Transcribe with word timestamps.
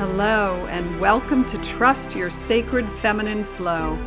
Hello, 0.00 0.66
and 0.70 0.98
welcome 0.98 1.44
to 1.44 1.58
Trust 1.58 2.16
Your 2.16 2.30
Sacred 2.30 2.90
Feminine 2.90 3.44
Flow. 3.44 3.98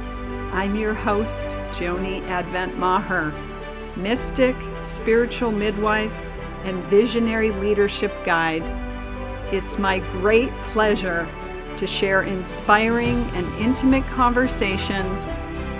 I'm 0.52 0.76
your 0.76 0.96
host, 0.96 1.50
Joni 1.70 2.24
Advent 2.30 2.80
Maher, 2.80 3.32
mystic, 3.96 4.56
spiritual 4.82 5.52
midwife, 5.52 6.12
and 6.64 6.84
visionary 6.86 7.52
leadership 7.52 8.12
guide. 8.26 8.64
It's 9.54 9.78
my 9.78 10.00
great 10.14 10.50
pleasure 10.64 11.30
to 11.78 11.86
share 11.86 12.24
inspiring 12.24 13.24
and 13.36 13.46
intimate 13.62 14.08
conversations 14.08 15.28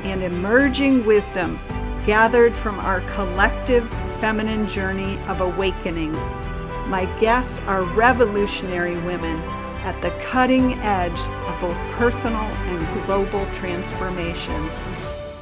and 0.04 0.22
emerging 0.22 1.08
wisdom 1.08 1.60
gathered 2.06 2.54
from 2.54 2.80
our 2.82 3.02
collective 3.16 3.90
feminine 4.20 4.68
journey 4.68 5.18
of 5.24 5.42
awakening. 5.42 6.12
My 6.88 7.06
guests 7.20 7.62
are 7.62 7.82
revolutionary 7.82 8.98
women 8.98 9.42
at 9.84 10.02
the 10.02 10.12
cutting 10.26 10.74
edge 10.80 11.20
of 11.20 11.60
both 11.60 11.78
personal 11.98 12.40
and 12.40 13.06
global 13.06 13.46
transformation. 13.54 14.70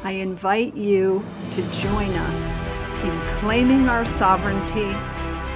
I 0.04 0.14
invite 0.14 0.76
you 0.76 1.24
to 1.52 1.62
join 1.72 2.10
us 2.10 2.56
in 3.04 3.20
claiming 3.38 3.88
our 3.88 4.04
sovereignty, 4.04 4.96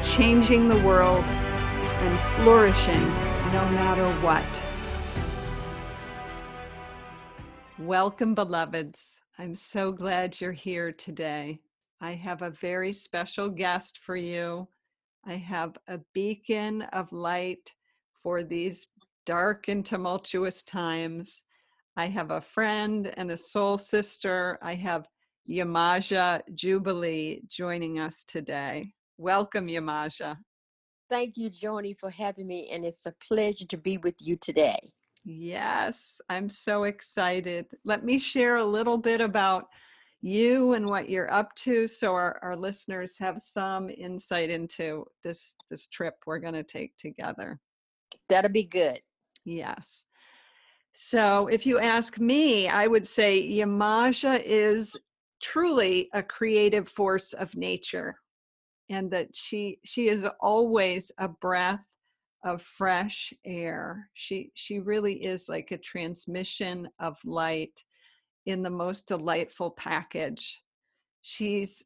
changing 0.04 0.68
the 0.68 0.78
world, 0.86 1.24
and 1.26 2.20
flourishing 2.36 3.02
no 3.52 3.66
matter 3.72 4.06
what. 4.22 4.64
Welcome, 7.80 8.36
beloveds. 8.36 9.20
I'm 9.40 9.56
so 9.56 9.92
glad 9.92 10.40
you're 10.40 10.52
here 10.52 10.92
today. 10.92 11.60
I 12.00 12.12
have 12.12 12.44
a 12.44 12.52
very 12.52 12.94
special 12.94 13.50
guest 13.50 13.98
for 13.98 14.16
you. 14.16 14.68
I 15.26 15.38
have 15.38 15.76
a 15.88 15.98
beacon 16.14 16.84
of 16.84 17.12
light 17.12 17.74
for 18.26 18.44
these 18.44 18.90
dark 19.28 19.68
and 19.68 19.86
tumultuous 19.86 20.64
times. 20.64 21.44
I 21.96 22.08
have 22.08 22.32
a 22.32 22.42
friend 22.42 23.14
and 23.18 23.30
a 23.30 23.38
soul 23.38 23.78
sister. 23.78 24.58
I 24.64 24.74
have 24.74 25.08
Yamaja 25.48 26.42
Jubilee 26.56 27.44
joining 27.48 28.00
us 28.00 28.24
today. 28.28 28.92
Welcome, 29.20 29.68
Yamaja. 29.68 30.38
Thank 31.08 31.38
you, 31.38 31.52
Joni, 31.52 31.96
for 32.00 32.10
having 32.10 32.48
me, 32.48 32.68
and 32.72 32.84
it's 32.84 33.06
a 33.06 33.14
pleasure 33.28 33.68
to 33.68 33.78
be 33.78 34.00
with 34.00 34.16
you 34.20 34.38
today. 34.38 34.80
Yes, 35.24 36.20
I'm 36.28 36.50
so 36.50 36.86
excited. 36.86 37.68
Let 37.84 38.04
me 38.04 38.18
share 38.18 38.56
a 38.56 38.66
little 38.66 38.98
bit 38.98 39.22
about 39.22 39.66
you 40.22 40.74
and 40.74 40.88
what 40.88 41.12
you're 41.12 41.32
up 41.32 41.54
to 41.58 41.86
so 41.86 42.16
our, 42.16 42.40
our 42.42 42.56
listeners 42.56 43.20
have 43.20 43.40
some 43.40 43.92
insight 43.92 44.50
into 44.50 45.06
this 45.24 45.54
this 45.70 45.88
trip 45.88 46.16
we're 46.26 46.40
going 46.40 46.56
to 46.56 46.64
take 46.64 46.98
together. 46.98 47.60
That'll 48.30 48.52
be 48.52 48.64
good. 48.64 49.02
Yes. 49.44 50.06
So 50.94 51.48
if 51.48 51.66
you 51.66 51.80
ask 51.80 52.20
me, 52.20 52.68
I 52.68 52.88
would 52.88 53.08
say 53.08 53.42
Yamaja 53.52 54.42
is 54.44 54.96
truly 55.42 56.10
a 56.14 56.24
creative 56.24 56.88
force 56.88 57.34
of 57.34 57.56
nature 57.56 58.16
and 58.90 59.12
that 59.12 59.36
she 59.36 59.80
she 59.84 60.08
is 60.08 60.26
always 60.40 61.12
a 61.18 61.28
breath 61.28 61.84
of 62.44 62.62
fresh 62.62 63.34
air. 63.44 64.10
She 64.14 64.52
she 64.54 64.80
really 64.80 65.26
is 65.26 65.50
like 65.50 65.72
a 65.72 65.78
transmission 65.78 66.88
of 67.00 67.18
light 67.26 67.84
in 68.46 68.62
the 68.62 68.70
most 68.70 69.08
delightful 69.08 69.72
package. 69.72 70.62
She's 71.22 71.84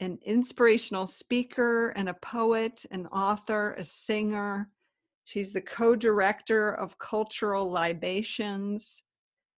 an 0.00 0.18
inspirational 0.22 1.06
speaker 1.06 1.90
and 1.90 2.08
a 2.08 2.14
poet, 2.14 2.84
an 2.90 3.06
author, 3.08 3.74
a 3.74 3.84
singer, 3.84 4.70
She's 5.24 5.52
the 5.52 5.60
co 5.60 5.94
director 5.94 6.72
of 6.72 6.98
Cultural 6.98 7.70
Libations. 7.70 9.02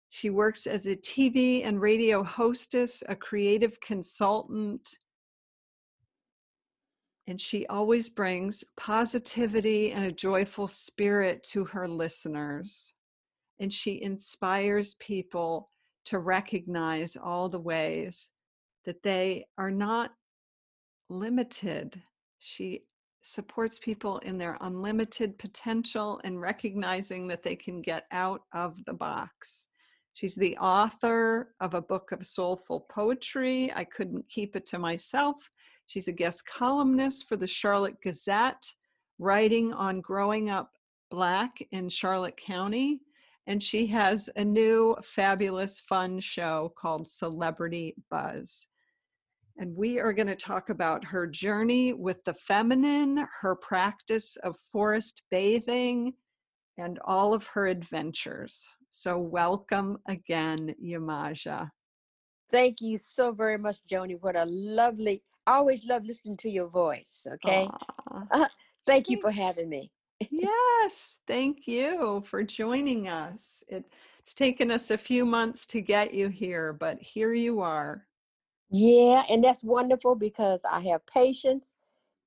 She 0.09 0.29
works 0.29 0.67
as 0.67 0.87
a 0.87 0.95
TV 0.97 1.65
and 1.65 1.79
radio 1.79 2.23
hostess, 2.23 3.01
a 3.07 3.15
creative 3.15 3.79
consultant, 3.79 4.97
and 7.27 7.39
she 7.39 7.65
always 7.67 8.09
brings 8.09 8.63
positivity 8.75 9.91
and 9.91 10.05
a 10.05 10.11
joyful 10.11 10.67
spirit 10.67 11.43
to 11.43 11.63
her 11.65 11.87
listeners. 11.87 12.93
And 13.59 13.71
she 13.71 14.01
inspires 14.01 14.95
people 14.95 15.69
to 16.05 16.19
recognize 16.19 17.15
all 17.15 17.47
the 17.47 17.59
ways 17.59 18.31
that 18.85 19.03
they 19.03 19.45
are 19.57 19.71
not 19.71 20.11
limited. 21.09 22.01
She 22.39 22.83
supports 23.21 23.79
people 23.79 24.17
in 24.19 24.37
their 24.37 24.57
unlimited 24.61 25.37
potential 25.37 26.19
and 26.23 26.41
recognizing 26.41 27.27
that 27.27 27.43
they 27.43 27.55
can 27.55 27.81
get 27.81 28.05
out 28.11 28.41
of 28.53 28.83
the 28.85 28.93
box. 28.93 29.67
She's 30.13 30.35
the 30.35 30.57
author 30.57 31.53
of 31.59 31.73
a 31.73 31.81
book 31.81 32.11
of 32.11 32.25
soulful 32.25 32.87
poetry. 32.91 33.71
I 33.73 33.85
couldn't 33.85 34.27
keep 34.29 34.55
it 34.55 34.65
to 34.67 34.79
myself. 34.79 35.49
She's 35.87 36.07
a 36.07 36.13
guest 36.13 36.45
columnist 36.45 37.27
for 37.27 37.37
the 37.37 37.47
Charlotte 37.47 38.01
Gazette, 38.03 38.65
writing 39.19 39.73
on 39.73 40.01
growing 40.01 40.49
up 40.49 40.71
Black 41.09 41.57
in 41.71 41.89
Charlotte 41.89 42.37
County. 42.37 43.01
And 43.47 43.61
she 43.61 43.87
has 43.87 44.29
a 44.35 44.45
new 44.45 44.95
fabulous 45.03 45.79
fun 45.79 46.19
show 46.19 46.73
called 46.77 47.09
Celebrity 47.09 47.95
Buzz. 48.09 48.67
And 49.61 49.75
we 49.75 49.99
are 49.99 50.11
going 50.11 50.25
to 50.25 50.35
talk 50.35 50.71
about 50.71 51.05
her 51.05 51.27
journey 51.27 51.93
with 51.93 52.23
the 52.23 52.33
feminine, 52.33 53.27
her 53.41 53.55
practice 53.55 54.35
of 54.37 54.57
forest 54.71 55.21
bathing, 55.29 56.13
and 56.79 56.97
all 57.05 57.35
of 57.35 57.45
her 57.45 57.67
adventures. 57.67 58.65
So, 58.89 59.19
welcome 59.19 59.99
again, 60.07 60.73
Yamaja. 60.83 61.69
Thank 62.51 62.81
you 62.81 62.97
so 62.97 63.33
very 63.33 63.59
much, 63.59 63.85
Joni. 63.85 64.17
What 64.19 64.35
a 64.35 64.45
lovely, 64.45 65.21
I 65.45 65.57
always 65.57 65.85
love 65.85 66.05
listening 66.05 66.37
to 66.37 66.49
your 66.49 66.67
voice. 66.67 67.27
Okay. 67.31 67.69
Uh, 68.31 68.47
thank 68.87 69.09
you 69.09 69.21
for 69.21 69.29
having 69.29 69.69
me. 69.69 69.91
yes. 70.31 71.17
Thank 71.27 71.67
you 71.67 72.23
for 72.25 72.41
joining 72.41 73.09
us. 73.09 73.63
It, 73.67 73.85
it's 74.21 74.33
taken 74.33 74.71
us 74.71 74.89
a 74.89 74.97
few 74.97 75.23
months 75.23 75.67
to 75.67 75.81
get 75.81 76.15
you 76.15 76.29
here, 76.29 76.73
but 76.73 76.99
here 76.99 77.35
you 77.35 77.61
are. 77.61 78.07
Yeah, 78.71 79.23
and 79.29 79.43
that's 79.43 79.63
wonderful 79.63 80.15
because 80.15 80.61
I 80.69 80.79
have 80.81 81.05
patience 81.05 81.75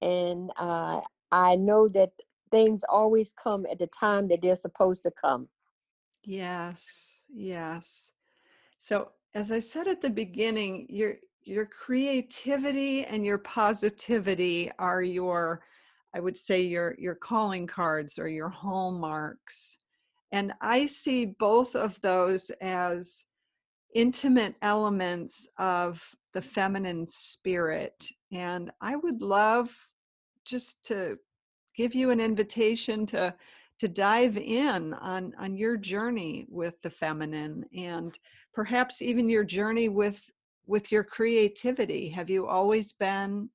and 0.02 0.50
uh, 0.58 1.00
I 1.32 1.56
know 1.56 1.88
that 1.88 2.12
things 2.50 2.84
always 2.88 3.32
come 3.42 3.66
at 3.70 3.78
the 3.78 3.86
time 3.88 4.28
that 4.28 4.42
they're 4.42 4.54
supposed 4.54 5.02
to 5.04 5.10
come. 5.10 5.48
Yes, 6.22 7.24
yes. 7.34 8.10
So 8.78 9.10
as 9.34 9.50
I 9.50 9.58
said 9.58 9.88
at 9.88 10.02
the 10.02 10.10
beginning, 10.10 10.86
your 10.90 11.16
your 11.42 11.66
creativity 11.66 13.04
and 13.04 13.24
your 13.24 13.38
positivity 13.38 14.70
are 14.78 15.02
your 15.02 15.62
I 16.14 16.20
would 16.20 16.38
say 16.38 16.62
your 16.62 16.94
your 16.98 17.14
calling 17.14 17.66
cards 17.66 18.18
or 18.18 18.28
your 18.28 18.50
hallmarks. 18.50 19.78
And 20.32 20.52
I 20.60 20.86
see 20.86 21.26
both 21.26 21.74
of 21.74 22.00
those 22.00 22.50
as 22.60 23.24
intimate 23.94 24.56
elements 24.62 25.48
of 25.58 26.02
the 26.34 26.42
feminine 26.42 27.08
spirit. 27.08 28.08
And 28.32 28.70
I 28.80 28.96
would 28.96 29.22
love 29.22 29.70
just 30.44 30.84
to 30.86 31.18
give 31.74 31.94
you 31.94 32.10
an 32.10 32.20
invitation 32.20 33.06
to 33.06 33.34
to 33.80 33.88
dive 33.88 34.36
in 34.38 34.94
on 34.94 35.32
on 35.38 35.56
your 35.56 35.76
journey 35.76 36.46
with 36.48 36.80
the 36.82 36.90
feminine 36.90 37.64
and 37.76 38.18
perhaps 38.52 39.02
even 39.02 39.28
your 39.28 39.42
journey 39.44 39.88
with 39.88 40.30
with 40.66 40.92
your 40.92 41.02
creativity 41.02 42.08
have 42.08 42.30
you 42.30 42.46
always 42.46 42.92
been 42.92 43.48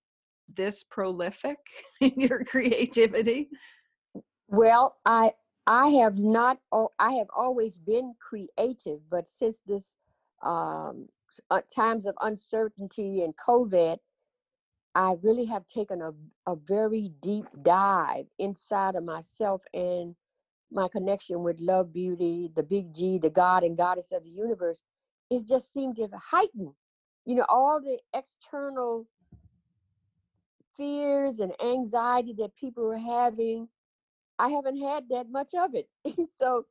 this 0.55 0.83
prolific 0.83 1.57
in 2.01 2.11
your 2.17 2.43
creativity 2.43 3.49
well 4.47 4.97
i 5.05 5.31
i 5.67 5.87
have 5.87 6.17
not 6.17 6.57
oh, 6.73 6.89
i 6.99 7.13
have 7.13 7.29
always 7.33 7.77
been 7.77 8.13
creative 8.19 8.99
but 9.09 9.29
since 9.29 9.61
this 9.65 9.95
um, 10.41 11.07
uh, 11.49 11.61
times 11.73 12.05
of 12.05 12.15
uncertainty 12.21 13.23
and 13.23 13.33
COVID, 13.37 13.97
I 14.95 15.15
really 15.21 15.45
have 15.45 15.67
taken 15.67 16.01
a, 16.01 16.11
a 16.47 16.55
very 16.55 17.11
deep 17.21 17.45
dive 17.61 18.25
inside 18.39 18.95
of 18.95 19.03
myself 19.03 19.61
and 19.73 20.15
my 20.71 20.87
connection 20.91 21.43
with 21.43 21.57
love, 21.59 21.93
beauty, 21.93 22.51
the 22.55 22.63
big 22.63 22.93
G, 22.93 23.17
the 23.17 23.29
God 23.29 23.63
and 23.63 23.77
goddess 23.77 24.11
of 24.11 24.23
the 24.23 24.29
universe. 24.29 24.83
It 25.29 25.47
just 25.47 25.73
seemed 25.73 25.97
to 25.97 26.09
heighten, 26.13 26.73
you 27.25 27.35
know, 27.35 27.45
all 27.49 27.79
the 27.81 27.99
external 28.13 29.07
fears 30.75 31.39
and 31.39 31.53
anxiety 31.61 32.33
that 32.37 32.55
people 32.55 32.83
were 32.83 32.97
having. 32.97 33.67
I 34.37 34.49
haven't 34.49 34.77
had 34.77 35.03
that 35.09 35.29
much 35.29 35.53
of 35.53 35.71
it. 35.75 35.87
so 36.37 36.65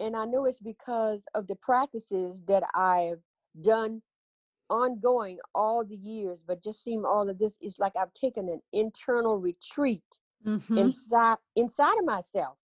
and 0.00 0.16
I 0.16 0.24
know 0.24 0.46
it's 0.46 0.58
because 0.58 1.24
of 1.34 1.46
the 1.46 1.56
practices 1.56 2.42
that 2.48 2.64
I've 2.74 3.20
done 3.60 4.02
ongoing 4.68 5.38
all 5.54 5.84
the 5.84 5.96
years, 5.96 6.38
but 6.46 6.62
just 6.62 6.84
seem 6.84 7.04
all 7.04 7.28
of 7.28 7.38
this 7.38 7.56
is 7.60 7.78
like 7.78 7.92
I've 7.96 8.14
taken 8.14 8.48
an 8.48 8.60
internal 8.72 9.38
retreat 9.38 10.04
mm-hmm. 10.46 10.78
inside 10.78 11.36
inside 11.56 11.98
of 11.98 12.04
myself, 12.04 12.56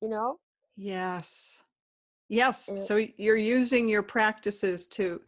you 0.00 0.08
know? 0.08 0.38
Yes. 0.76 1.62
Yes. 2.28 2.68
And- 2.68 2.78
So 2.78 3.06
you're 3.16 3.36
using 3.36 3.88
your 3.88 4.02
practices 4.02 4.86
to 4.88 5.20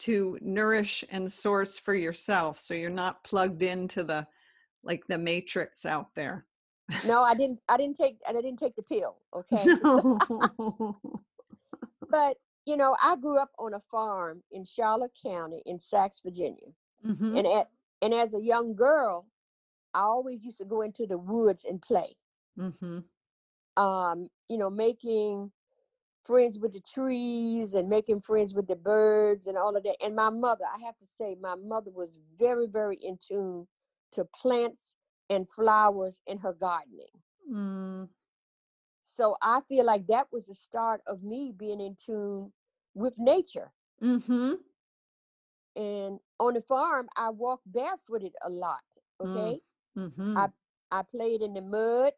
to 0.00 0.38
nourish 0.40 1.04
and 1.10 1.30
source 1.30 1.78
for 1.78 1.94
yourself. 1.94 2.58
So 2.58 2.72
you're 2.72 2.88
not 2.88 3.22
plugged 3.24 3.62
into 3.62 4.02
the 4.02 4.26
like 4.82 5.06
the 5.08 5.18
matrix 5.18 5.84
out 5.84 6.14
there. 6.14 6.46
no, 7.06 7.22
I 7.22 7.34
didn't. 7.40 7.60
I 7.68 7.76
didn't 7.76 7.96
take. 7.96 8.18
I 8.26 8.32
didn't 8.32 8.56
take 8.56 8.76
the 8.76 8.82
pill. 8.82 9.16
Okay. 9.34 9.64
No. 9.82 10.98
But 12.10 12.38
you 12.70 12.76
know, 12.78 12.96
I 13.02 13.16
grew 13.16 13.38
up 13.38 13.52
on 13.58 13.74
a 13.74 13.80
farm 13.80 14.44
in 14.52 14.64
Charlotte 14.64 15.16
County 15.20 15.62
in 15.66 15.80
Saxe, 15.80 16.20
Virginia, 16.20 16.74
Mhm. 17.04 17.42
and 17.42 17.46
at 17.46 17.70
and 18.02 18.14
as 18.14 18.34
a 18.34 18.40
young 18.42 18.74
girl, 18.74 19.26
I 19.94 20.00
always 20.00 20.44
used 20.44 20.58
to 20.58 20.64
go 20.64 20.82
into 20.82 21.06
the 21.06 21.18
woods 21.18 21.64
and 21.64 21.82
play. 21.82 22.16
Mhm. 22.56 23.04
Um, 23.76 24.28
you 24.48 24.58
know, 24.58 24.70
making 24.70 25.52
friends 26.24 26.58
with 26.58 26.72
the 26.72 26.80
trees 26.80 27.74
and 27.74 27.88
making 27.88 28.20
friends 28.20 28.54
with 28.54 28.66
the 28.66 28.76
birds 28.76 29.46
and 29.46 29.56
all 29.58 29.76
of 29.76 29.84
that. 29.84 29.96
And 30.02 30.14
my 30.16 30.30
mother, 30.30 30.64
I 30.66 30.78
have 30.84 30.96
to 30.98 31.06
say, 31.06 31.36
my 31.40 31.54
mother 31.56 31.90
was 31.90 32.18
very, 32.38 32.66
very 32.66 32.96
in 32.96 33.18
tune 33.18 33.68
to 34.12 34.24
plants 34.24 34.96
and 35.30 35.48
flowers 35.48 36.22
in 36.26 36.38
her 36.38 36.52
gardening. 36.52 37.22
Mm. 37.50 38.08
So 39.04 39.36
I 39.42 39.60
feel 39.62 39.84
like 39.84 40.06
that 40.08 40.32
was 40.32 40.46
the 40.46 40.54
start 40.54 41.02
of 41.06 41.22
me 41.22 41.52
being 41.56 41.80
in 41.80 41.96
tune 41.96 42.52
with 42.94 43.14
nature. 43.18 43.72
Mm-hmm. 44.02 44.54
And 45.76 46.20
on 46.38 46.54
the 46.54 46.62
farm, 46.62 47.08
I 47.16 47.30
walked 47.30 47.70
barefooted 47.70 48.34
a 48.42 48.50
lot. 48.50 48.80
Mm. 49.20 49.36
Okay. 49.36 49.60
I 50.36 50.46
I 50.90 51.02
played 51.02 51.42
in 51.42 51.54
the 51.54 51.62
mud, 51.62 52.12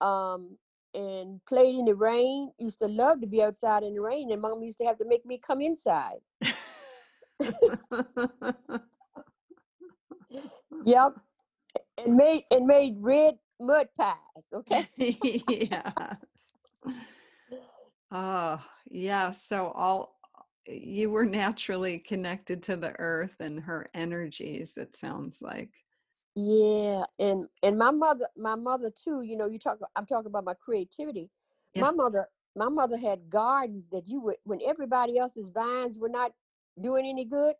um, 0.00 0.58
and 0.94 1.40
played 1.46 1.76
in 1.76 1.86
the 1.86 1.94
rain. 1.94 2.52
Used 2.58 2.78
to 2.80 2.86
love 2.86 3.20
to 3.20 3.26
be 3.26 3.42
outside 3.42 3.82
in 3.82 3.94
the 3.94 4.00
rain, 4.00 4.30
and 4.32 4.42
mom 4.42 4.62
used 4.62 4.78
to 4.78 4.84
have 4.84 4.98
to 4.98 5.04
make 5.06 5.24
me 5.24 5.38
come 5.38 5.60
inside. 5.62 6.20
Yep. 10.84 11.14
And 11.98 12.16
made 12.16 12.44
and 12.50 12.66
made 12.66 12.96
red 12.98 13.38
mud 13.60 13.88
pies. 13.96 14.16
Okay. 14.52 14.88
yeah. 15.48 15.92
Oh, 18.10 18.64
yeah. 18.94 19.32
So 19.32 19.72
all 19.74 20.14
you 20.66 21.10
were 21.10 21.26
naturally 21.26 21.98
connected 21.98 22.62
to 22.62 22.76
the 22.76 22.94
earth 23.00 23.36
and 23.40 23.60
her 23.60 23.88
energies, 23.92 24.76
it 24.78 24.96
sounds 24.96 25.42
like. 25.42 25.70
Yeah. 26.36 27.04
And 27.18 27.48
and 27.62 27.76
my 27.76 27.90
mother, 27.90 28.28
my 28.36 28.54
mother 28.54 28.90
too, 28.90 29.22
you 29.22 29.36
know, 29.36 29.46
you 29.46 29.58
talk 29.58 29.78
I'm 29.96 30.06
talking 30.06 30.28
about 30.30 30.44
my 30.44 30.54
creativity. 30.54 31.28
Yeah. 31.74 31.82
My 31.82 31.90
mother, 31.90 32.26
my 32.56 32.68
mother 32.68 32.96
had 32.96 33.28
gardens 33.28 33.88
that 33.90 34.06
you 34.08 34.20
would 34.20 34.36
when 34.44 34.60
everybody 34.66 35.18
else's 35.18 35.48
vines 35.48 35.98
were 35.98 36.08
not 36.08 36.32
doing 36.80 37.06
any 37.06 37.24
good, 37.24 37.56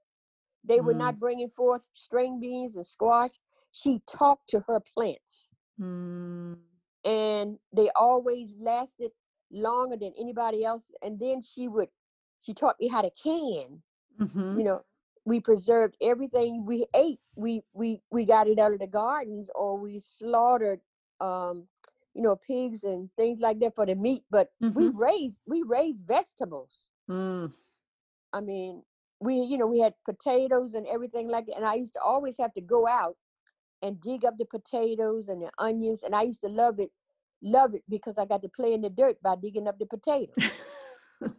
they 0.64 0.81
were 0.81 0.94
Mm. 0.94 0.98
not 0.98 1.19
bringing 1.20 1.50
forth 1.50 1.90
string 1.94 2.40
beans 2.40 2.76
and 2.76 2.86
squash. 2.86 3.32
She 3.72 4.00
talked 4.08 4.48
to 4.50 4.60
her 4.69 4.81
plants. 4.81 5.50
Mm. 5.81 6.58
and 7.04 7.58
they 7.72 7.90
always 7.96 8.54
lasted 8.60 9.10
longer 9.55 9.97
than 9.97 10.12
anybody 10.19 10.65
else. 10.65 10.93
And 11.03 11.19
then 11.21 11.43
she 11.43 11.69
would, 11.69 11.89
she 12.41 12.55
taught 12.55 12.81
me 12.81 12.89
how 12.89 13.03
to 13.03 13.11
can. 13.11 13.83
Mhm. 14.19 14.55
You 14.55 14.65
know, 14.65 14.83
we 15.25 15.41
preserved 15.41 15.97
everything 16.01 16.65
we 16.67 16.87
ate. 16.95 17.21
We 17.37 17.62
we 17.73 18.03
we 18.11 18.25
got 18.25 18.49
it 18.49 18.59
out 18.59 18.73
of 18.73 18.81
the 18.81 18.87
gardens, 18.87 19.51
or 19.55 19.79
we 19.79 19.99
slaughtered, 20.01 20.81
um, 21.21 21.69
you 22.15 22.23
know, 22.23 22.37
pigs 22.37 22.85
and 22.85 23.11
things 23.17 23.41
like 23.41 23.61
that 23.61 23.75
for 23.75 23.87
the 23.87 23.95
meat. 23.97 24.25
But 24.31 24.53
we 24.73 24.89
Mhm. 24.89 24.95
raised 24.95 25.41
we 25.47 25.62
raised 25.62 26.06
vegetables. 26.06 26.87
Mm. 27.09 27.53
I 28.33 28.41
mean, 28.41 28.85
we 29.21 29.37
you 29.37 29.59
know 29.59 29.67
we 29.67 29.81
had 29.81 29.95
potatoes 30.05 30.75
and 30.75 30.87
everything 30.87 31.29
like 31.29 31.47
that. 31.47 31.56
And 31.56 31.65
I 31.65 31.75
used 31.75 31.95
to 31.95 32.01
always 32.01 32.39
have 32.39 32.53
to 32.55 32.61
go 32.61 32.87
out 32.87 33.17
and 33.83 34.01
dig 34.01 34.25
up 34.25 34.39
the 34.39 34.47
potatoes 34.47 35.29
and 35.29 35.43
the 35.43 35.51
onions, 35.59 36.03
and 36.03 36.15
I 36.15 36.23
used 36.23 36.43
to 36.43 36.49
love 36.49 36.79
it, 36.81 36.93
love 37.44 37.75
it 37.75 37.82
because 37.88 38.19
I 38.19 38.25
got 38.25 38.43
to 38.43 38.49
play 38.49 38.73
in 38.73 38.81
the 38.81 38.91
dirt 38.91 39.17
by 39.23 39.37
digging 39.41 39.69
up 39.69 39.79
the 39.79 39.87
potatoes. 39.87 40.35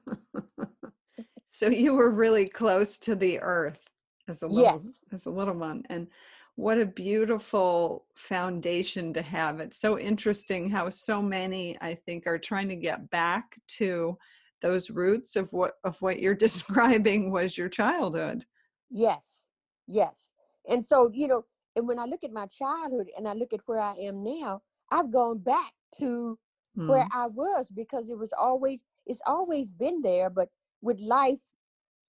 so 1.49 1.67
you 1.67 1.93
were 1.93 2.09
really 2.09 2.47
close 2.47 2.97
to 2.99 3.15
the 3.15 3.39
earth 3.39 3.79
as 4.27 4.41
a 4.41 4.47
little 4.47 4.63
Yes. 4.63 4.99
as 5.11 5.25
a 5.25 5.29
little 5.29 5.53
one 5.53 5.83
and 5.89 6.07
what 6.55 6.79
a 6.79 6.85
beautiful 6.85 8.05
foundation 8.15 9.13
to 9.13 9.21
have 9.21 9.59
it's 9.59 9.79
so 9.79 9.99
interesting 9.99 10.69
how 10.69 10.89
so 10.89 11.21
many 11.21 11.77
i 11.81 11.93
think 11.93 12.25
are 12.25 12.39
trying 12.39 12.67
to 12.69 12.75
get 12.75 13.09
back 13.11 13.57
to 13.67 14.17
those 14.61 14.89
roots 14.89 15.35
of 15.35 15.51
what 15.51 15.73
of 15.83 16.01
what 16.01 16.19
you're 16.19 16.33
describing 16.47 17.31
was 17.31 17.57
your 17.57 17.69
childhood 17.69 18.43
Yes, 18.89 19.43
yes. 19.87 20.31
And 20.69 20.83
so 20.83 21.09
you 21.13 21.27
know, 21.27 21.45
and 21.75 21.87
when 21.87 21.99
I 21.99 22.05
look 22.05 22.23
at 22.23 22.31
my 22.31 22.47
childhood 22.47 23.09
and 23.17 23.27
I 23.27 23.33
look 23.33 23.53
at 23.53 23.61
where 23.65 23.79
I 23.79 23.95
am 23.95 24.23
now, 24.23 24.61
I've 24.95 25.11
gone 25.11 25.39
back 25.39 25.73
to 25.99 26.39
where 26.85 27.07
Mm, 27.07 27.13
I 27.13 27.27
was 27.27 27.71
because 27.71 28.09
it 28.09 28.17
was 28.19 28.33
always 28.33 28.85
it's 29.05 29.21
always 29.27 29.73
been 29.73 30.01
there, 30.03 30.29
but 30.29 30.49
with 30.81 30.99
life 31.01 31.39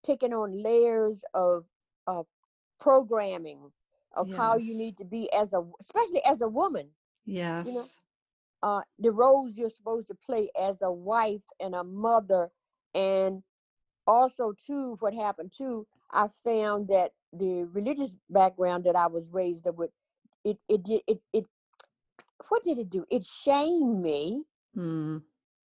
taking 0.02 0.32
on 0.34 0.62
layers 0.62 1.24
of 1.34 1.66
of 2.06 2.26
programming 2.80 3.72
of 4.16 4.30
how 4.32 4.56
you 4.56 4.74
need 4.74 4.98
to 4.98 5.04
be 5.04 5.32
as 5.32 5.52
a 5.54 5.62
especially 5.80 6.24
as 6.24 6.42
a 6.42 6.48
woman 6.48 6.90
yes. 7.26 7.98
Uh 8.62 8.82
the 8.98 9.10
roles 9.10 9.56
you're 9.56 9.70
supposed 9.70 10.08
to 10.08 10.14
play 10.14 10.50
as 10.58 10.82
a 10.82 10.92
wife 10.92 11.42
and 11.60 11.74
a 11.74 11.84
mother 11.84 12.50
and 12.94 13.42
also 14.06 14.52
too 14.52 14.96
what 15.00 15.14
happened 15.14 15.52
too 15.56 15.86
i 16.12 16.26
found 16.44 16.88
that 16.88 17.12
the 17.32 17.64
religious 17.72 18.14
background 18.30 18.84
that 18.84 18.96
i 18.96 19.06
was 19.06 19.28
raised 19.30 19.66
up 19.66 19.76
with 19.76 19.90
it 20.44 20.58
it 20.68 20.82
did 20.84 21.02
it, 21.06 21.20
it 21.32 21.46
what 22.48 22.64
did 22.64 22.78
it 22.78 22.90
do? 22.90 23.04
It 23.10 23.24
shamed 23.24 24.02
me 24.02 24.42
Mm, 24.76 25.22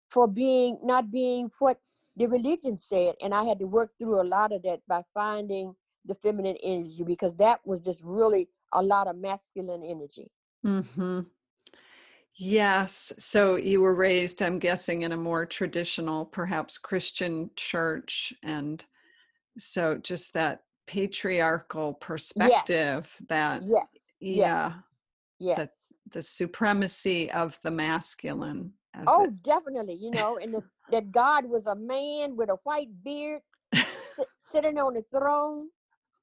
for 0.09 0.29
being 0.29 0.79
not 0.83 1.11
being 1.11 1.51
what 1.59 1.79
the 2.17 2.27
religion 2.27 2.79
said 2.79 3.15
and 3.23 3.35
i 3.35 3.43
had 3.43 3.59
to 3.59 3.67
work 3.67 3.91
through 3.99 4.21
a 4.21 4.23
lot 4.23 4.53
of 4.53 4.63
that 4.63 4.81
by 4.87 5.03
finding 5.13 5.75
the 6.05 6.15
feminine 6.15 6.57
energy 6.63 7.03
because 7.03 7.35
that 7.37 7.61
was 7.65 7.81
just 7.81 8.01
really 8.05 8.49
a 8.73 8.83
lot 8.83 9.09
of 9.09 9.17
masculine 9.17 9.83
energy. 9.85 10.31
Mhm. 10.65 11.27
yes 12.37 13.13
so 13.19 13.57
you 13.57 13.81
were 13.81 13.95
raised 13.95 14.43
i'm 14.43 14.59
guessing 14.59 15.03
in 15.03 15.13
a 15.13 15.17
more 15.17 15.45
traditional 15.45 16.25
perhaps 16.25 16.79
christian 16.79 17.51
church 17.57 18.33
and 18.43 18.85
so 19.59 19.97
just 19.97 20.33
that 20.35 20.63
patriarchal 20.87 21.95
perspective 21.95 23.15
that 23.29 23.63
yes. 23.63 23.87
Yeah 24.21 24.73
yes 25.39 25.90
the 26.13 26.23
supremacy 26.23 27.31
of 27.33 27.59
the 27.63 27.71
masculine 27.71 28.73
as 28.95 29.07
Oh, 29.07 29.25
it- 29.25 29.43
definitely. 29.43 29.95
You 29.95 30.13
know, 30.13 30.39
and 30.39 30.55
the, 30.55 30.63
that 30.91 31.11
God 31.13 31.47
was 31.47 31.67
a 31.67 31.75
man 31.77 32.37
with 32.37 32.51
a 32.51 32.57
white 32.65 32.91
beard 33.05 33.43
sit, 34.17 34.29
sitting 34.45 34.79
on 34.79 34.95
the 34.95 35.03
throne, 35.03 35.71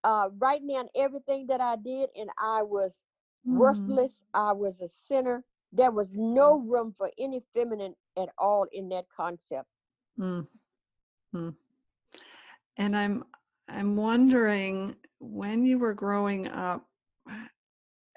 uh, 0.04 0.30
writing 0.38 0.68
down 0.68 0.88
everything 0.96 1.48
that 1.48 1.62
I 1.62 1.76
did, 1.78 2.10
and 2.18 2.30
I 2.40 2.64
was 2.64 3.04
Mm, 3.48 3.58
worthless. 3.58 4.24
I 4.34 4.52
was 4.54 4.82
a 4.82 4.90
sinner. 4.90 5.44
There 5.74 5.92
was 5.92 6.14
no 6.16 6.60
room 6.60 6.94
for 6.98 7.12
any 7.20 7.42
feminine 7.54 7.96
at 8.18 8.30
all 8.38 8.66
in 8.72 8.90
that 8.90 9.06
concept. 9.16 9.68
mm, 10.20 10.48
mm. 11.36 11.56
and 12.78 12.96
i'm 12.98 13.24
i'm 13.70 13.96
wondering 13.96 14.96
when 15.20 15.66
you 15.66 15.78
were 15.80 15.94
growing 15.94 16.48
up 16.48 16.88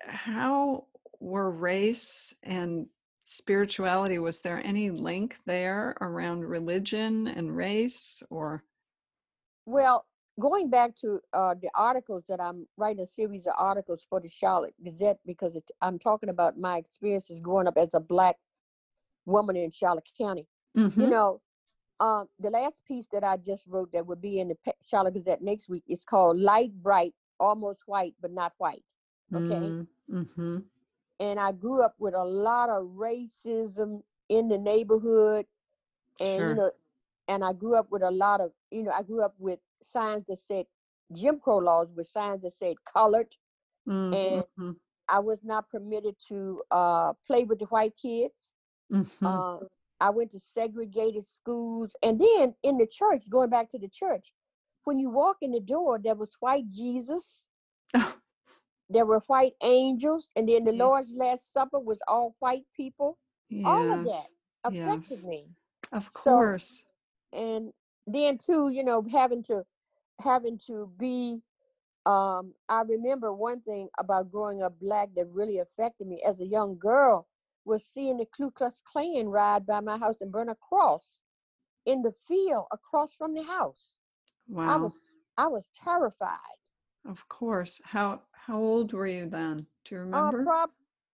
how 0.01 0.85
were 1.21 1.51
race 1.51 2.35
and 2.43 2.87
spirituality 3.25 4.19
was 4.19 4.41
there 4.41 4.65
any 4.65 4.91
link 4.91 5.37
there 5.47 5.97
around 6.01 6.45
religion 6.45 7.29
and 7.29 7.57
race 7.57 8.23
or 8.31 8.65
Well, 9.67 10.07
going 10.41 10.71
back 10.71 10.97
to 10.97 11.21
uh, 11.33 11.55
the 11.61 11.71
articles 11.75 12.25
that 12.29 12.41
I'm 12.41 12.67
writing 12.77 13.03
a 13.03 13.07
series 13.07 13.47
of 13.47 13.55
articles 13.59 14.05
for 14.09 14.21
the 14.21 14.29
Charlotte 14.29 14.75
Gazette 14.83 15.21
because 15.27 15.57
it, 15.57 15.71
I'm 15.83 15.99
talking 15.99 16.29
about 16.31 16.59
my 16.59 16.79
experiences 16.79 17.41
growing 17.41 17.67
up 17.69 17.77
as 17.77 17.95
a 17.95 18.01
black 18.01 18.37
woman 19.27 19.57
in 19.57 19.71
Charlotte 19.71 20.09
County. 20.19 20.49
you 20.97 21.07
Mhm. 21.07 21.09
know, 21.09 21.41
um, 22.01 22.29
the 22.39 22.51
last 22.51 22.85
piece 22.87 23.09
that 23.09 23.25
I 23.25 23.37
just 23.37 23.67
wrote 23.67 23.93
that 23.93 24.07
will 24.07 24.17
be 24.17 24.41
in 24.41 24.49
the 24.49 24.57
Charlotte 24.83 25.15
Gazette 25.15 25.43
next 25.43 25.69
week 25.69 25.85
is 25.89 26.05
called 26.05 26.39
"Light 26.39 26.73
Bright, 26.83 27.15
Almost 27.39 27.83
White, 27.87 28.15
but 28.21 28.33
Not 28.33 28.55
White." 28.59 28.85
Okay, 29.35 29.75
Mm, 29.75 29.87
mhm. 30.11 30.65
And 31.21 31.41
I 31.41 31.53
grew 31.53 31.83
up 31.83 31.97
with 31.99 32.15
a 32.15 32.25
lot 32.25 32.71
of 32.71 32.85
racism 32.97 34.03
in 34.29 34.49
the 34.49 34.59
neighborhood, 34.59 35.47
and 36.21 36.47
Sure. 36.47 36.49
you 36.49 36.55
know, 36.55 36.73
and 37.29 37.45
I 37.45 37.53
grew 37.53 37.75
up 37.77 37.91
with 37.91 38.03
a 38.03 38.11
lot 38.11 38.41
of, 38.41 38.53
you 38.71 38.83
know, 38.85 38.93
I 38.93 39.03
grew 39.03 39.23
up 39.23 39.35
with 39.39 39.61
signs 39.83 40.27
that 40.27 40.39
said 40.39 40.67
Jim 41.13 41.41
Crow 41.41 41.59
laws 41.59 41.93
with 41.95 42.09
signs 42.09 42.43
that 42.43 42.53
said 42.53 42.77
colored, 42.85 43.35
Mm, 43.87 44.13
and 44.13 44.45
I 45.09 45.21
was 45.21 45.45
not 45.45 45.69
permitted 45.71 46.17
to 46.29 46.63
uh, 46.71 47.15
play 47.27 47.45
with 47.45 47.61
the 47.61 47.67
white 47.67 47.97
kids. 47.97 48.53
mhm. 48.91 49.25
Uh, 49.25 49.59
I 50.01 50.11
went 50.11 50.33
to 50.33 50.41
segregated 50.41 51.25
schools. 51.25 51.97
And 52.03 52.21
then 52.21 52.55
in 52.63 52.79
the 52.79 52.87
church, 52.87 53.29
going 53.29 53.51
back 53.51 53.71
to 53.71 53.79
the 53.79 53.89
church, 53.89 54.33
when 54.85 54.99
you 54.99 55.11
walk 55.11 55.39
in 55.43 55.53
the 55.53 55.61
door, 55.61 55.99
there 56.03 56.15
was 56.15 56.37
white 56.41 56.71
Jesus, 56.71 57.47
there 58.91 59.07
were 59.07 59.21
white 59.29 59.55
angels, 59.63 60.29
and 60.37 60.49
then 60.49 60.65
the 60.65 60.75
Yeah. 60.75 60.85
Lord's 60.85 61.13
Last 61.15 61.53
Supper 61.53 61.79
was 61.79 62.01
all 62.09 62.35
white 62.41 62.67
people. 62.77 63.19
All 63.65 63.91
of 63.93 64.05
that 64.05 64.27
affected 64.65 65.19
yes. 65.19 65.25
me. 65.25 65.45
Of 65.93 66.05
So- 66.05 66.11
course. 66.21 66.85
and 67.33 67.73
then 68.07 68.37
too 68.39 68.71
you 68.71 68.83
know 68.83 69.03
having 69.11 69.43
to 69.45 69.65
having 70.21 70.59
to 70.67 70.91
be 70.99 71.41
um 72.07 72.53
i 72.69 72.81
remember 72.83 73.33
one 73.33 73.61
thing 73.61 73.89
about 73.99 74.31
growing 74.33 74.63
up 74.63 74.77
black 74.81 75.09
that 75.15 75.27
really 75.29 75.59
affected 75.59 76.07
me 76.09 76.21
as 76.27 76.41
a 76.41 76.45
young 76.47 76.77
girl 76.79 77.29
was 77.65 77.85
seeing 77.85 78.17
the 78.17 78.27
ku 78.37 78.51
klux 78.51 78.81
klan 78.91 79.29
ride 79.29 79.65
by 79.67 79.79
my 79.81 79.97
house 79.99 80.17
and 80.21 80.33
burn 80.33 80.49
a 80.49 80.55
cross 80.57 81.21
in 81.87 82.03
the 82.03 82.13
field 82.27 82.67
across 82.73 83.13
from 83.15 83.33
the 83.35 83.45
house 83.45 83.95
Wow. 84.49 84.73
i 84.73 84.77
was 84.77 84.99
i 85.37 85.47
was 85.47 85.69
terrified 85.75 86.59
Of 87.07 87.29
course. 87.29 87.81
How 87.85 88.21
how 88.51 88.59
old 88.59 88.93
were 88.93 89.07
you 89.07 89.29
then? 89.29 89.65
Do 89.85 89.95
you 89.95 90.01
uh 90.13 90.33
remember? 90.33 90.45
prob- 90.45 90.71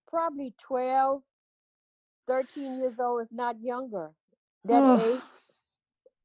probably 0.09 0.55
12 0.59 1.23
13 2.27 2.81
years 2.81 2.95
old 2.99 3.23
if 3.23 3.29
not 3.31 3.57
younger 3.61 4.11
that 4.65 4.85
Oh. 4.85 4.99
age 4.99 5.23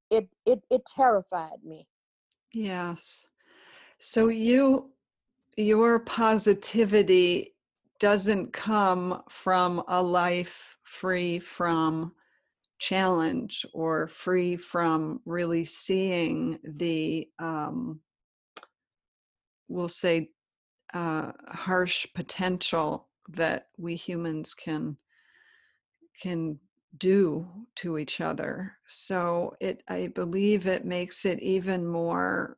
it 0.10 0.30
it 0.46 0.64
it 0.70 0.82
terrified 0.86 1.64
me 1.64 1.86
Yes. 2.54 3.26
So 3.98 4.28
you 4.30 4.92
your 5.58 6.00
positivity 6.00 7.56
doesn't 8.00 8.54
come 8.54 9.22
from 9.30 9.84
a 9.88 10.02
life 10.02 10.78
free 10.84 11.40
from 11.40 12.14
challenge 12.80 13.66
or 13.74 14.08
free 14.08 14.56
from 14.56 15.20
really 15.26 15.66
seeing 15.66 16.58
the 16.64 17.28
um 17.40 18.00
we'll 19.68 19.88
say 19.90 20.30
uh 20.94 21.32
harsh 21.48 22.08
potential 22.14 23.08
that 23.30 23.68
we 23.78 23.96
humans 23.96 24.54
can 24.54 24.98
can 26.22 26.60
do 26.98 27.48
to 27.76 27.98
each 27.98 28.20
other. 28.22 28.74
So 28.88 29.56
it 29.60 29.84
i 29.88 30.08
believe 30.08 30.68
it 30.68 30.86
makes 30.86 31.26
it 31.26 31.40
even 31.40 31.86
more 31.86 32.58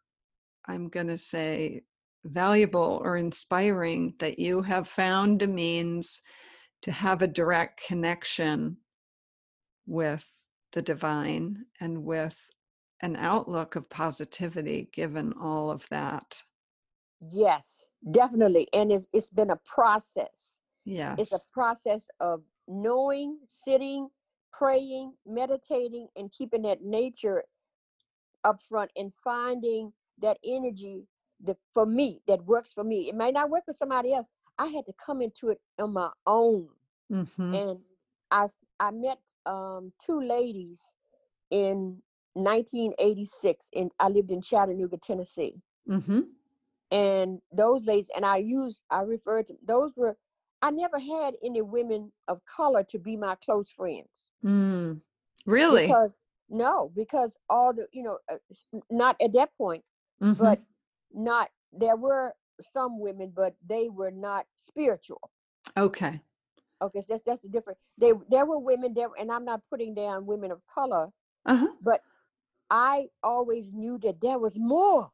i'm 0.66 0.90
going 0.90 1.08
to 1.08 1.18
say 1.18 1.84
valuable 2.26 3.02
or 3.04 3.18
inspiring 3.18 4.14
that 4.20 4.40
you 4.40 4.62
have 4.62 4.88
found 4.88 5.42
a 5.42 5.48
means 5.48 6.22
to 6.82 6.92
have 6.92 7.22
a 7.22 7.28
direct 7.28 7.86
connection 7.86 8.78
with 9.86 10.26
the 10.72 10.82
divine 10.82 11.66
and 11.82 12.04
with 12.04 12.50
an 13.02 13.16
outlook 13.18 13.76
of 13.76 13.90
positivity 13.90 14.90
given 14.94 15.34
all 15.42 15.70
of 15.70 15.88
that 15.90 16.42
Yes, 17.32 17.86
definitely. 18.12 18.68
And 18.74 18.92
it's, 18.92 19.06
it's 19.14 19.30
been 19.30 19.52
a 19.52 19.60
process. 19.66 20.58
yes 20.86 21.20
It's 21.20 21.34
a 21.34 21.40
process 21.54 22.10
of 22.20 22.42
knowing, 22.68 23.40
sitting, 23.46 24.10
praying, 24.52 25.14
meditating, 25.26 26.08
and 26.16 26.32
keeping 26.32 26.64
that 26.64 26.84
nature 26.84 27.44
up 28.44 28.62
front 28.68 28.92
and 28.98 29.14
finding 29.24 29.94
that 30.22 30.38
energy 30.46 31.08
that 31.44 31.58
for 31.74 31.86
me 31.86 32.22
that 32.28 32.44
works 32.46 32.74
for 32.74 32.84
me. 32.84 33.10
It 33.10 33.16
may 33.16 33.32
not 33.32 33.50
work 33.50 33.66
for 33.66 33.74
somebody 33.74 34.14
else. 34.14 34.28
I 34.58 34.68
had 34.68 34.86
to 34.86 34.94
come 35.04 35.22
into 35.22 35.50
it 35.50 35.60
on 35.80 35.94
my 35.94 36.10
own. 36.26 36.70
Mhm. 37.12 37.54
And 37.56 37.80
I 38.32 38.48
I 38.80 38.92
met 38.92 39.20
um, 39.46 39.94
two 40.06 40.20
ladies 40.22 40.82
in 41.52 42.02
1986 42.34 43.70
and 43.76 43.92
I 44.00 44.10
lived 44.10 44.32
in 44.32 44.42
Chattanooga, 44.42 44.98
Tennessee. 44.98 45.62
Mhm. 45.88 46.28
And 46.94 47.42
those 47.52 47.86
ladies 47.86 48.12
and 48.16 48.26
i 48.26 48.38
use 48.38 48.84
i 48.92 49.02
refer 49.02 49.44
to 49.44 49.56
those 49.68 49.92
were 49.98 50.18
i 50.62 50.72
never 50.72 51.00
had 51.00 51.36
any 51.44 51.62
women 51.62 52.12
of 52.30 52.42
color 52.46 52.84
to 52.84 53.00
be 53.00 53.18
my 53.18 53.36
close 53.46 53.72
friends 53.72 54.32
Mm. 54.46 55.02
Really? 55.46 55.88
because 55.88 56.16
no 56.50 56.92
because 56.96 57.38
all 57.50 57.74
the 57.74 57.88
you 57.94 58.04
know 58.04 58.20
uh, 58.32 58.38
not 58.92 59.16
at 59.22 59.34
that 59.34 59.50
point 59.58 59.84
Mhm. 60.22 60.38
but 60.38 60.60
not 61.14 61.50
there 61.72 61.98
were 61.98 62.34
some 62.62 63.00
women 63.00 63.32
but 63.36 63.56
they 63.68 63.90
were 63.90 64.12
not 64.12 64.46
spiritual 64.56 65.32
okay. 65.78 66.22
okay 66.82 67.02
so 67.02 67.08
that's 67.10 67.24
that's 67.24 67.42
the 67.42 67.50
difference 67.50 67.80
they 67.98 68.14
there 68.30 68.46
were 68.46 68.60
women 68.60 68.94
there 68.94 69.10
and 69.20 69.32
i'm 69.32 69.46
not 69.46 69.62
putting 69.70 69.94
down 69.96 70.26
women 70.26 70.52
of 70.52 70.62
color 70.74 71.10
Uh-huh. 71.46 71.68
but 71.82 72.02
I 72.72 73.10
always 73.24 73.72
knew 73.72 74.00
that 74.00 74.20
there 74.22 74.40
was 74.40 74.58
more. 74.58 75.12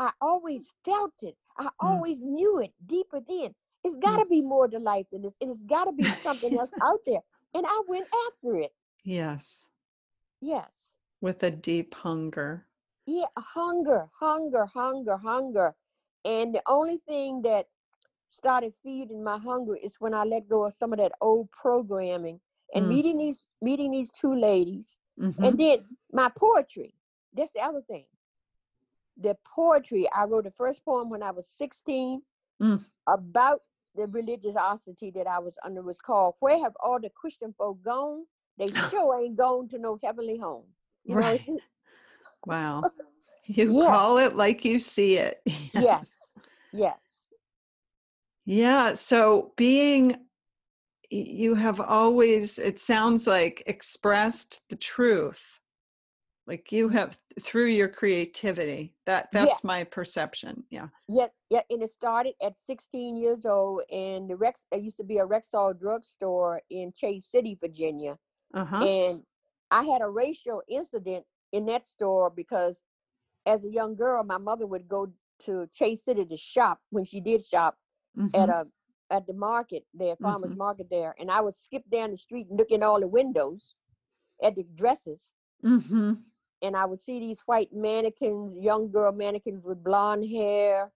I 0.00 0.12
always 0.20 0.70
felt 0.84 1.14
it. 1.22 1.36
I 1.58 1.70
always 1.80 2.20
knew 2.20 2.60
it 2.60 2.72
deep 2.86 3.08
within. 3.12 3.54
It's 3.84 3.96
got 3.96 4.18
to 4.18 4.26
be 4.26 4.42
more 4.42 4.68
to 4.68 4.78
life 4.78 5.06
than 5.12 5.22
this, 5.22 5.36
and 5.40 5.50
it's 5.50 5.62
got 5.64 5.84
to 5.86 5.92
be 5.92 6.10
something 6.10 6.56
else 6.56 6.72
out 6.82 7.00
there. 7.06 7.22
And 7.54 7.66
I 7.66 7.82
went 7.88 8.08
after 8.28 8.56
it. 8.56 8.74
Yes. 9.04 9.66
Yes. 10.40 10.96
With 11.20 11.42
a 11.44 11.50
deep 11.50 11.94
hunger. 11.94 12.66
Yeah, 13.06 13.26
hunger, 13.38 14.08
hunger, 14.18 14.66
hunger, 14.66 15.16
hunger. 15.18 15.76
And 16.24 16.54
the 16.54 16.62
only 16.66 16.98
thing 16.98 17.42
that 17.42 17.68
started 18.30 18.74
feeding 18.82 19.22
my 19.24 19.38
hunger 19.38 19.76
is 19.76 20.00
when 20.00 20.14
I 20.14 20.24
let 20.24 20.48
go 20.48 20.64
of 20.66 20.74
some 20.74 20.92
of 20.92 20.98
that 20.98 21.12
old 21.20 21.50
programming 21.52 22.40
and 22.74 22.86
Mm. 22.86 22.88
meeting 22.88 23.18
these 23.18 23.38
meeting 23.62 23.90
these 23.92 24.10
two 24.12 24.34
ladies 24.34 24.98
Mhm. 25.18 25.44
And 25.44 25.58
then 25.58 25.98
my 26.12 26.30
poetry. 26.36 26.94
That's 27.34 27.52
the 27.52 27.60
other 27.60 27.82
thing. 27.82 28.06
The 29.20 29.36
poetry. 29.54 30.08
I 30.14 30.24
wrote 30.24 30.44
the 30.44 30.50
first 30.52 30.84
poem 30.84 31.10
when 31.10 31.22
I 31.22 31.30
was 31.30 31.46
16 31.48 32.22
Mm. 32.62 32.84
about 33.06 33.62
the 33.94 34.06
religious 34.06 34.54
religiosity 34.54 35.10
that 35.12 35.26
I 35.26 35.38
was 35.38 35.56
under. 35.64 35.82
Was 35.82 35.98
called 36.00 36.34
"Where 36.40 36.58
Have 36.58 36.74
All 36.80 37.00
the 37.00 37.10
Christian 37.10 37.52
Folk 37.54 37.82
Gone? 37.82 38.26
They 38.58 38.68
sure 38.90 39.18
ain't 39.20 39.36
gone 39.36 39.68
to 39.68 39.78
no 39.78 39.98
heavenly 40.02 40.36
home." 40.38 40.64
You 41.04 41.14
know. 41.14 41.20
Right. 41.20 41.40
it's- 41.40 41.58
Wow. 42.46 42.82
You 43.46 43.72
Yes. 43.72 43.88
call 43.88 44.18
it 44.18 44.36
like 44.36 44.64
you 44.64 44.78
see 44.78 45.16
it. 45.16 45.42
yes. 45.74 46.30
Yes. 46.72 47.26
Yeah. 48.44 48.94
So 48.94 49.52
being, 49.56 50.16
you 51.10 51.54
have 51.54 51.80
always, 51.80 52.58
it 52.58 52.78
sounds 52.80 53.26
like, 53.26 53.62
expressed 53.66 54.62
the 54.68 54.76
truth. 54.76 55.59
Like 56.50 56.72
you 56.72 56.88
have 56.88 57.16
through 57.40 57.68
your 57.68 57.86
creativity. 57.88 58.92
That 59.06 59.28
that's 59.32 59.62
my 59.62 59.84
perception. 59.84 60.64
Yeah. 60.68 60.88
Yeah, 61.06 61.28
yeah, 61.48 61.62
and 61.70 61.80
it 61.80 61.90
started 61.90 62.34
at 62.42 62.58
16 62.58 63.16
years 63.16 63.46
old, 63.46 63.82
and 63.92 64.28
the 64.28 64.34
Rex. 64.34 64.64
There 64.72 64.80
used 64.80 64.96
to 64.96 65.04
be 65.04 65.18
a 65.18 65.24
Rexall 65.24 65.78
drugstore 65.78 66.60
in 66.68 66.92
Chase 66.92 67.26
City, 67.30 67.56
Virginia, 67.60 68.18
Uh-huh. 68.52 68.84
and 68.84 69.22
I 69.70 69.84
had 69.84 70.02
a 70.02 70.08
racial 70.08 70.60
incident 70.68 71.24
in 71.52 71.66
that 71.66 71.86
store 71.86 72.30
because 72.30 72.82
as 73.46 73.64
a 73.64 73.70
young 73.70 73.94
girl, 73.94 74.24
my 74.24 74.38
mother 74.38 74.66
would 74.66 74.88
go 74.88 75.06
to 75.44 75.68
Chase 75.72 76.04
City 76.04 76.24
to 76.26 76.36
shop 76.36 76.80
when 76.90 77.04
she 77.04 77.20
did 77.20 77.44
shop 77.44 77.78
Mhm. 78.18 78.34
at 78.34 78.48
a 78.48 78.66
at 79.10 79.26
the 79.28 79.34
market 79.34 79.84
there, 79.94 80.16
farmers 80.16 80.56
market 80.56 80.88
there, 80.90 81.14
and 81.20 81.30
I 81.30 81.40
would 81.40 81.54
skip 81.54 81.84
down 81.90 82.10
the 82.10 82.16
street 82.16 82.48
and 82.48 82.58
look 82.58 82.70
in 82.72 82.82
all 82.82 82.98
the 83.00 83.08
windows 83.08 83.74
at 84.42 84.54
the 84.56 84.64
dresses, 84.74 85.32
Mhm. 85.64 86.24
And 86.62 86.76
I 86.76 86.84
would 86.84 87.00
see 87.00 87.20
these 87.20 87.40
white 87.46 87.72
mannequins, 87.72 88.56
young 88.56 88.90
girl 88.90 89.12
mannequins 89.12 89.64
with 89.64 89.82
blonde 89.82 90.28
hair, 90.30 90.90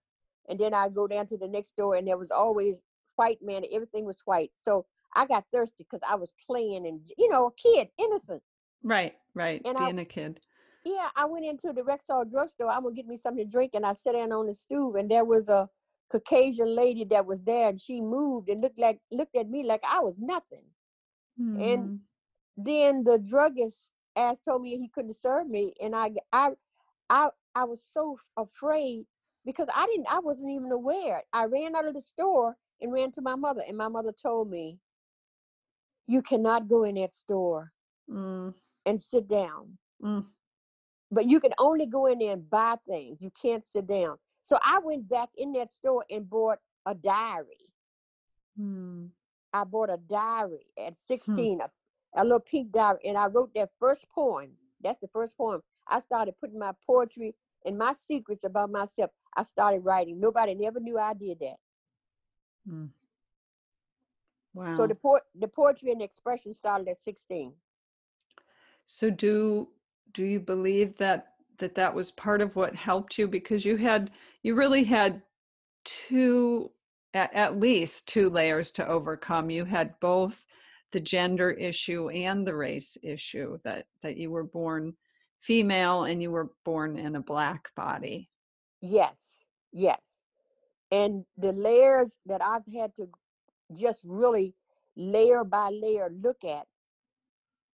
and 0.47 0.59
then 0.59 0.73
I 0.73 0.89
go 0.89 1.07
down 1.07 1.27
to 1.27 1.37
the 1.37 1.47
next 1.47 1.75
door, 1.75 1.95
and 1.95 2.07
there 2.07 2.17
was 2.17 2.31
always 2.31 2.83
white 3.15 3.39
man, 3.41 3.63
everything 3.71 4.05
was 4.05 4.21
white. 4.25 4.51
So 4.61 4.85
I 5.15 5.25
got 5.25 5.45
thirsty 5.53 5.85
because 5.89 6.01
I 6.07 6.15
was 6.15 6.33
playing 6.45 6.85
and 6.85 6.99
you 7.17 7.29
know, 7.29 7.47
a 7.47 7.51
kid, 7.53 7.89
innocent. 7.97 8.43
Right, 8.83 9.15
right. 9.33 9.61
And 9.65 9.77
Being 9.77 9.99
a 9.99 10.05
kid. 10.05 10.39
Yeah, 10.83 11.09
I 11.15 11.25
went 11.25 11.45
into 11.45 11.73
the 11.73 11.81
Rexall 11.81 12.29
drugstore. 12.29 12.69
I'm 12.69 12.83
gonna 12.83 12.93
get 12.93 13.07
me 13.07 13.17
something 13.17 13.45
to 13.45 13.51
drink, 13.51 13.71
and 13.73 13.85
I 13.85 13.93
sat 13.93 14.13
down 14.13 14.31
on 14.31 14.45
the 14.47 14.53
stool, 14.53 14.95
and 14.97 15.09
there 15.09 15.25
was 15.25 15.49
a 15.49 15.67
Caucasian 16.11 16.75
lady 16.75 17.05
that 17.05 17.25
was 17.25 17.41
there, 17.41 17.69
and 17.69 17.81
she 17.81 18.01
moved 18.01 18.49
and 18.49 18.61
looked 18.61 18.77
like 18.77 18.99
looked 19.11 19.35
at 19.35 19.49
me 19.49 19.63
like 19.63 19.81
I 19.83 19.99
was 20.01 20.15
nothing. 20.19 20.65
Mm. 21.41 21.99
Then 22.57 23.03
the 23.03 23.17
druggist 23.17 23.89
asked, 24.15 24.45
told 24.45 24.61
me 24.61 24.77
he 24.77 24.89
couldn't 24.89 25.15
serve 25.15 25.47
me, 25.47 25.73
and 25.81 25.95
I 25.95 26.11
I 26.31 26.51
I 27.09 27.29
I 27.55 27.63
was 27.63 27.83
so 27.83 28.17
afraid 28.37 29.05
because 29.45 29.69
I 29.73 29.85
didn't, 29.87 30.07
I 30.11 30.19
wasn't 30.19 30.49
even 30.49 30.71
aware. 30.71 31.23
I 31.31 31.45
ran 31.45 31.75
out 31.75 31.87
of 31.87 31.93
the 31.93 32.01
store 32.01 32.57
and 32.81 32.91
ran 32.91 33.11
to 33.11 33.21
my 33.21 33.35
mother, 33.35 33.61
and 33.67 33.77
my 33.77 33.87
mother 33.87 34.11
told 34.11 34.49
me, 34.49 34.79
"You 36.07 36.21
cannot 36.21 36.67
go 36.67 36.83
in 36.83 36.95
that 36.95 37.13
store 37.13 37.71
Mm. 38.09 38.53
and 38.85 39.01
sit 39.01 39.27
down." 39.27 39.77
Mm. 40.01 40.25
but 41.11 41.25
you 41.25 41.39
can 41.39 41.53
only 41.57 41.85
go 41.85 42.07
in 42.07 42.19
there 42.19 42.33
and 42.33 42.49
buy 42.49 42.75
things. 42.87 43.21
You 43.21 43.31
can't 43.31 43.65
sit 43.65 43.87
down. 43.87 44.17
So 44.41 44.59
I 44.61 44.79
went 44.79 45.07
back 45.07 45.29
in 45.37 45.53
that 45.53 45.71
store 45.71 46.03
and 46.09 46.29
bought 46.29 46.59
a 46.85 46.93
diary. 46.93 47.73
Mm. 48.59 49.09
I 49.53 49.63
bought 49.63 49.89
a 49.89 49.97
diary 49.97 50.65
at 50.77 50.97
16, 50.97 51.61
a, 51.61 51.69
a 52.15 52.23
little 52.23 52.39
pink 52.39 52.71
diary, 52.71 52.99
and 53.05 53.17
I 53.17 53.27
wrote 53.27 53.53
that 53.55 53.69
first 53.79 54.05
poem. 54.09 54.51
That's 54.81 54.99
the 54.99 55.07
first 55.07 55.37
poem. 55.37 55.61
I 55.87 55.99
started 55.99 56.35
putting 56.39 56.59
my 56.59 56.71
poetry 56.85 57.35
and 57.65 57.77
my 57.77 57.93
secrets 57.93 58.43
about 58.43 58.71
myself. 58.71 59.11
I 59.35 59.43
started 59.43 59.81
writing. 59.83 60.19
Nobody 60.19 60.55
never 60.55 60.79
knew 60.79 60.97
I 60.97 61.13
did 61.13 61.39
that. 61.39 61.55
Mm. 62.69 62.89
Wow. 64.53 64.75
So 64.75 64.87
the 64.87 64.95
po- 64.95 65.19
the 65.39 65.47
poetry 65.47 65.91
and 65.91 66.01
the 66.01 66.05
expression 66.05 66.53
started 66.53 66.87
at 66.87 66.99
16. 66.99 67.53
So 68.85 69.09
do 69.09 69.69
do 70.13 70.23
you 70.23 70.39
believe 70.39 70.97
that 70.97 71.33
that 71.57 71.75
that 71.75 71.93
was 71.93 72.11
part 72.11 72.41
of 72.41 72.55
what 72.55 72.75
helped 72.75 73.17
you 73.17 73.27
because 73.27 73.65
you 73.65 73.77
had 73.77 74.11
you 74.43 74.55
really 74.55 74.83
had 74.83 75.21
two 75.83 76.71
at, 77.13 77.33
at 77.33 77.59
least 77.59 78.07
two 78.07 78.29
layers 78.29 78.71
to 78.71 78.87
overcome. 78.87 79.49
You 79.49 79.65
had 79.65 79.99
both 79.99 80.45
the 80.91 80.99
gender 80.99 81.51
issue 81.51 82.09
and 82.09 82.47
the 82.47 82.55
race 82.55 82.97
issue 83.03 83.57
that 83.63 83.87
that 84.01 84.17
you 84.17 84.31
were 84.31 84.43
born 84.43 84.95
female 85.39 86.03
and 86.03 86.21
you 86.21 86.31
were 86.31 86.51
born 86.63 86.97
in 86.97 87.15
a 87.15 87.21
black 87.21 87.73
body. 87.75 88.29
Yes, 88.81 89.39
yes. 89.71 90.19
And 90.91 91.25
the 91.37 91.51
layers 91.53 92.19
that 92.25 92.41
I've 92.43 92.65
had 92.67 92.95
to 92.97 93.09
just 93.73 94.03
really 94.03 94.55
layer 94.95 95.43
by 95.43 95.69
layer 95.71 96.09
look 96.09 96.43
at 96.43 96.67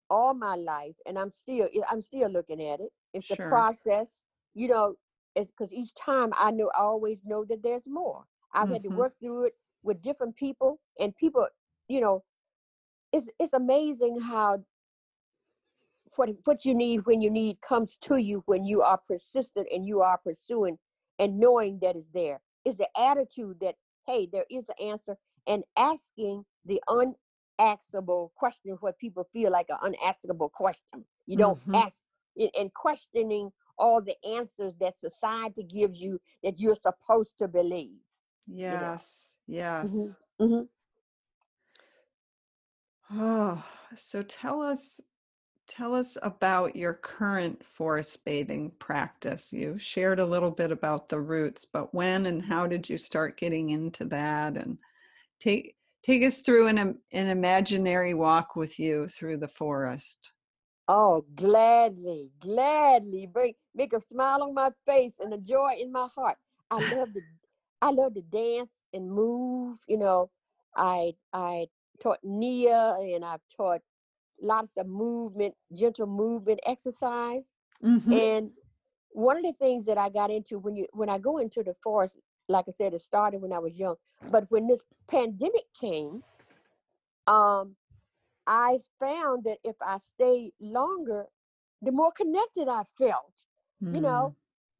all 0.09 0.33
my 0.33 0.55
life 0.55 0.95
and 1.05 1.17
i'm 1.17 1.31
still 1.31 1.67
i'm 1.89 2.01
still 2.01 2.29
looking 2.29 2.61
at 2.61 2.79
it 2.79 2.91
it's 3.13 3.31
Sure. 3.31 3.31
a 3.31 3.37
process 3.37 4.23
you 4.53 4.67
know 4.67 4.95
it's 5.35 5.49
because 5.51 5.73
each 5.73 5.93
time 5.95 6.31
i 6.37 6.51
know 6.51 6.69
i 6.75 6.81
always 6.81 7.23
know 7.25 7.45
that 7.45 7.63
there's 7.63 7.87
more 7.87 8.25
i've 8.53 8.69
had 8.69 8.83
to 8.83 8.89
Mhm. 8.89 8.89
work 8.89 9.13
through 9.19 9.45
it 9.45 9.53
with 9.83 10.01
different 10.01 10.35
people 10.35 10.79
and 10.99 11.15
people 11.17 11.47
you 11.87 12.01
know 12.01 12.23
it's 13.13 13.27
it's 13.39 13.53
amazing 13.53 14.19
how 14.19 14.59
what 16.15 16.29
what 16.45 16.65
you 16.65 16.73
need 16.75 17.05
when 17.05 17.21
you 17.21 17.29
need 17.29 17.61
comes 17.61 17.97
to 17.97 18.17
you 18.17 18.43
when 18.45 18.65
you 18.65 18.81
are 18.81 18.99
persistent 19.07 19.67
and 19.73 19.85
you 19.85 20.01
are 20.01 20.17
pursuing 20.17 20.77
and 21.19 21.39
knowing 21.39 21.79
that 21.81 21.95
it's 21.95 22.07
there 22.13 22.41
it's 22.65 22.77
the 22.77 22.89
attitude 22.99 23.57
that 23.61 23.75
hey 24.07 24.27
there 24.31 24.45
is 24.49 24.69
an 24.69 24.87
answer 24.87 25.17
and 25.47 25.63
asking 25.77 26.45
the 26.65 26.81
unaskable 26.89 28.31
question 28.35 28.77
what 28.81 28.97
people 28.99 29.27
feel 29.33 29.51
like 29.51 29.67
an 29.69 29.93
unaskable 29.93 30.51
question 30.51 31.05
you 31.27 31.37
don't 31.37 31.59
Mhm. 31.67 31.73
ask 31.73 32.03
and- 32.37 32.51
and 32.57 32.73
questioning 32.73 33.51
all 33.77 34.01
the 34.01 34.17
answers 34.25 34.75
that 34.79 34.99
society 34.99 35.63
gives 35.63 35.99
you 36.01 36.19
that 36.43 36.59
you're 36.59 36.75
supposed 36.75 37.37
to 37.37 37.47
believe 37.47 38.01
Yes. 38.47 39.35
Yes. 39.47 40.17
Mhm. 40.39 40.69
Oh, 43.11 43.63
so 43.95 44.23
tell 44.23 44.61
us 44.61 44.99
tell 45.67 45.95
us 45.95 46.17
about 46.23 46.75
your 46.75 46.93
current 46.95 47.65
forest 47.65 48.25
bathing 48.25 48.71
practice. 48.79 49.53
You 49.53 49.77
shared 49.77 50.19
a 50.19 50.25
little 50.25 50.51
bit 50.51 50.71
about 50.71 51.09
the 51.09 51.19
roots, 51.19 51.65
but 51.65 51.93
when 51.93 52.25
and 52.25 52.43
how 52.43 52.67
did 52.67 52.89
you 52.89 52.97
start 52.97 53.37
getting 53.37 53.69
into 53.69 54.05
that 54.05 54.57
and 54.57 54.77
take 55.39 55.77
take 56.03 56.23
us 56.23 56.41
through 56.41 56.67
an 56.67 56.77
an 56.79 56.99
imaginary 57.13 58.13
walk 58.13 58.55
with 58.55 58.79
you 58.79 59.07
through 59.07 59.37
the 59.37 59.47
forest. 59.47 60.31
Oh, 60.87 61.25
gladly, 61.35 62.31
gladly 62.39 63.25
bring 63.25 63.55
make 63.73 63.93
a 63.93 64.01
smile 64.01 64.43
on 64.43 64.53
my 64.53 64.71
face 64.85 65.15
and 65.19 65.33
a 65.33 65.37
joy 65.37 65.75
in 65.79 65.91
my 65.91 66.07
heart. 66.07 66.37
I 66.69 66.79
love 66.79 67.13
to 67.13 67.21
I 67.81 67.91
love 67.91 68.13
to 68.15 68.21
dance 68.21 68.83
and 68.93 69.09
move. 69.11 69.79
You 69.87 69.97
know, 69.97 70.29
I 70.75 71.13
I 71.33 71.67
taught 72.01 72.20
Nia 72.24 72.98
and 73.01 73.25
I've 73.25 73.41
taught 73.55 73.81
lots 74.41 74.77
of 74.77 74.88
movement, 74.88 75.55
gentle 75.74 76.08
movement 76.08 76.60
exercise. 76.65 77.55
Mhm. 77.83 78.11
And 78.11 78.53
one 79.11 79.37
of 79.37 79.44
the 79.44 79.53
things 79.53 79.85
that 79.85 79.98
I 79.98 80.09
got 80.09 80.31
into 80.31 80.59
when 80.59 80.75
you 80.75 80.87
when 80.94 81.09
I 81.09 81.20
go 81.20 81.37
into 81.37 81.64
the 81.64 81.75
forest, 81.83 82.18
like 82.50 82.66
I 82.68 82.72
said, 82.72 82.94
it 82.94 83.01
started 83.01 83.42
when 83.42 83.53
I 83.53 83.59
was 83.59 83.79
young. 83.79 83.96
But 84.29 84.46
when 84.50 84.68
this 84.68 84.81
pandemic 85.07 85.74
came, 85.79 86.24
um, 87.27 87.75
I 88.48 88.79
found 89.00 89.44
that 89.46 89.59
if 89.64 89.75
I 89.81 89.98
stayed 89.98 90.53
longer, 90.59 91.27
the 91.81 91.92
more 91.92 92.11
connected 92.11 92.68
I 92.68 92.83
felt, 92.98 93.46
you 93.92 94.01
know. 94.01 94.35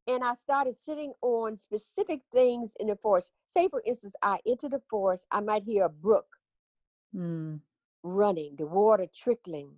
And 0.08 0.24
I 0.24 0.34
started 0.36 0.76
sitting 0.76 1.14
on 1.22 1.58
specific 1.58 2.22
things 2.32 2.76
in 2.80 2.88
the 2.88 2.96
forest. 2.96 3.32
Say, 3.48 3.68
for 3.70 3.82
instance, 3.86 4.16
I 4.22 4.40
enter 4.48 4.70
the 4.70 4.82
forest, 4.90 5.28
I 5.32 5.42
might 5.42 5.64
hear 5.64 5.86
a 5.86 5.90
brook 5.90 6.28
Mm. 7.16 7.60
running, 8.04 8.56
the 8.58 8.66
water 8.66 9.08
trickling. 9.14 9.72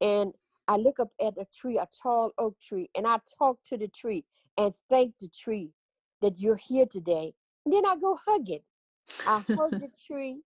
And 0.00 0.34
I 0.68 0.76
look 0.76 0.98
up 1.00 1.12
at 1.20 1.38
a 1.38 1.46
tree, 1.54 1.78
a 1.78 1.88
tall 2.02 2.32
oak 2.38 2.58
tree, 2.60 2.90
and 2.94 3.06
I 3.06 3.18
talk 3.38 3.58
to 3.66 3.76
the 3.76 3.88
tree 3.88 4.24
and 4.56 4.74
thank 4.88 5.18
the 5.18 5.28
tree 5.28 5.72
that 6.20 6.38
you're 6.40 6.56
here 6.56 6.86
today. 6.86 7.34
And 7.64 7.74
then 7.74 7.86
I 7.86 7.96
go 7.96 8.16
hug 8.24 8.50
it. 8.50 8.64
I 9.26 9.40
hug 9.54 9.78
the 9.78 9.90
tree. 10.06 10.42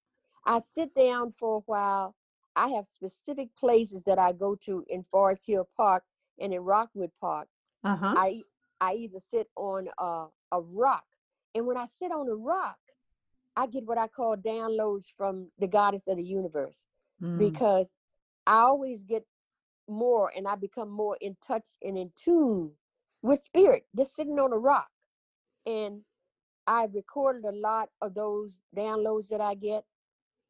I 0.46 0.58
sit 0.60 0.94
down 0.94 1.32
for 1.38 1.56
a 1.58 1.60
while. 1.66 2.14
I 2.56 2.68
have 2.70 2.86
specific 2.86 3.54
places 3.56 4.02
that 4.04 4.18
I 4.18 4.32
go 4.32 4.56
to 4.64 4.84
in 4.88 5.04
Forest 5.10 5.46
Hill 5.46 5.68
Park 5.76 6.04
and 6.38 6.52
in 6.52 6.60
Rockwood 6.62 7.12
Park. 7.20 7.48
uh-huh. 7.84 8.16
I 8.16 8.42
I 8.80 8.94
either 8.94 9.20
sit 9.20 9.48
on 9.56 9.88
a, 9.98 10.26
a 10.52 10.60
rock, 10.60 11.04
and 11.54 11.66
when 11.66 11.76
I 11.76 11.86
sit 11.86 12.12
on 12.12 12.28
a 12.28 12.34
rock, 12.34 12.78
I 13.58 13.68
get 13.68 13.86
what 13.86 13.98
I 13.98 14.08
call 14.08 14.38
downloads 14.38 15.06
from 15.18 15.50
the 15.60 15.68
goddess 15.68 16.04
of 16.08 16.18
the 16.18 16.24
universe 16.24 16.86
Mm. 17.22 17.38
because 17.38 17.88
I 18.46 18.60
always 18.60 19.04
get 19.04 19.26
more 19.88 20.32
and 20.36 20.48
I 20.48 20.56
become 20.56 20.90
more 20.90 21.18
in 21.20 21.36
touch 21.46 21.66
and 21.82 21.98
in 21.98 22.12
tune 22.16 22.72
with 23.22 23.42
spirit 23.42 23.86
just 23.96 24.16
sitting 24.16 24.40
on 24.40 24.52
a 24.54 24.58
rock. 24.58 24.88
And 25.66 26.02
I 26.66 26.86
recorded 26.92 27.44
a 27.46 27.52
lot 27.52 27.90
of 28.02 28.14
those 28.14 28.58
downloads 28.76 29.28
that 29.30 29.42
I 29.42 29.56
get. 29.56 29.84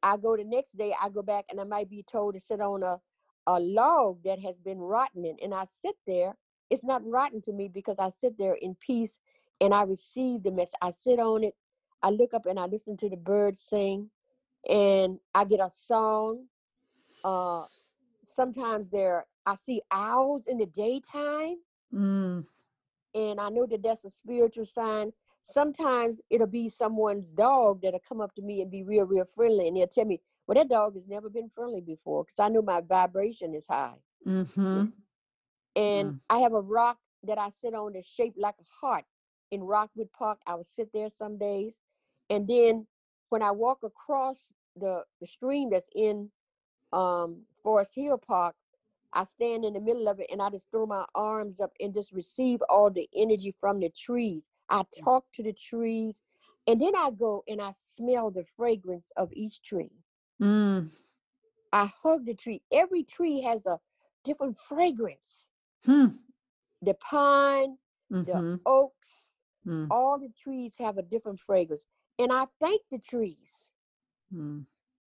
I 0.03 0.19
go 0.19 0.37
the 0.37 0.45
next 0.45 0.79
day, 0.79 0.95
I 1.01 1.11
go 1.11 1.23
back 1.23 1.47
and 1.51 1.61
I 1.61 1.65
might 1.65 1.91
be 1.91 2.05
told 2.11 2.35
to 2.37 2.41
sit 2.41 2.61
on 2.63 2.85
a, 2.85 3.01
a 3.49 3.61
log 3.61 4.23
that 4.25 4.41
has 4.41 4.57
been 4.65 4.79
rotten 4.81 5.27
and 5.43 5.55
I 5.55 5.67
sit 5.67 5.97
there. 6.07 6.37
It's 6.71 6.85
not 6.85 7.07
rotten 7.07 7.43
to 7.45 7.53
me 7.55 7.69
because 7.69 7.99
I 8.01 8.11
sit 8.11 8.39
there 8.39 8.55
in 8.55 8.77
peace 8.77 9.19
and 9.61 9.75
I 9.75 9.83
receive 9.85 10.45
the 10.45 10.53
message. 10.53 10.75
I 10.83 10.93
sit 10.93 11.21
on 11.21 11.45
it, 11.45 11.55
I 12.03 12.11
look 12.11 12.35
up 12.35 12.47
and 12.47 12.59
I 12.59 12.67
listen 12.67 12.97
to 12.99 13.09
the 13.09 13.17
birds 13.17 13.61
sing 13.61 14.11
and 14.69 15.19
I 15.35 15.45
get 15.45 15.61
a 15.61 15.71
song. 15.73 16.47
Uh 17.25 17.67
sometimes 18.25 18.89
there 18.91 19.27
I 19.47 19.55
see 19.55 19.83
owls 19.91 20.47
in 20.47 20.59
the 20.59 20.67
daytime 20.67 21.59
Mm. 21.93 22.47
and 23.15 23.41
I 23.41 23.49
know 23.51 23.67
that 23.67 23.83
that's 23.83 24.05
a 24.05 24.11
spiritual 24.11 24.65
sign. 24.65 25.13
Sometimes 25.45 26.21
it'll 26.31 26.47
be 26.47 26.69
someone's 26.69 27.27
dog 27.27 27.81
that'll 27.83 28.01
come 28.01 28.21
up 28.21 28.35
to 28.35 28.43
me 28.43 28.61
and 28.63 28.71
be 28.71 28.83
real, 28.83 29.07
real 29.07 29.25
friendly, 29.25 29.67
and 29.69 29.77
they'll 29.77 29.87
tell 29.89 30.05
me, 30.05 30.21
"Well, 30.47 30.55
that 30.55 30.69
dog 30.69 30.95
has 30.95 31.07
never 31.09 31.29
been 31.31 31.49
friendly 31.51 31.81
before," 31.81 32.25
because 32.25 32.39
I 32.41 32.49
know 32.49 32.63
my 32.63 32.81
vibration 32.81 33.55
is 33.55 33.67
high. 33.67 33.97
Mhm. 34.27 34.93
And 35.75 36.15
Mm. 36.15 36.21
I 36.29 36.39
have 36.39 36.53
a 36.53 36.61
rock 36.61 36.99
that 37.25 37.39
I 37.39 37.49
sit 37.51 37.75
on 37.75 37.93
that's 37.93 38.07
shaped 38.07 38.39
like 38.39 38.57
a 38.61 38.65
heart 38.65 39.05
in 39.51 39.63
Rockwood 39.65 40.13
Park. 40.13 40.39
I 40.47 40.55
would 40.55 40.67
sit 40.67 40.91
there 40.93 41.09
some 41.11 41.39
days, 41.39 41.79
and 42.31 42.47
then 42.49 42.87
when 43.31 43.43
I 43.43 43.51
walk 43.53 43.79
across 43.83 44.51
the 44.77 45.05
the 45.21 45.27
stream 45.27 45.71
that's 45.71 45.89
in 45.95 46.31
um, 46.93 47.43
Forest 47.63 47.93
Hill 47.95 48.19
Park, 48.19 48.55
I 49.13 49.25
stand 49.25 49.65
in 49.65 49.75
the 49.75 49.81
middle 49.81 50.09
of 50.09 50.21
it 50.21 50.29
and 50.31 50.41
I 50.43 50.51
just 50.51 50.71
throw 50.71 50.87
my 50.87 51.05
arms 51.15 51.61
up 51.61 51.73
and 51.81 51.95
just 51.95 52.13
receive 52.13 52.63
all 52.69 52.91
the 52.91 53.09
energy 53.15 53.55
from 53.61 53.81
the 53.81 53.91
trees. 53.91 54.49
I 54.71 54.85
talk 55.05 55.27
to 55.35 55.43
the 55.43 55.53
trees, 55.53 56.23
and 56.67 56.81
then 56.81 56.95
I 56.97 57.11
go 57.11 57.45
and 57.49 57.61
I 57.61 57.73
smell 57.73 58.31
the 58.31 58.45
fragrance 58.57 59.11
of 59.17 59.31
each 59.33 59.63
tree. 59.63 59.93
Mm. 60.41 60.91
I 61.73 61.87
hug 61.87 62.25
the 62.27 62.35
tree. 62.35 62.63
Every 62.73 63.03
tree 63.05 63.43
has 63.43 63.67
a 63.67 63.81
different 64.25 64.59
fragrance. 64.59 65.49
Hmm. 65.85 66.07
The 66.83 66.95
pine, 66.95 67.79
the 68.23 68.43
Mhm. 68.43 68.61
oaks, 68.67 69.28
Mm. 69.69 69.89
all 69.91 70.19
the 70.19 70.31
trees 70.37 70.77
have 70.79 70.99
a 70.99 71.03
different 71.03 71.41
fragrance. 71.41 71.87
And 72.19 72.33
I 72.33 72.47
thank 72.61 72.83
the 72.91 72.99
trees. 72.99 73.69
Mm. 74.33 74.67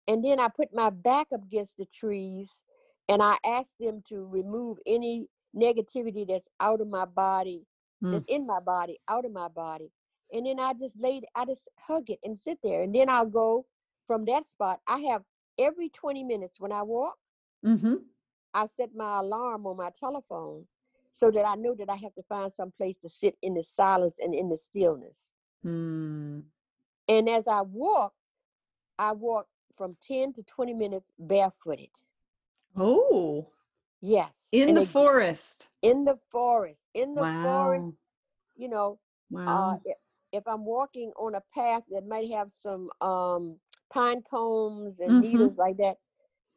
And 0.09 0.25
then 0.25 0.41
I 0.41 0.49
put 0.49 0.75
my 0.75 0.91
back 0.91 1.29
up 1.35 1.45
against 1.45 1.79
the 1.79 1.87
trees 1.87 2.63
and 3.09 3.23
I 3.23 3.39
ask 3.45 3.77
them 3.79 4.03
to 4.09 4.27
remove 4.27 4.79
any 4.87 5.29
negativity 5.57 6.27
that's 6.29 6.49
out 6.61 6.81
of 6.81 6.89
my 6.89 7.07
body, 7.07 7.67
Mm. 8.03 8.13
that's 8.13 8.27
in 8.27 8.47
my 8.47 8.61
body, 8.61 8.99
out 9.09 9.25
of 9.27 9.33
my 9.33 9.49
body. 9.49 9.93
And 10.33 10.47
then 10.47 10.61
I 10.61 10.75
just 10.75 10.99
laid, 10.99 11.27
I 11.35 11.45
just 11.47 11.69
hug 11.79 12.11
it 12.11 12.21
and 12.25 12.39
sit 12.39 12.59
there. 12.63 12.83
And 12.83 12.95
then 12.95 13.09
I'll 13.09 13.27
go 13.27 13.67
from 14.07 14.25
that 14.27 14.45
spot. 14.47 14.81
I 14.87 15.01
have 15.01 15.25
every 15.59 15.89
20 15.91 16.25
minutes 16.25 16.61
when 16.61 16.73
I 16.73 16.83
walk, 16.83 17.19
Mhm. 17.63 18.05
I 18.55 18.67
set 18.67 18.95
my 18.95 19.19
alarm 19.21 19.67
on 19.67 19.77
my 19.77 19.91
telephone 19.91 20.67
so 21.13 21.31
that 21.31 21.45
I 21.45 21.55
know 21.57 21.75
that 21.75 21.89
I 21.91 21.97
have 21.97 22.15
to 22.15 22.23
find 22.23 22.53
some 22.53 22.71
place 22.73 22.99
to 22.99 23.09
sit 23.09 23.37
in 23.43 23.55
the 23.55 23.63
silence 23.63 24.19
and 24.21 24.35
in 24.35 24.49
the 24.49 24.57
stillness. 24.57 25.31
Mm. 25.65 26.43
And 27.09 27.29
as 27.29 27.47
I 27.49 27.63
walk, 27.63 28.15
I 28.99 29.13
walk 29.13 29.49
from 29.77 29.97
10 30.01 30.33
to 30.35 30.43
20 30.43 30.75
minutes 30.75 31.13
barefooted. 31.19 31.91
Oh, 32.77 33.53
Yes. 34.01 34.53
in 34.53 34.75
and 34.75 34.77
the 34.77 34.81
it- 34.81 34.87
forest. 34.87 35.69
in 35.83 36.05
the 36.05 36.17
forest. 36.31 36.81
In 36.95 37.15
the 37.15 37.27
forest, 37.41 37.89
you 38.57 38.69
know, 38.69 38.99
uh, 39.47 39.77
if, 39.85 39.97
if 40.33 40.47
I'm 40.49 40.65
walking 40.65 41.13
on 41.17 41.35
a 41.35 41.43
path 41.55 41.85
that 41.91 42.07
might 42.07 42.31
have 42.31 42.53
some 42.53 42.91
um, 43.01 43.61
pine 43.93 44.23
cones 44.23 44.99
and 45.01 45.21
Mhm. 45.21 45.21
needles 45.21 45.57
like 45.57 45.77
that, 45.79 45.99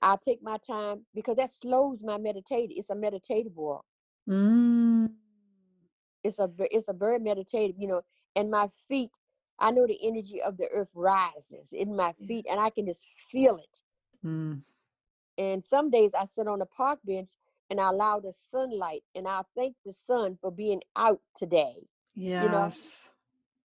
I'll 0.01 0.17
take 0.17 0.41
my 0.41 0.57
time 0.57 1.05
because 1.13 1.35
that 1.37 1.49
slows 1.49 2.01
my 2.03 2.17
meditative. 2.17 2.75
It's 2.75 2.89
a 2.89 2.95
meditative 2.95 3.55
walk. 3.55 3.85
Mm. 4.27 5.07
It's 6.23 6.39
a 6.39 6.47
ve- 6.47 6.69
it's 6.71 6.87
a 6.87 6.93
very 6.93 7.19
meditative, 7.19 7.77
you 7.77 7.87
know. 7.87 8.01
And 8.35 8.49
my 8.49 8.67
feet, 8.67 9.11
I 9.59 9.71
know 9.71 9.85
the 9.87 9.99
energy 10.05 10.41
of 10.41 10.57
the 10.57 10.67
earth 10.69 10.89
rises 10.93 11.71
in 11.73 11.95
my 11.95 12.13
feet, 12.13 12.45
and 12.49 12.59
I 12.59 12.69
can 12.69 12.85
just 12.87 13.07
feel 13.29 13.57
it. 13.57 13.83
Mm. 14.25 14.61
And 15.37 15.63
some 15.63 15.89
days 15.89 16.13
I 16.13 16.25
sit 16.25 16.47
on 16.47 16.61
a 16.61 16.65
park 16.65 16.99
bench 17.03 17.31
and 17.69 17.79
I 17.79 17.89
allow 17.89 18.19
the 18.19 18.31
sunlight, 18.33 19.03
and 19.15 19.27
I 19.27 19.43
thank 19.55 19.75
the 19.85 19.93
sun 19.93 20.37
for 20.39 20.51
being 20.51 20.81
out 20.95 21.21
today. 21.35 21.87
Yes. 22.15 22.39
You 22.43 22.49
know, 22.49 22.73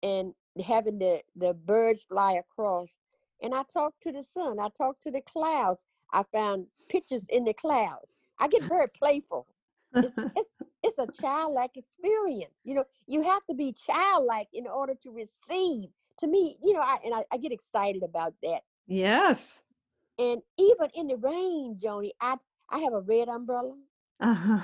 and 0.03 0.35
having 0.65 0.99
the 0.99 1.23
the 1.37 1.55
birds 1.55 2.03
fly 2.03 2.33
across 2.33 2.99
and 3.43 3.55
i 3.55 3.63
talk 3.73 3.95
to 4.01 4.13
the 4.13 4.23
sun 4.23 4.59
i 4.59 4.69
talk 4.69 5.01
to 5.01 5.11
the 5.11 5.21
clouds 5.23 5.87
i 6.13 6.23
found 6.33 6.67
pictures 6.89 7.27
in 7.29 7.45
the 7.45 7.53
clouds 7.55 8.15
i 8.39 8.49
get 8.49 8.63
very 8.69 8.89
playful 8.89 9.47
it's, 10.03 10.15
it's, 10.37 10.51
it's 10.83 10.99
a 10.99 11.07
childlike 11.21 11.77
experience 11.77 12.55
you 12.65 12.75
know 12.75 12.85
you 13.07 13.23
have 13.23 13.45
to 13.47 13.55
be 13.55 13.73
childlike 13.73 14.49
in 14.53 14.67
order 14.67 14.95
to 15.03 15.11
receive 15.11 15.89
to 16.19 16.27
me 16.27 16.57
you 16.63 16.73
know 16.73 16.81
i 16.81 16.97
and 17.05 17.15
i, 17.15 17.25
I 17.33 17.39
get 17.39 17.53
excited 17.53 18.03
about 18.03 18.35
that 18.43 18.61
yes. 18.87 19.61
and 20.19 20.43
even 20.59 20.89
in 20.95 21.09
the 21.09 21.17
rain 21.17 21.79
joni 21.83 22.11
i 22.21 22.37
i 22.71 22.79
have 22.79 22.93
a 22.93 23.01
red 23.01 23.29
umbrella 23.29 23.77
Uh-huh. 24.21 24.61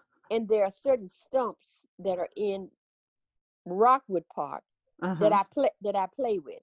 and 0.30 0.48
there 0.48 0.64
are 0.64 0.70
certain 0.70 1.08
stumps 1.08 1.84
that 1.98 2.18
are 2.18 2.28
in 2.36 2.68
rockwood 3.66 4.24
park 4.34 4.62
Uh-huh. 5.02 5.16
that 5.20 5.32
i 5.32 5.42
play 5.52 5.70
that 5.82 5.96
i 5.96 6.06
play 6.14 6.38
with 6.38 6.62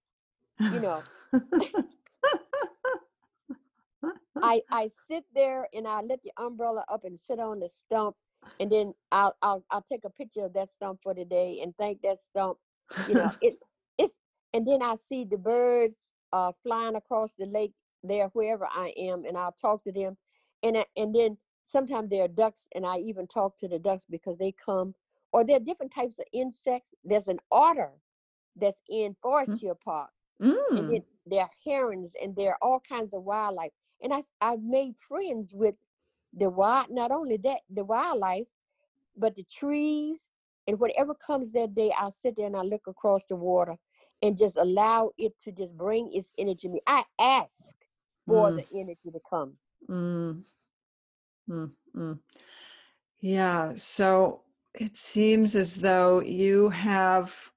you 0.71 0.79
know 0.79 1.03
I 4.41 4.63
I 4.71 4.89
sit 4.89 5.25
there 5.35 5.67
and 5.73 5.87
I 5.87 6.01
let 6.01 6.23
the 6.23 6.33
umbrella 6.37 6.85
up 6.89 7.05
and 7.05 7.19
sit 7.19 7.39
on 7.39 7.59
the 7.59 7.69
stump, 7.69 8.17
and 8.59 8.71
then 8.71 8.95
I'll 9.11 9.35
I'll 9.43 9.65
I'll 9.71 9.83
take 9.83 10.05
a 10.05 10.11
picture 10.11 10.45
of 10.45 10.53
that 10.55 10.71
stump 10.71 11.01
for 11.03 11.15
the 11.15 11.25
day 11.25 11.61
and 11.63 11.75
thank 11.77 12.01
that 12.03 12.19
stump. 12.19 12.59
You 13.05 13.15
know, 13.17 13.33
it 13.41 13.55
it's 13.99 14.19
and 14.53 14.67
then 14.67 14.83
I 14.83 14.95
see 14.95 15.25
the 15.25 15.39
birds 15.39 16.09
uh 16.33 16.53
flying 16.63 16.95
across 16.95 17.35
the 17.35 17.47
lake 17.47 17.73
there 18.03 18.29
wherever 18.29 18.67
I 18.67 18.93
am, 18.97 19.25
and 19.25 19.37
I'll 19.37 19.53
talk 19.53 19.83
to 19.85 19.93
them, 19.93 20.17
and 20.63 20.77
I- 20.79 20.87
and 20.97 21.15
then 21.15 21.37
sometimes 21.65 22.09
there 22.11 22.25
are 22.25 22.29
ducks, 22.29 22.67
and 22.75 22.85
I 22.85 22.99
even 22.99 23.27
talk 23.27 23.57
to 23.59 23.69
the 23.69 23.79
ducks 23.79 24.05
because 24.09 24.37
they 24.39 24.53
come, 24.53 24.95
or 25.33 25.45
there 25.45 25.57
are 25.57 25.61
different 25.61 25.93
types 25.93 26.19
of 26.19 26.27
insects. 26.33 26.95
There's 27.03 27.29
an 27.29 27.39
otter 27.51 27.91
that's 28.55 28.83
in 28.89 29.15
Forest 29.21 29.59
Hill 29.61 29.79
Park 29.83 30.11
and 30.75 30.89
Mm. 30.89 30.91
then 30.91 31.03
there 31.25 31.43
are 31.43 31.51
herons 31.65 32.15
and 32.21 32.35
there 32.35 32.51
are 32.53 32.59
all 32.61 32.81
kinds 32.81 33.13
of 33.13 33.23
wildlife 33.23 33.73
and 34.01 34.13
I, 34.13 34.21
i've 34.41 34.61
made 34.63 34.95
friends 34.97 35.53
with 35.53 35.75
the 36.33 36.49
wild 36.49 36.87
not 36.89 37.11
only 37.11 37.37
that 37.37 37.59
the 37.69 37.83
wildlife 37.85 38.47
but 39.17 39.35
the 39.35 39.43
trees 39.43 40.29
and 40.67 40.79
whatever 40.79 41.13
comes 41.15 41.51
that 41.51 41.75
day 41.75 41.91
i'll 41.97 42.11
sit 42.11 42.35
there 42.37 42.47
and 42.47 42.55
i 42.55 42.61
look 42.61 42.87
across 42.87 43.23
the 43.29 43.35
water 43.35 43.77
and 44.21 44.37
just 44.37 44.57
allow 44.57 45.11
it 45.17 45.33
to 45.41 45.51
just 45.51 45.75
bring 45.77 46.09
its 46.13 46.33
energy 46.37 46.67
to 46.67 46.69
me 46.69 46.81
i 46.87 47.03
ask 47.19 47.75
for 48.25 48.51
Mm. 48.51 48.55
the 48.55 48.65
energy 48.73 49.11
to 49.11 49.19
come 49.29 49.53
Mm. 49.89 50.43
Mm. 51.49 51.71
Mm. 51.95 52.19
Yeah. 53.21 53.73
So 53.75 54.41
it 54.73 54.97
seems 54.97 55.55
as 55.55 55.77
though 55.77 56.21
you 56.21 56.69
have 56.69 57.51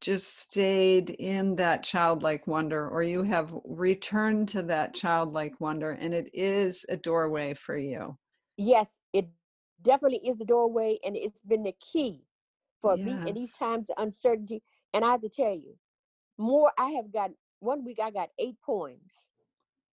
just 0.00 0.38
stayed 0.38 1.10
in 1.10 1.56
that 1.56 1.82
childlike 1.82 2.46
wonder, 2.46 2.88
or 2.88 3.02
you 3.02 3.22
have 3.22 3.52
returned 3.64 4.48
to 4.50 4.62
that 4.62 4.94
childlike 4.94 5.60
wonder, 5.60 5.90
and 5.92 6.14
it 6.14 6.30
is 6.32 6.84
a 6.88 6.96
doorway 6.96 7.54
for 7.54 7.76
you. 7.76 8.16
yes 8.56 8.96
it 9.12 9.26
definitely 9.82 10.20
is 10.28 10.40
a 10.40 10.44
doorway 10.44 10.98
and 11.04 11.16
it's 11.16 11.40
been 11.42 11.62
the 11.62 11.74
key 11.92 12.20
for 12.82 12.96
me 12.96 13.12
in 13.26 13.34
these 13.34 13.54
times 13.54 13.86
of 13.88 14.02
uncertainty 14.04 14.60
and 14.94 15.04
i 15.04 15.10
have 15.12 15.20
to 15.20 15.28
tell 15.28 15.54
you 15.54 15.74
more 16.38 16.72
i 16.78 16.90
have 16.90 17.12
got 17.12 17.30
one 17.60 17.84
week 17.84 17.98
i 18.02 18.10
got 18.10 18.28
eight 18.38 18.56
poems 18.64 19.12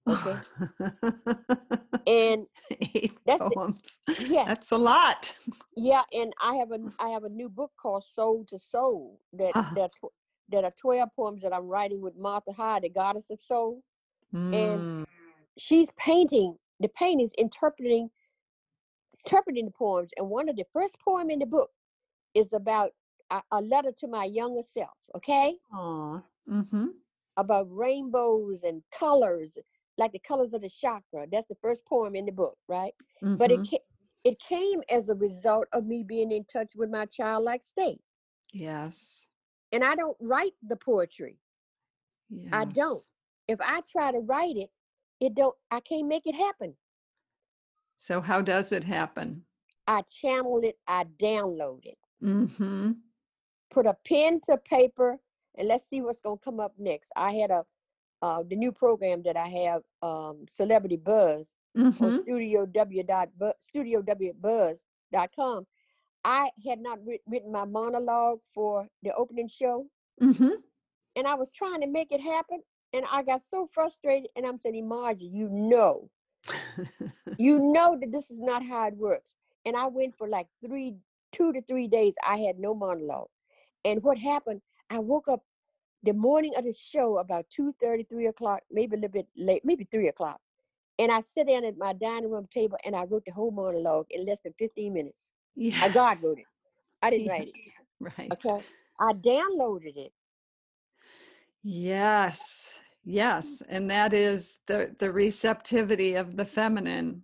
okay 0.08 0.38
and 2.08 2.46
Eight 2.72 3.18
that's 3.26 3.44
the- 3.44 3.52
poems. 3.56 3.80
yeah 4.18 4.46
That's 4.46 4.72
a 4.72 4.78
lot. 4.78 5.36
yeah 5.76 6.04
and 6.13 6.34
i 6.42 6.56
have 6.56 6.72
a 6.72 6.80
i 7.00 7.10
have 7.10 7.24
a 7.24 7.30
new 7.30 7.50
book 7.50 7.72
called 7.82 8.04
soul 8.06 8.46
to 8.50 8.60
soul 8.60 9.20
that 9.34 9.56
Uh-huh. 9.56 9.76
that 9.76 9.92
that 10.50 10.63
are 10.63 10.74
12 10.80 11.10
poems 11.16 11.42
that 11.42 11.54
i'm 11.54 11.68
writing 11.68 12.02
with 12.02 12.16
martha 12.18 12.52
hyde 12.52 12.84
the 12.84 12.89
goddess 12.89 13.30
of 13.30 13.42
soul 13.42 13.82
Mm. 14.34 15.06
she's 15.60 15.89
painting 15.98 16.56
the 16.80 16.89
paint 16.89 17.22
is 17.22 17.34
interpreting 17.38 18.10
interpreting 19.26 19.66
the 19.66 19.72
poems 19.72 20.10
and 20.18 20.28
one 20.30 20.50
of 20.50 20.56
the 20.56 20.66
first 20.74 20.96
poem 21.00 21.30
in 21.30 21.39
the 21.39 21.46
book 21.46 21.70
is 22.34 22.54
about 22.54 22.92
a, 23.32 23.42
a 23.52 23.62
letter 23.62 23.92
to 24.00 24.08
my 24.08 24.26
younger 24.26 24.62
self 24.63 24.98
okay 25.16 25.56
Aw. 25.74 26.22
Mm-hmm. 26.50 26.88
about 27.38 27.68
rainbows 27.70 28.63
and 28.63 28.82
colors 29.00 29.58
like 29.97 30.12
the 30.12 30.19
colors 30.19 30.53
of 30.53 30.62
the 30.62 30.69
chakra 30.69 31.25
that's 31.32 31.47
the 31.47 31.56
first 31.62 31.86
poem 31.86 32.15
in 32.15 32.25
the 32.25 32.32
book 32.32 32.58
right 32.67 32.93
but 33.36 33.51
it 33.51 33.62
Mhm. 33.62 33.69
ca- 33.69 33.84
it 34.23 34.39
came 34.39 34.82
as 34.89 35.10
a 35.10 35.15
result 35.15 35.65
of 35.73 35.86
me 35.86 36.03
being 36.03 36.32
in 36.32 36.43
touch 36.45 36.71
with 36.75 36.89
my 36.89 37.06
childlike 37.06 37.63
state 37.63 38.01
Yes. 38.53 39.27
and 39.71 39.84
i 39.84 39.95
don't 39.95 40.17
write 40.19 40.53
the 40.62 40.75
poetry 40.75 41.39
Yes. 42.29 42.53
i 42.53 42.65
don't 42.65 43.03
if 43.47 43.60
i 43.62 43.82
try 43.82 44.12
to 44.12 44.19
write 44.19 44.58
it 44.58 44.69
it 45.19 45.34
don't 45.36 45.56
i 45.71 45.79
can't 45.79 46.08
make 46.08 46.25
it 46.25 46.36
happen 46.36 46.75
So 47.95 48.21
how 48.21 48.41
does 48.41 48.71
it 48.71 48.84
happen? 48.84 49.45
i 49.88 50.01
channel 50.01 50.60
it 50.63 50.79
i 50.88 51.03
download 51.03 51.86
it 51.86 51.97
Mm-hmm. 52.23 52.91
put 53.69 53.86
a 53.86 53.95
pen 54.06 54.39
to 54.41 54.58
paper 54.58 55.19
and 55.58 55.67
let's 55.67 55.86
see 55.88 56.01
what's 56.01 56.21
going 56.21 56.38
to 56.38 56.43
come 56.43 56.60
up 56.60 56.73
next 56.77 57.12
i 57.15 57.32
had 57.34 57.51
a 57.51 57.65
uh, 58.24 58.44
the 58.50 58.58
new 58.58 58.74
program 58.74 59.24
that 59.24 59.38
i 59.38 59.48
have 59.48 59.84
um, 60.04 60.46
celebrity 60.52 60.98
buzz 60.98 61.54
Mm-hmm. 61.78 62.02
on 62.02 62.14
studio 62.14 62.66
w 62.68 63.04
dot 63.04 63.30
bu- 63.40 63.60
studio 63.62 64.02
w 64.04 64.34
buzz 64.42 64.84
dot 65.14 65.32
com 65.36 65.68
i 66.26 66.52
had 66.68 66.80
not 66.80 67.00
writ- 67.06 67.24
written 67.28 67.52
my 67.52 67.66
monologue 67.66 68.40
for 68.56 68.88
the 69.04 69.14
opening 69.16 69.50
show 69.50 69.88
Mm-hmm. 70.22 70.54
and 71.16 71.28
i 71.28 71.36
was 71.36 71.52
trying 71.52 71.82
to 71.82 71.88
make 71.88 72.12
it 72.12 72.22
happen 72.22 72.62
and 72.94 73.06
i 73.12 73.24
got 73.24 73.44
so 73.44 73.68
frustrated 73.74 74.30
and 74.36 74.46
i'm 74.46 74.58
saying 74.60 74.88
margie 74.88 75.26
you 75.28 75.50
know 75.50 76.10
you 77.38 77.60
know 77.74 77.98
that 78.00 78.12
this 78.12 78.30
is 78.32 78.40
not 78.42 78.64
how 78.64 78.88
it 78.88 78.98
works 78.98 79.36
and 79.66 79.76
i 79.78 79.88
went 79.88 80.16
for 80.18 80.28
like 80.30 80.48
three 80.66 80.96
two 81.32 81.54
to 81.54 81.62
three 81.62 81.88
days 81.88 82.16
i 82.28 82.38
had 82.38 82.60
no 82.60 82.74
monologue 82.74 83.30
and 83.86 84.02
what 84.04 84.18
happened 84.18 84.62
i 84.90 85.00
woke 85.00 85.28
up 85.30 85.44
the 86.04 86.13
morning 86.13 86.54
of 86.58 86.66
the 86.66 86.74
show 86.74 87.18
about 87.18 87.46
2 87.50 87.74
3 87.80 88.28
o'clock 88.28 88.62
maybe 88.72 88.96
a 88.96 89.00
little 89.00 89.12
bit 89.12 89.28
late 89.38 89.63
maybe 89.63 89.88
3 89.92 90.08
o'clock 90.10 90.39
and 91.00 91.12
i 91.12 91.20
sit 91.20 91.48
down 91.48 91.63
at 91.66 91.78
my 91.78 91.94
dining 91.94 92.32
room 92.32 92.48
table 92.54 92.78
and 92.86 92.96
i 92.96 93.04
wrote 93.04 93.24
the 93.26 93.32
whole 93.32 93.52
monologue 93.52 94.06
in 94.12 94.26
less 94.26 94.39
than 94.42 94.54
15 94.60 94.94
minutes 94.94 95.22
yeah. 95.56 95.88
God 95.89 96.18
wrote 96.24 96.39
it 96.39 96.46
i 97.02 97.10
didn't 97.10 97.28
write 97.28 97.48
it 97.50 97.54
Right. 98.18 98.32
okay 98.32 98.63
i 99.00 99.13
downloaded 99.13 99.96
it 99.98 100.12
Yes. 101.63 102.80
Yes. 103.06 103.62
And 103.70 103.89
that 103.89 104.13
is 104.13 104.60
the 104.68 104.96
the 105.00 105.12
receptivity 105.12 106.16
of 106.16 106.36
the 106.36 106.46
feminine 106.46 107.24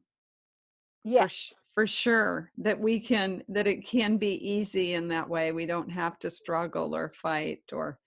for, 1.04 1.10
yes 1.10 1.32
sh- 1.32 1.54
for 1.74 1.86
sure 1.86 2.52
that 2.58 2.80
we 2.80 3.00
can 3.00 3.44
that 3.50 3.68
it 3.68 3.86
can 3.86 4.18
be 4.18 4.36
easy 4.50 4.94
in 4.94 5.10
that 5.10 5.30
way 5.30 5.52
we 5.52 5.65
don't 5.65 5.89
have 5.89 6.18
to 6.20 6.30
struggle 6.30 6.96
or 6.96 7.12
fight 7.13 7.62
or 7.72 8.00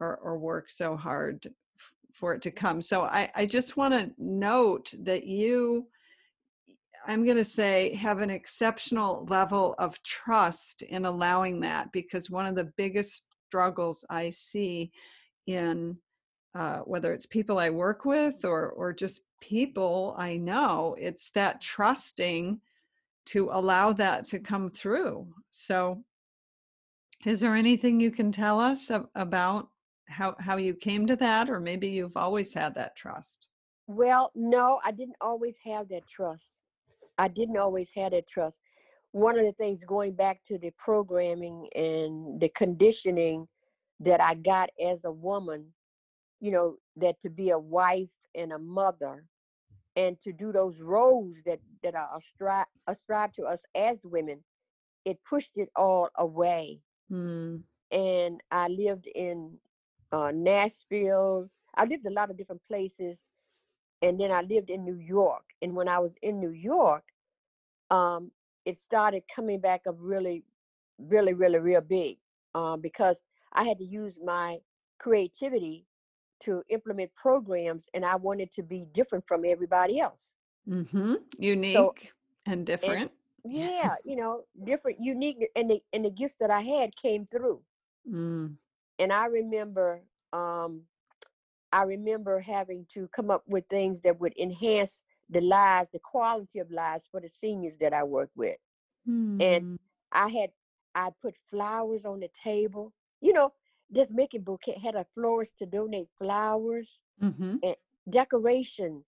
or, 0.00 0.16
or 0.16 0.38
work 0.38 0.70
so 0.70 0.96
hard 0.96 1.48
for 2.12 2.34
it 2.34 2.42
to 2.42 2.50
come 2.50 2.80
so 2.80 3.02
i 3.02 3.30
i 3.34 3.46
just 3.46 3.76
want 3.76 3.92
to 3.92 4.10
note 4.18 4.92
that 5.00 5.24
you 5.24 5.86
i'm 7.06 7.24
going 7.24 7.36
to 7.36 7.44
say 7.44 7.94
have 7.94 8.18
an 8.18 8.30
exceptional 8.30 9.26
level 9.28 9.74
of 9.78 10.02
trust 10.02 10.82
in 10.82 11.04
allowing 11.04 11.60
that 11.60 11.90
because 11.92 12.30
one 12.30 12.46
of 12.46 12.54
the 12.54 12.72
biggest 12.76 13.24
struggles 13.48 14.04
i 14.10 14.28
see 14.30 14.90
in 15.46 15.96
uh, 16.54 16.78
whether 16.78 17.12
it's 17.12 17.26
people 17.26 17.58
I 17.58 17.70
work 17.70 18.04
with 18.04 18.44
or 18.44 18.70
or 18.70 18.92
just 18.92 19.22
people 19.40 20.14
I 20.18 20.36
know, 20.36 20.96
it's 20.98 21.30
that 21.30 21.60
trusting 21.60 22.60
to 23.26 23.50
allow 23.52 23.92
that 23.92 24.26
to 24.28 24.38
come 24.38 24.70
through. 24.70 25.28
So, 25.50 26.02
is 27.24 27.40
there 27.40 27.54
anything 27.54 28.00
you 28.00 28.10
can 28.10 28.32
tell 28.32 28.58
us 28.58 28.90
ab- 28.90 29.08
about 29.14 29.68
how 30.08 30.34
how 30.38 30.56
you 30.56 30.74
came 30.74 31.06
to 31.06 31.16
that, 31.16 31.50
or 31.50 31.60
maybe 31.60 31.88
you've 31.88 32.16
always 32.16 32.52
had 32.52 32.74
that 32.74 32.96
trust? 32.96 33.46
Well, 33.86 34.30
no, 34.34 34.80
I 34.84 34.92
didn't 34.92 35.16
always 35.20 35.56
have 35.64 35.88
that 35.88 36.06
trust. 36.06 36.46
I 37.16 37.28
didn't 37.28 37.56
always 37.56 37.88
have 37.94 38.12
that 38.12 38.28
trust. 38.28 38.56
One 39.12 39.38
of 39.38 39.44
the 39.44 39.52
things 39.52 39.84
going 39.84 40.12
back 40.12 40.40
to 40.48 40.58
the 40.58 40.70
programming 40.76 41.68
and 41.74 42.38
the 42.40 42.50
conditioning 42.50 43.48
that 44.00 44.20
I 44.20 44.34
got 44.34 44.70
as 44.84 44.98
a 45.04 45.10
woman, 45.10 45.66
you 46.40 46.52
know, 46.52 46.76
that 46.96 47.20
to 47.22 47.30
be 47.30 47.50
a 47.50 47.58
wife 47.58 48.10
and 48.34 48.52
a 48.52 48.58
mother 48.58 49.24
and 49.96 50.20
to 50.20 50.32
do 50.32 50.52
those 50.52 50.80
roles 50.80 51.34
that 51.46 51.58
that 51.82 51.94
are 51.94 52.10
ascribed 52.16 52.70
ascribed 52.86 53.34
to 53.36 53.44
us 53.44 53.60
as 53.74 53.98
women, 54.04 54.44
it 55.04 55.18
pushed 55.28 55.52
it 55.56 55.70
all 55.74 56.10
away. 56.16 56.80
Mm. 57.10 57.62
And 57.90 58.40
I 58.50 58.68
lived 58.68 59.06
in 59.14 59.56
uh, 60.12 60.32
Nashville. 60.34 61.48
I 61.74 61.84
lived 61.84 62.06
a 62.06 62.10
lot 62.10 62.30
of 62.30 62.36
different 62.36 62.62
places, 62.66 63.22
and 64.02 64.18
then 64.20 64.30
I 64.30 64.42
lived 64.42 64.70
in 64.70 64.84
New 64.84 64.98
York. 64.98 65.44
And 65.62 65.74
when 65.74 65.88
I 65.88 65.98
was 65.98 66.14
in 66.22 66.40
New 66.40 66.50
York, 66.50 67.04
um, 67.90 68.30
it 68.64 68.78
started 68.78 69.22
coming 69.34 69.60
back 69.60 69.82
up 69.88 69.96
really, 69.98 70.44
really, 70.98 71.34
really, 71.34 71.58
real 71.58 71.80
big 71.80 72.18
uh, 72.54 72.76
because 72.76 73.20
I 73.52 73.64
had 73.64 73.78
to 73.78 73.84
use 73.84 74.18
my 74.22 74.58
creativity 74.98 75.86
to 76.40 76.62
implement 76.68 77.14
programs, 77.14 77.86
and 77.94 78.04
I 78.04 78.16
wanted 78.16 78.52
to 78.52 78.62
be 78.62 78.86
different 78.92 79.24
from 79.26 79.44
everybody 79.44 80.00
else. 80.00 80.30
Mm-hmm. 80.68 81.14
Unique 81.38 82.12
and 82.46 82.58
And 82.58 82.66
different. 82.66 83.10
yeah, 83.44 83.94
you 84.04 84.16
know, 84.16 84.42
different, 84.64 84.98
unique, 85.00 85.48
and 85.56 85.70
the 85.70 85.82
and 85.92 86.04
the 86.04 86.10
gifts 86.10 86.36
that 86.40 86.50
I 86.50 86.60
had 86.60 86.94
came 86.96 87.26
through. 87.30 87.60
Mm. 88.10 88.54
And 88.98 89.12
I 89.12 89.26
remember, 89.26 90.02
um, 90.32 90.84
I 91.72 91.82
remember 91.82 92.40
having 92.40 92.86
to 92.94 93.08
come 93.08 93.30
up 93.30 93.44
with 93.46 93.66
things 93.68 94.02
that 94.02 94.20
would 94.20 94.36
enhance 94.38 95.00
the 95.28 95.40
lives, 95.40 95.90
the 95.92 95.98
quality 95.98 96.58
of 96.58 96.70
lives 96.70 97.06
for 97.10 97.20
the 97.20 97.28
seniors 97.28 97.78
that 97.78 97.92
I 97.92 98.04
work 98.04 98.30
with. 98.34 98.58
And 99.40 99.64
Mm. 99.64 99.78
I 100.12 100.28
had 100.28 100.50
I 100.94 101.10
put 101.20 101.36
flowers 101.50 102.04
on 102.04 102.20
the 102.20 102.28
table. 102.28 102.92
You 103.20 103.32
know, 103.32 103.52
just 103.92 104.12
making 104.12 104.42
bouquet 104.42 104.78
had 104.82 104.94
a 104.94 105.04
florist 105.14 105.58
to 105.58 105.66
donate 105.66 106.08
flowers 106.18 107.00
Mm-hmm. 107.22 107.56
and 107.62 107.76
decoration. 108.08 109.04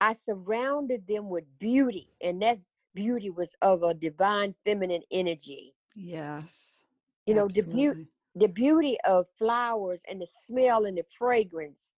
I 0.00 0.12
surrounded 0.14 1.06
them 1.06 1.28
with 1.28 1.58
beauty, 1.58 2.10
and 2.20 2.42
that 2.42 2.60
beauty 2.94 3.30
was 3.30 3.54
of 3.60 3.82
a 3.82 3.94
divine 3.94 4.54
feminine 4.64 5.02
energy. 5.10 5.74
Yes. 5.94 6.82
You 7.26 7.34
know, 7.34 7.48
the 7.48 7.62
beauty. 7.62 8.08
The 8.34 8.48
beauty 8.48 8.96
of 9.06 9.26
flowers 9.38 10.02
and 10.08 10.20
the 10.20 10.26
smell 10.46 10.84
and 10.84 10.96
the 10.96 11.04
fragrance 11.18 11.90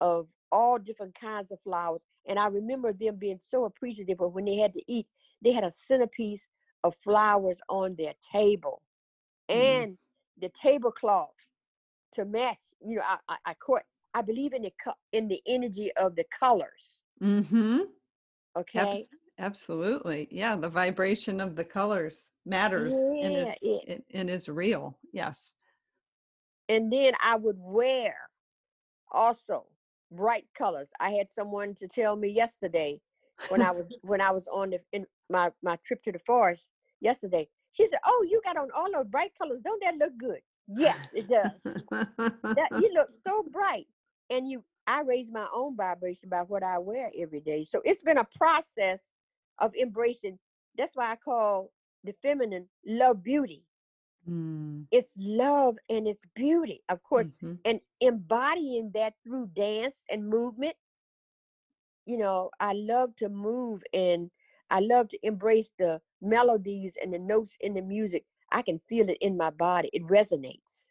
of 0.00 0.28
all 0.52 0.78
different 0.78 1.14
kinds 1.18 1.50
of 1.50 1.60
flowers. 1.62 2.02
And 2.26 2.38
I 2.38 2.46
remember 2.46 2.92
them 2.92 3.16
being 3.16 3.40
so 3.40 3.64
appreciative 3.64 4.20
of 4.20 4.32
when 4.32 4.44
they 4.44 4.56
had 4.56 4.72
to 4.74 4.82
eat, 4.86 5.06
they 5.42 5.52
had 5.52 5.64
a 5.64 5.70
centerpiece 5.70 6.46
of 6.84 6.94
flowers 7.02 7.60
on 7.68 7.94
their 7.96 8.14
table 8.32 8.82
Mm. 9.50 9.82
and 9.84 9.98
the 10.40 10.48
tablecloths 10.50 11.50
to 12.12 12.24
match. 12.24 12.72
You 12.86 12.96
know, 12.96 13.02
I, 13.04 13.18
I, 13.28 13.36
I 13.46 13.54
caught, 13.54 13.82
I 14.14 14.22
believe 14.22 14.52
in 14.54 14.62
the 14.62 14.72
co- 14.82 14.94
in 15.12 15.28
the 15.28 15.42
energy 15.46 15.92
of 15.96 16.14
the 16.16 16.24
colors. 16.38 16.98
Mm-hmm. 17.22 17.78
Okay. 18.56 19.06
Absolutely. 19.38 20.28
Yeah. 20.30 20.56
The 20.56 20.68
vibration 20.68 21.40
of 21.40 21.56
the 21.56 21.64
colors 21.64 22.30
matters 22.46 22.94
and 22.96 23.36
is 23.36 23.50
Yeah, 23.50 23.54
yeah. 23.62 23.96
and 24.14 24.30
is 24.30 24.48
real. 24.48 24.96
Yes. 25.12 25.54
And 26.68 26.92
then 26.92 27.14
I 27.22 27.36
would 27.36 27.58
wear 27.58 28.16
also 29.12 29.66
bright 30.12 30.46
colors. 30.56 30.88
I 31.00 31.12
had 31.12 31.32
someone 31.32 31.74
to 31.76 31.88
tell 31.88 32.16
me 32.16 32.28
yesterday 32.28 33.00
when 33.48 33.62
I 33.62 33.72
was 33.72 33.86
when 34.02 34.20
I 34.20 34.32
was 34.32 34.48
on 34.48 34.70
the 34.70 34.80
in 34.92 35.06
my 35.30 35.52
my 35.62 35.78
trip 35.86 36.02
to 36.04 36.12
the 36.12 36.20
forest 36.20 36.68
yesterday. 37.00 37.48
She 37.72 37.86
said, 37.86 38.00
"Oh, 38.04 38.26
you 38.28 38.40
got 38.44 38.56
on 38.56 38.70
all 38.76 38.90
those 38.92 39.08
bright 39.08 39.32
colors. 39.38 39.60
Don't 39.64 39.82
that 39.82 39.96
look 39.96 40.16
good?" 40.18 40.40
Yes, 40.68 41.08
it 41.12 41.28
does. 41.28 41.60
That 42.56 42.70
you 42.74 42.92
look 42.94 43.10
so 43.22 43.44
bright, 43.52 43.88
and 44.30 44.48
you. 44.50 44.64
I 44.86 45.02
raise 45.02 45.30
my 45.30 45.48
own 45.54 45.76
vibration 45.76 46.28
by 46.30 46.42
what 46.42 46.62
I 46.62 46.78
wear 46.78 47.10
every 47.18 47.40
day. 47.40 47.64
So 47.64 47.82
it's 47.84 48.02
been 48.02 48.18
a 48.18 48.28
process 48.38 49.00
of 49.60 49.74
embracing. 49.76 50.38
That's 50.78 50.96
why 50.96 51.12
I 51.12 51.16
call 51.16 51.72
the 52.04 52.14
feminine 52.22 52.68
love 52.86 53.22
beauty. 53.22 53.64
Mm, 54.28 54.86
It's 54.90 55.14
love 55.16 55.78
and 55.88 56.06
it's 56.06 56.24
beauty, 56.34 56.82
of 56.88 57.02
course, 57.02 57.28
mhm. 57.28 57.58
and 57.64 57.80
embodying 58.00 58.90
that 58.92 59.14
through 59.22 59.48
dance 59.54 60.02
and 60.08 60.28
movement. 60.28 60.76
You 62.06 62.18
know, 62.18 62.50
I 62.60 62.72
love 62.72 63.16
to 63.16 63.28
move 63.28 63.82
and 63.92 64.30
I 64.70 64.80
love 64.80 65.08
to 65.08 65.18
embrace 65.26 65.70
the 65.78 66.00
melodies 66.20 66.96
and 67.00 67.12
the 67.12 67.18
notes 67.18 67.56
in 67.60 67.74
the 67.74 67.82
music. 67.82 68.24
I 68.50 68.62
can 68.62 68.78
feel 68.80 69.08
it 69.08 69.18
in 69.20 69.36
my 69.36 69.50
body. 69.50 69.90
It 69.92 70.02
resonates. 70.04 70.86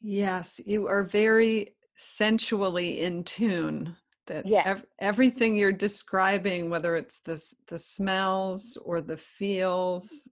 Yes, 0.00 0.60
you 0.64 0.86
are 0.88 1.02
very 1.04 1.68
sensually 1.96 3.00
in 3.00 3.24
tune. 3.24 3.96
That's 4.26 4.56
Yeah. 4.56 4.64
ev- 4.64 4.86
everything 4.98 5.56
you're 5.56 5.72
describing, 5.72 6.70
whether 6.70 6.96
it's 6.96 7.20
the 7.20 7.42
the 7.68 7.78
smells 7.78 8.76
or 8.82 9.00
the 9.00 9.16
feels, 9.16 10.28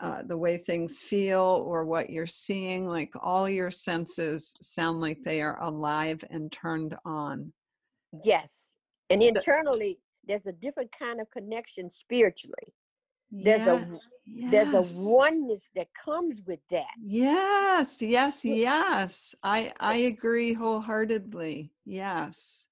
uh, 0.00 0.22
the 0.26 0.36
way 0.36 0.58
things 0.58 1.00
feel, 1.00 1.64
or 1.66 1.84
what 1.84 2.10
you're 2.10 2.26
seeing. 2.26 2.86
Like 2.86 3.12
all 3.20 3.48
your 3.48 3.70
senses 3.70 4.54
sound 4.60 5.00
like 5.00 5.18
they 5.24 5.40
are 5.42 5.62
alive 5.62 6.22
and 6.30 6.50
turned 6.52 6.94
on. 7.04 7.52
Yes. 8.24 8.70
And 9.10 9.22
internally, 9.22 9.98
there's 10.26 10.46
a 10.46 10.52
different 10.52 10.90
kind 10.98 11.20
of 11.20 11.30
connection 11.30 11.90
spiritually. 11.90 12.74
There's 13.30 13.66
a 13.66 13.88
Yeah, 14.26 14.50
there's 14.50 14.74
a 14.74 15.04
oneness 15.04 15.68
that 15.74 15.88
comes 15.94 16.40
with 16.46 16.60
that. 16.70 16.94
Yes, 17.02 18.00
yes, 18.00 18.44
yes. 18.44 19.34
I 19.42 19.72
I 19.80 19.96
agree 19.96 20.52
wholeheartedly. 20.52 21.72
Yes. 21.84 22.66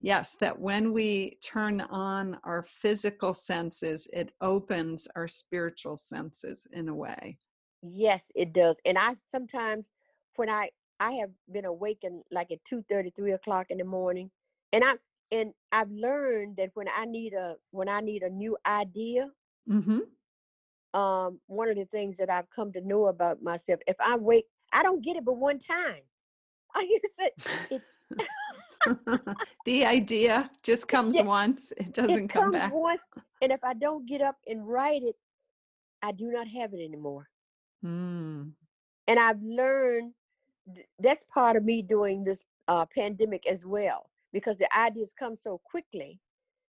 Yes, 0.00 0.34
that 0.36 0.58
when 0.58 0.92
we 0.92 1.38
turn 1.42 1.80
on 1.82 2.38
our 2.44 2.62
physical 2.62 3.34
senses, 3.34 4.08
it 4.12 4.32
opens 4.40 5.06
our 5.14 5.28
spiritual 5.28 5.96
senses 5.98 6.66
in 6.72 6.88
a 6.88 6.94
way. 6.94 7.38
Yes, 7.82 8.30
it 8.34 8.52
does. 8.52 8.76
And 8.84 8.98
I 8.98 9.14
sometimes 9.30 9.86
when 10.36 10.48
I 10.48 10.70
I 11.00 11.12
have 11.12 11.30
been 11.50 11.64
awakened 11.64 12.24
like 12.30 12.50
at 12.50 12.64
2 12.64 12.82
3 12.88 13.32
o'clock 13.32 13.66
in 13.70 13.78
the 13.78 13.84
morning. 13.84 14.30
And 14.72 14.84
I 14.84 14.94
and 15.32 15.52
I've 15.72 15.90
learned 15.90 16.56
that 16.56 16.70
when 16.74 16.88
I 16.88 17.04
need 17.04 17.32
a 17.34 17.56
when 17.70 17.88
I 17.88 18.00
need 18.00 18.22
a 18.22 18.30
new 18.30 18.56
idea, 18.66 19.30
Mm-hmm. 19.68 20.00
um, 20.94 21.40
one 21.46 21.68
of 21.68 21.76
the 21.76 21.84
things 21.86 22.16
that 22.18 22.30
I've 22.30 22.50
come 22.50 22.72
to 22.72 22.80
know 22.80 23.06
about 23.06 23.42
myself, 23.42 23.80
if 23.86 23.96
I 24.00 24.16
wake, 24.16 24.46
I 24.72 24.82
don't 24.82 25.02
get 25.02 25.16
it 25.16 25.24
but 25.24 25.36
one 25.36 25.58
time. 25.58 26.02
I 26.74 26.80
use 26.88 27.16
it. 27.18 27.32
It 27.70 27.82
the 29.66 29.84
idea 29.84 30.50
just 30.62 30.88
comes 30.88 31.16
Yeah, 31.16 31.22
once, 31.22 31.72
it 31.76 31.92
doesn't 31.92 32.24
it 32.24 32.28
come 32.28 32.44
comes 32.44 32.52
back. 32.54 32.72
once, 32.72 33.00
and 33.42 33.52
if 33.52 33.62
I 33.62 33.74
don't 33.74 34.06
get 34.06 34.20
up 34.22 34.36
and 34.46 34.66
write 34.66 35.02
it, 35.02 35.16
I 36.02 36.12
do 36.12 36.30
not 36.30 36.48
have 36.48 36.72
it 36.72 36.82
anymore. 36.82 37.28
Mm. 37.84 38.52
And 39.08 39.18
I've 39.18 39.42
learned 39.42 40.12
th- 40.74 40.86
that's 40.98 41.24
part 41.24 41.56
of 41.56 41.64
me 41.64 41.82
doing 41.82 42.24
this 42.24 42.42
uh, 42.68 42.86
pandemic 42.94 43.46
as 43.46 43.64
well, 43.66 44.08
because 44.32 44.56
the 44.58 44.68
ideas 44.76 45.12
come 45.18 45.36
so 45.40 45.60
quickly 45.64 46.18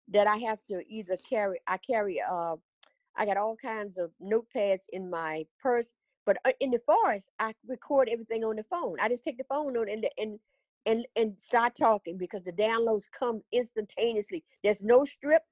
that 0.10 0.28
I 0.28 0.38
have 0.38 0.60
to 0.70 0.82
either 0.88 1.18
carry. 1.28 1.60
I 1.68 1.78
carry. 1.78 2.22
Uh, 2.22 2.56
I 3.18 3.26
got 3.26 3.38
all 3.38 3.56
kinds 3.56 3.98
of 3.98 4.12
notepads 4.22 4.82
in 4.92 5.10
my 5.10 5.46
purse, 5.62 5.94
but 6.26 6.38
uh, 6.46 6.52
in 6.60 6.70
the 6.72 6.82
forest, 6.86 7.30
I 7.40 7.54
record 7.68 8.10
everything 8.12 8.44
on 8.44 8.58
the 8.58 8.64
phone. 8.64 8.98
I 9.00 9.08
just 9.10 9.24
take 9.24 9.38
the 9.38 9.46
phone 9.46 9.78
on 9.78 9.90
and 9.90 10.06
and 10.18 10.40
and 10.86 11.06
and 11.16 11.40
start 11.40 11.76
talking 11.76 12.18
because 12.18 12.44
the 12.44 12.52
downloads 12.52 13.06
come 13.18 13.42
instantaneously. 13.52 14.44
There's 14.64 14.82
no 14.84 15.06
strip. 15.06 15.44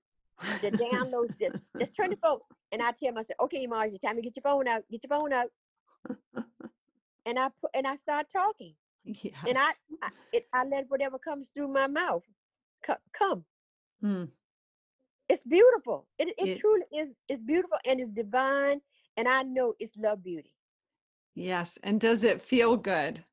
The 0.62 0.72
downloads 0.72 1.38
just 1.40 1.56
just 1.80 1.96
turn 1.96 2.12
the 2.12 2.18
phone, 2.22 2.40
and 2.72 2.82
I 2.82 2.92
tell 2.92 3.14
myself, 3.14 3.38
"Okay, 3.42 3.66
Margie, 3.68 4.00
time 4.00 4.16
to 4.16 4.22
get 4.22 4.36
your 4.36 4.44
phone 4.44 4.68
out. 4.68 4.84
Get 4.92 5.04
your 5.04 5.10
phone 5.18 5.34
out." 5.34 5.50
And 7.26 7.40
I 7.40 7.50
put 7.62 7.72
and 7.74 7.88
I 7.88 7.96
start 7.96 8.30
talking, 8.32 8.76
and 9.46 9.58
I. 9.58 9.74
I, 10.02 10.10
it, 10.32 10.48
I 10.54 10.64
let 10.66 10.90
whatever 10.90 11.18
comes 11.18 11.50
through 11.50 11.70
my 11.70 11.88
mouth 11.88 12.24
co- 12.86 12.98
come. 13.14 13.46
Mm. 14.04 14.30
It's 15.30 15.44
beautiful. 15.44 16.08
It 16.18 16.34
it 16.38 16.52
It, 16.52 16.54
truly 16.54 16.86
is. 16.94 17.16
It's 17.28 17.42
beautiful 17.42 17.78
and 17.86 18.00
it's 18.00 18.12
divine, 18.12 18.82
and 19.18 19.28
I 19.28 19.44
know 19.44 19.76
it's 19.80 19.98
love 19.98 20.24
beauty. 20.24 20.54
yes. 21.36 21.78
And 21.84 22.00
does 22.02 22.24
it 22.24 22.42
feel 22.42 22.78
good? 22.78 23.26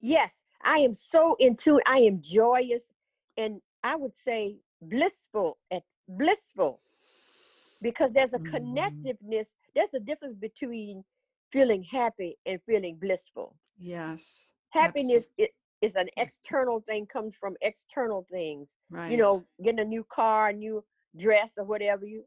Yes, 0.00 0.43
I 0.64 0.78
am 0.78 0.94
so 0.94 1.36
in 1.38 1.56
tune. 1.56 1.80
I 1.86 1.98
am 1.98 2.20
joyous, 2.22 2.92
and 3.36 3.60
I 3.82 3.96
would 3.96 4.14
say 4.14 4.56
blissful 4.82 5.58
at 5.70 5.82
blissful 6.08 6.80
because 7.82 8.12
there's 8.12 8.34
a 8.34 8.38
Mm. 8.38 8.50
connectiveness. 8.50 9.48
There's 9.74 9.94
a 9.94 10.00
difference 10.00 10.36
between 10.36 11.04
feeling 11.52 11.82
happy 11.84 12.38
and 12.46 12.60
feeling 12.66 12.96
blissful. 13.00 13.56
Yes. 13.78 14.52
Happiness, 14.70 15.24
it, 15.38 15.52
is 15.82 15.96
an 15.96 16.08
external 16.16 16.80
thing 16.80 17.06
comes 17.06 17.34
from 17.38 17.56
external 17.60 18.26
things 18.30 18.70
Right. 18.90 19.10
you 19.10 19.16
know 19.18 19.44
getting 19.62 19.80
a 19.80 19.84
new 19.84 20.04
car 20.04 20.48
a 20.48 20.52
new 20.52 20.82
dress 21.18 21.52
or 21.58 21.64
whatever 21.64 22.06
you 22.06 22.24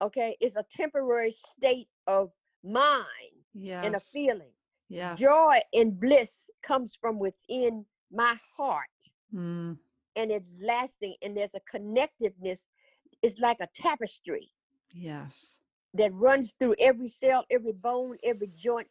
okay 0.00 0.36
it's 0.40 0.56
a 0.56 0.64
temporary 0.74 1.32
state 1.32 1.88
of 2.06 2.30
mind 2.64 3.34
yes. 3.52 3.84
and 3.84 3.94
a 3.94 4.00
feeling 4.00 4.52
Yes. 4.88 5.14
joy 5.14 5.60
and 5.72 5.98
bliss 6.00 6.48
comes 6.62 6.94
from 6.94 7.18
within 7.18 7.86
my 8.10 8.36
heart 8.56 9.10
Mm, 9.34 9.78
and 10.16 10.30
it's 10.30 10.48
lasting 10.60 11.16
and 11.22 11.36
there's 11.36 11.54
a 11.54 11.60
connectiveness 11.76 12.66
it's 13.22 13.38
like 13.38 13.58
a 13.60 13.68
tapestry 13.74 14.50
yes. 14.92 15.60
that 15.94 16.12
runs 16.14 16.52
through 16.52 16.74
every 16.78 17.08
cell 17.08 17.44
every 17.50 17.72
bone 17.72 18.16
every 18.24 18.48
joint 18.48 18.88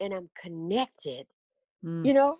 and 0.00 0.12
i'm 0.12 0.30
connected 0.40 1.26
Mm, 1.84 2.02
you 2.02 2.12
know 2.14 2.38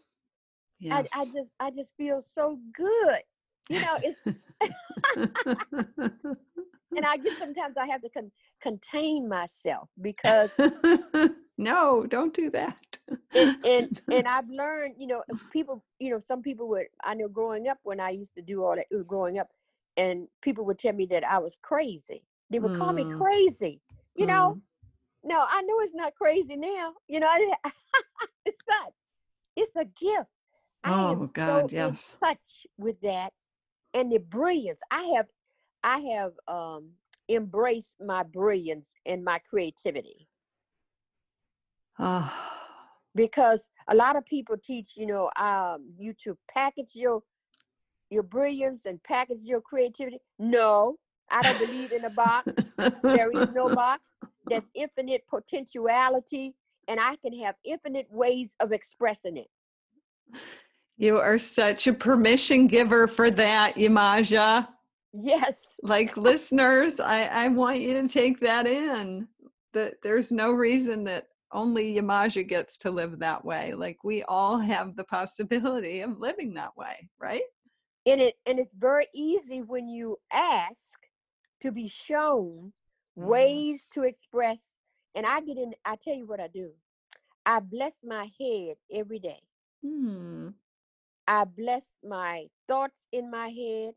yes. 0.79 0.91
I, 0.91 1.05
I 1.12 1.25
just 1.27 1.51
i 1.61 1.71
just 1.71 1.97
feel 1.97 2.21
so 2.23 2.59
good 2.75 3.21
you 3.69 3.81
know 3.81 3.97
it's 4.03 4.19
and 6.97 7.05
i 7.07 7.17
get 7.17 7.37
sometimes 7.37 7.77
i 7.77 7.87
have 7.87 8.03
to 8.03 8.09
con- 8.11 8.33
contain 8.61 9.29
myself 9.29 9.88
because 10.01 10.59
no, 11.62 12.07
don't 12.07 12.35
do 12.35 12.51
that. 12.51 12.98
and, 13.35 13.51
and 13.64 13.88
and 14.11 14.29
i've 14.29 14.48
learned 14.48 14.94
you 14.98 15.07
know 15.07 15.22
people 15.51 15.85
you 15.98 16.11
know 16.11 16.18
some 16.18 16.42
people 16.42 16.68
would 16.68 16.87
i 17.05 17.14
know 17.14 17.29
growing 17.29 17.68
up 17.68 17.79
when 17.83 18.01
i 18.01 18.11
used 18.11 18.35
to 18.35 18.42
do 18.42 18.62
all 18.64 18.77
that 18.77 18.87
uh, 18.94 19.03
growing 19.03 19.38
up 19.38 19.48
and 19.96 20.29
people 20.42 20.64
would 20.64 20.79
tell 20.79 20.92
me 20.94 21.07
that 21.07 21.25
i 21.25 21.38
was 21.38 21.57
crazy 21.62 22.22
they 22.51 22.59
would 22.61 22.72
call 22.72 22.92
me 22.92 23.05
Mm. 23.05 23.16
crazy 23.16 23.81
you 24.14 24.27
know 24.27 24.57
Mm, 24.57 24.61
no 25.25 25.44
i 25.51 25.62
know 25.62 25.75
it's 25.81 25.94
not 25.94 26.14
crazy 26.14 26.57
now 26.57 26.92
you 27.09 27.20
know 27.20 27.27
I, 27.29 27.55
it's 28.46 28.59
not 28.68 28.92
it's 29.57 29.72
a 29.77 29.85
gift 29.85 30.29
Oh, 30.85 31.27
God, 31.35 31.72
so 31.72 31.72
yes. 31.72 32.16
touch 32.25 32.66
with 32.79 33.01
that 33.03 33.33
and 33.94 34.11
the 34.12 34.18
brilliance 34.18 34.81
i 34.90 35.03
have 35.16 35.27
i 35.85 35.98
have 35.98 36.33
um 36.48 36.90
embraced 37.29 37.94
my 38.05 38.22
brilliance 38.22 38.90
and 39.07 39.25
my 39.25 39.38
creativity 39.38 40.29
Oh, 42.03 42.33
because 43.15 43.69
a 43.88 43.95
lot 43.95 44.17
of 44.17 44.25
people 44.27 44.57
teach 44.62 44.93
you 44.97 45.07
know 45.07 45.31
um 45.37 45.85
you 45.99 46.12
to 46.25 46.37
package 46.53 46.95
your 46.95 47.23
your 48.11 48.23
brilliance 48.23 48.85
and 48.85 49.03
package 49.05 49.41
your 49.43 49.61
creativity. 49.61 50.19
No 50.38 50.97
i 51.31 51.41
don't 51.43 51.59
believe 51.59 51.93
in 51.93 52.05
a 52.05 52.11
box. 52.11 52.51
There 53.03 53.31
is 53.31 53.49
no 53.55 53.75
box. 53.75 54.03
There's 54.47 54.69
infinite 54.75 55.23
potentiality 55.31 56.55
and 56.88 56.99
i 57.01 57.17
can 57.17 57.33
have 57.41 57.55
infinite 57.65 58.07
ways 58.11 58.57
of 58.61 58.73
expressing 58.73 59.37
it. 59.37 59.49
You 60.97 61.19
are 61.19 61.38
such 61.38 61.87
a 61.87 61.93
permission 61.93 62.67
giver 62.67 63.09
for 63.09 63.31
that, 63.31 63.75
Imaja. 63.77 64.69
yes. 65.12 65.75
Like 65.83 66.17
listeners, 66.29 67.01
I, 67.01 67.25
I 67.25 67.49
want 67.49 67.81
you 67.81 67.95
to 68.01 68.09
take 68.09 68.41
that 68.41 68.67
in. 68.67 69.27
That 69.73 69.95
there's 70.03 70.33
no 70.33 70.53
reason 70.53 71.03
that 71.05 71.29
only 71.53 71.95
Yamaja 71.95 72.47
gets 72.47 72.79
to 72.79 72.91
live 72.91 73.19
that 73.21 73.45
way. 73.45 73.75
Like 73.75 74.05
we 74.05 74.23
all 74.25 74.59
have 74.59 74.97
the 74.97 75.05
possibility 75.05 76.01
of 76.01 76.19
living 76.19 76.55
that 76.55 76.77
way, 76.77 77.09
right? 77.21 77.43
and 78.07 78.21
it 78.21 78.37
and 78.47 78.59
it's 78.59 78.75
very 78.75 79.07
easy 79.15 79.61
when 79.62 79.88
you 79.88 80.19
ask 80.33 80.99
to 81.61 81.71
be 81.71 81.87
shown 81.88 82.73
ways 83.17 83.87
to 83.93 84.03
express 84.03 84.73
and 85.15 85.27
i 85.27 85.41
get 85.41 85.57
in 85.59 85.73
i 85.85 85.97
tell 85.97 86.15
you 86.15 86.27
what 86.27 86.41
i 86.41 86.49
do 86.49 86.71
i 87.47 87.61
bless 87.61 87.99
my 88.05 88.29
head 88.41 88.77
every 88.93 89.19
day 89.19 89.41
Hmm. 89.83 90.51
I 91.27 91.45
bless 91.45 91.95
my 92.03 92.49
thoughts 92.69 93.07
in 93.12 93.31
my 93.31 93.49
head. 93.49 93.95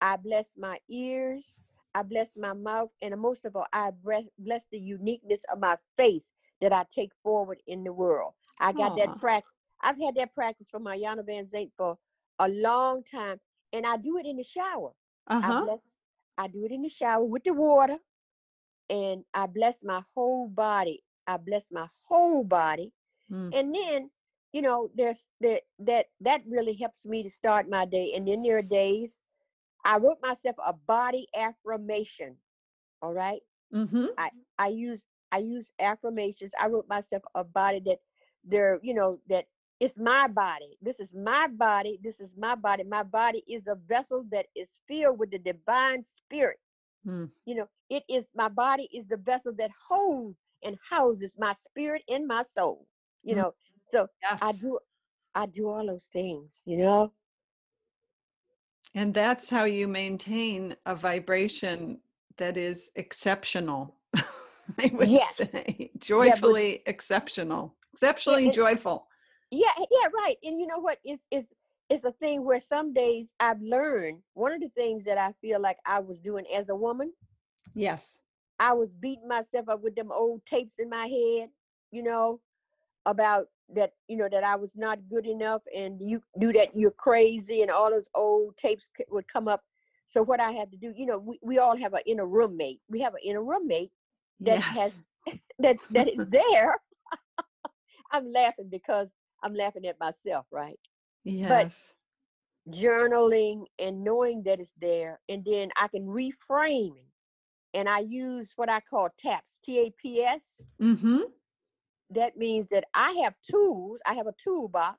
I 0.00 0.16
bless 0.16 0.56
my 0.56 0.78
ears. 0.88 1.60
I 1.94 2.02
bless 2.02 2.36
my 2.36 2.52
mouth. 2.52 2.90
And 3.00 3.18
most 3.20 3.44
of 3.44 3.56
all, 3.56 3.66
I 3.72 3.90
bless, 3.90 4.24
bless 4.38 4.66
the 4.70 4.78
uniqueness 4.78 5.42
of 5.52 5.60
my 5.60 5.76
face 5.96 6.30
that 6.64 6.72
I 6.72 6.86
take 6.94 7.12
forward 7.22 7.62
in 7.68 7.84
the 7.84 7.94
world. 7.94 8.34
I 8.60 8.72
got 8.72 8.94
Aw. 8.94 8.96
that 8.96 9.16
practice. 9.18 9.52
I've 9.82 10.00
had 10.00 10.16
that 10.16 10.34
practice 10.34 10.70
from 10.70 10.84
Iyanla 10.84 11.28
Vanzant 11.28 11.72
for 11.76 11.98
a 12.38 12.48
long 12.48 13.04
time. 13.04 13.40
And 13.72 13.86
I 13.86 13.98
do 13.98 14.18
it 14.18 14.26
in 14.26 14.36
the 14.38 14.44
shower. 14.44 14.92
Uh 15.26 15.40
I 15.42 15.52
bless 15.52 15.80
I 16.38 16.48
do 16.48 16.64
it 16.64 16.72
in 16.72 16.82
the 16.82 16.90
shower 16.90 17.24
with 17.24 17.44
the 17.44 17.54
water. 17.54 17.98
And 18.90 19.24
I 19.34 19.46
bless 19.46 19.82
my 19.82 20.02
whole 20.14 20.48
body. 20.48 21.04
I 21.26 21.38
bless 21.38 21.70
my 21.72 21.88
whole 22.08 22.44
body 22.44 22.92
Mm. 23.30 23.52
and 23.52 23.74
then 23.74 24.10
you 24.52 24.62
know 24.62 24.90
there's 24.94 25.26
that 25.40 25.62
that 25.78 26.06
that 26.20 26.42
really 26.46 26.74
helps 26.74 27.04
me 27.06 27.22
to 27.22 27.30
start 27.30 27.68
my 27.68 27.84
day 27.86 28.12
and 28.14 28.26
then 28.28 28.42
there 28.42 28.58
are 28.58 28.62
days 28.62 29.20
i 29.84 29.96
wrote 29.98 30.20
myself 30.22 30.56
a 30.64 30.72
body 30.72 31.28
affirmation 31.36 32.36
all 33.02 33.12
right 33.12 33.42
Mm-hmm. 33.72 34.06
i 34.58 34.68
use 34.68 35.06
i 35.34 35.38
use 35.38 35.72
affirmations 35.80 36.52
i 36.60 36.66
wrote 36.68 36.88
myself 36.88 37.22
a 37.36 37.44
body 37.44 37.80
that 37.84 38.00
there 38.44 38.80
you 38.82 38.94
know 38.94 39.18
that 39.28 39.46
it's 39.80 39.98
my 39.98 40.28
body 40.28 40.78
this 40.82 41.00
is 41.00 41.14
my 41.14 41.48
body 41.48 42.00
this 42.04 42.20
is 42.20 42.30
my 42.38 42.54
body 42.56 42.84
my 42.84 43.04
body 43.04 43.44
is 43.48 43.66
a 43.68 43.76
vessel 43.88 44.24
that 44.30 44.46
is 44.56 44.70
filled 44.88 45.18
with 45.20 45.32
the 45.32 45.40
divine 45.40 46.04
spirit 46.04 46.58
Mm. 47.06 47.30
you 47.46 47.54
know 47.54 47.68
it 47.90 48.04
is 48.08 48.26
my 48.34 48.48
body 48.48 48.88
is 48.92 49.06
the 49.08 49.18
vessel 49.18 49.52
that 49.58 49.70
holds 49.88 50.38
and 50.64 50.78
houses 50.90 51.34
my 51.38 51.52
spirit 51.52 52.02
and 52.08 52.26
my 52.26 52.42
soul 52.42 52.86
you 53.24 53.34
Mm. 53.34 53.38
know 53.38 53.54
so 53.90 54.08
Yes. 54.22 54.40
I 54.42 54.52
do 54.52 54.78
I 55.34 55.46
do 55.46 55.68
all 55.68 55.86
those 55.86 56.08
things, 56.12 56.62
you 56.66 56.78
know? 56.78 57.12
And 58.94 59.12
that's 59.14 59.50
how 59.50 59.64
you 59.64 59.88
maintain 59.88 60.76
a 60.86 60.94
vibration 60.94 62.00
that 62.36 62.56
is 62.56 62.90
exceptional. 62.96 63.96
I 64.80 64.90
would 64.94 65.08
Yes. 65.08 65.36
say 65.36 65.90
joyfully 65.98 66.82
exceptional, 66.86 67.74
exceptionally 67.92 68.44
and- 68.44 68.52
joyful. 68.52 69.08
Yeah, 69.50 69.70
eh, 69.78 69.84
yeah, 69.90 70.08
right. 70.12 70.36
And 70.42 70.58
you 70.60 70.66
know 70.66 70.78
what 70.78 70.98
is 71.04 71.20
is 71.30 71.44
it's 71.44 71.54
it's 71.90 72.04
a 72.04 72.12
thing 72.12 72.44
where 72.44 72.58
some 72.58 72.92
days 72.92 73.32
I've 73.38 73.60
learned 73.60 74.20
one 74.32 74.52
of 74.52 74.60
the 74.60 74.70
things 74.70 75.04
that 75.04 75.18
I 75.18 75.32
feel 75.40 75.60
like 75.60 75.76
I 75.86 76.00
was 76.00 76.18
doing 76.18 76.44
as 76.54 76.68
a 76.70 76.74
woman, 76.74 77.12
Yes. 77.74 78.18
I 78.58 78.72
was 78.72 78.88
beating 79.00 79.28
myself 79.28 79.68
up 79.68 79.82
with 79.82 79.94
them 79.94 80.10
old 80.10 80.44
tapes 80.46 80.76
in 80.78 80.88
my 80.88 81.06
head, 81.06 81.50
you 81.90 82.02
know, 82.02 82.40
about 83.06 83.48
that, 83.74 83.92
you 84.08 84.16
know, 84.16 84.28
that 84.30 84.44
I 84.44 84.56
was 84.56 84.72
not 84.76 84.98
good 85.10 85.26
enough 85.26 85.62
and 85.76 86.00
you 86.00 86.22
do 86.40 86.52
that, 86.54 86.68
you're 86.74 86.90
crazy, 86.92 87.62
and 87.62 87.70
all 87.70 87.90
those 87.90 88.08
old 88.14 88.56
tapes 88.56 88.88
would 89.10 89.28
come 89.28 89.46
up. 89.48 89.62
So 90.08 90.22
what 90.22 90.40
I 90.40 90.52
had 90.52 90.70
to 90.70 90.76
do, 90.78 90.92
you 90.96 91.04
know, 91.06 91.18
we, 91.18 91.38
we 91.42 91.58
all 91.58 91.76
have 91.76 91.92
an 91.94 92.02
inner 92.06 92.26
roommate. 92.26 92.80
We 92.88 93.00
have 93.00 93.14
an 93.14 93.20
inner 93.24 93.42
roommate 93.44 93.90
that 94.40 94.58
yes. 94.58 94.76
has 94.76 94.98
that 95.58 95.76
that 95.90 96.08
is 96.08 96.26
there. 96.30 96.76
I'm 98.12 98.30
laughing 98.30 98.68
because 98.70 99.08
I'm 99.42 99.54
laughing 99.54 99.86
at 99.86 99.98
myself, 100.00 100.46
right? 100.52 100.78
yes. 101.24 101.94
Journaling 102.70 103.64
and 103.78 104.02
knowing 104.02 104.42
that 104.44 104.58
it's 104.60 104.72
there, 104.80 105.20
and 105.28 105.44
then 105.44 105.70
I 105.80 105.88
can 105.88 106.06
reframe, 106.06 106.94
and 107.74 107.88
I 107.88 107.98
use 108.00 108.52
what 108.56 108.70
I 108.70 108.80
call 108.80 109.08
TAPS, 109.18 109.58
T-A-P-S. 109.64 110.62
mm-hmm. 110.80 111.18
That 112.10 112.36
means 112.36 112.66
that 112.70 112.84
I 112.94 113.12
have 113.22 113.34
tools. 113.50 113.98
I 114.06 114.14
have 114.14 114.26
a 114.26 114.34
toolbox 114.42 114.98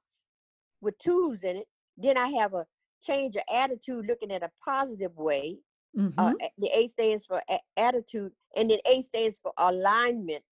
with 0.81 0.97
tools 0.99 1.43
in 1.43 1.57
it. 1.57 1.67
Then 1.97 2.17
I 2.17 2.27
have 2.29 2.53
a 2.53 2.65
change 3.03 3.35
of 3.35 3.43
attitude, 3.51 4.05
looking 4.07 4.31
at 4.31 4.43
a 4.43 4.51
positive 4.63 5.15
way. 5.15 5.57
Mm-hmm. 5.97 6.33
Uh, 6.41 6.49
the 6.57 6.69
A 6.73 6.87
stands 6.87 7.25
for 7.25 7.41
a- 7.49 7.61
attitude, 7.77 8.33
and 8.55 8.69
then 8.69 8.79
A 8.85 9.01
stands 9.01 9.39
for 9.39 9.53
alignment. 9.57 10.43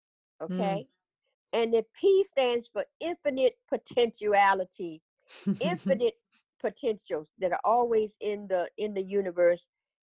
Okay. 0.41 0.89
And 1.53 1.73
the 1.73 1.85
P 1.95 2.25
stands 2.25 2.69
for 2.69 2.85
infinite 3.01 3.59
potentiality, 3.69 5.03
infinite 5.61 6.15
potentials 6.61 7.29
that 7.39 7.53
are 7.53 7.61
always 7.65 8.17
in 8.21 8.47
the 8.49 8.71
in 8.77 8.95
the 8.95 9.03
universe, 9.03 9.69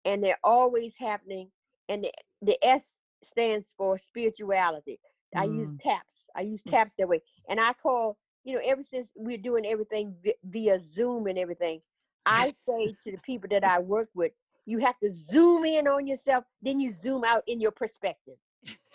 and 0.06 0.24
they're 0.24 0.40
always 0.44 0.96
happening. 0.98 1.52
And 1.90 2.04
the, 2.06 2.12
the 2.42 2.66
S 2.66 2.96
stands 3.24 3.74
for 3.78 3.98
spirituality. 3.98 5.00
I 5.36 5.46
use 5.46 5.72
Mm. 5.72 5.80
taps. 5.80 6.26
I 6.36 6.42
use 6.42 6.64
taps 6.64 6.94
that 6.98 7.08
way, 7.10 7.22
and 7.50 7.60
I 7.60 7.74
call 7.74 8.18
you 8.44 8.56
know 8.56 8.62
ever 8.66 8.84
since 8.84 9.12
we're 9.16 9.38
doing 9.38 9.66
everything 9.66 10.16
vi- 10.24 10.36
via 10.44 10.80
Zoom 10.82 11.28
and 11.28 11.38
everything, 11.38 11.82
I 12.26 12.52
say 12.52 12.96
to 13.04 13.12
the 13.12 13.18
people 13.18 13.50
that 13.52 13.64
I 13.64 13.80
work 13.80 14.10
with, 14.14 14.32
you 14.70 14.78
have 14.78 15.00
to 15.00 15.12
zoom 15.14 15.66
in 15.66 15.88
on 15.88 16.06
yourself, 16.06 16.44
then 16.62 16.80
you 16.80 16.92
zoom 16.92 17.24
out 17.24 17.44
in 17.48 17.60
your 17.60 17.72
perspective. 17.72 18.36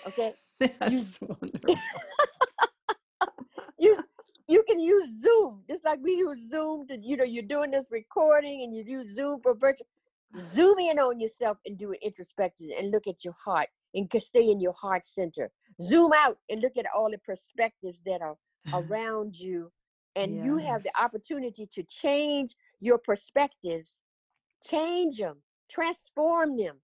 Okay. 0.06 0.32
Wonderful. 0.80 1.36
you 3.78 3.98
you 4.46 4.62
can 4.68 4.78
use 4.78 5.20
Zoom 5.20 5.62
just 5.68 5.84
like 5.84 5.98
we 6.02 6.12
use 6.12 6.48
Zoom 6.48 6.86
to 6.88 6.96
you 7.02 7.16
know 7.16 7.24
you're 7.24 7.42
doing 7.42 7.72
this 7.72 7.86
recording 7.90 8.62
and 8.62 8.74
you 8.74 8.84
use 8.84 9.14
Zoom 9.14 9.40
for 9.42 9.54
virtual. 9.54 9.86
Zoom 10.52 10.78
in 10.78 10.98
on 10.98 11.18
yourself 11.18 11.58
and 11.66 11.78
do 11.78 11.90
an 11.90 11.98
introspection 12.02 12.70
and 12.78 12.90
look 12.90 13.06
at 13.06 13.24
your 13.24 13.34
heart 13.44 13.68
and 13.94 14.10
stay 14.18 14.50
in 14.50 14.60
your 14.60 14.74
heart 14.74 15.04
center. 15.04 15.50
Zoom 15.80 16.12
out 16.16 16.38
and 16.50 16.60
look 16.60 16.76
at 16.76 16.86
all 16.94 17.10
the 17.10 17.18
perspectives 17.18 18.00
that 18.06 18.20
are 18.20 18.36
around 18.72 19.36
you 19.36 19.72
and 20.16 20.44
you 20.44 20.58
have 20.58 20.82
the 20.84 20.92
opportunity 21.00 21.68
to 21.72 21.82
change 21.84 22.54
your 22.80 22.98
perspectives, 22.98 23.98
change 24.64 25.18
them, 25.18 25.38
transform 25.74 26.56
them, 26.56 26.76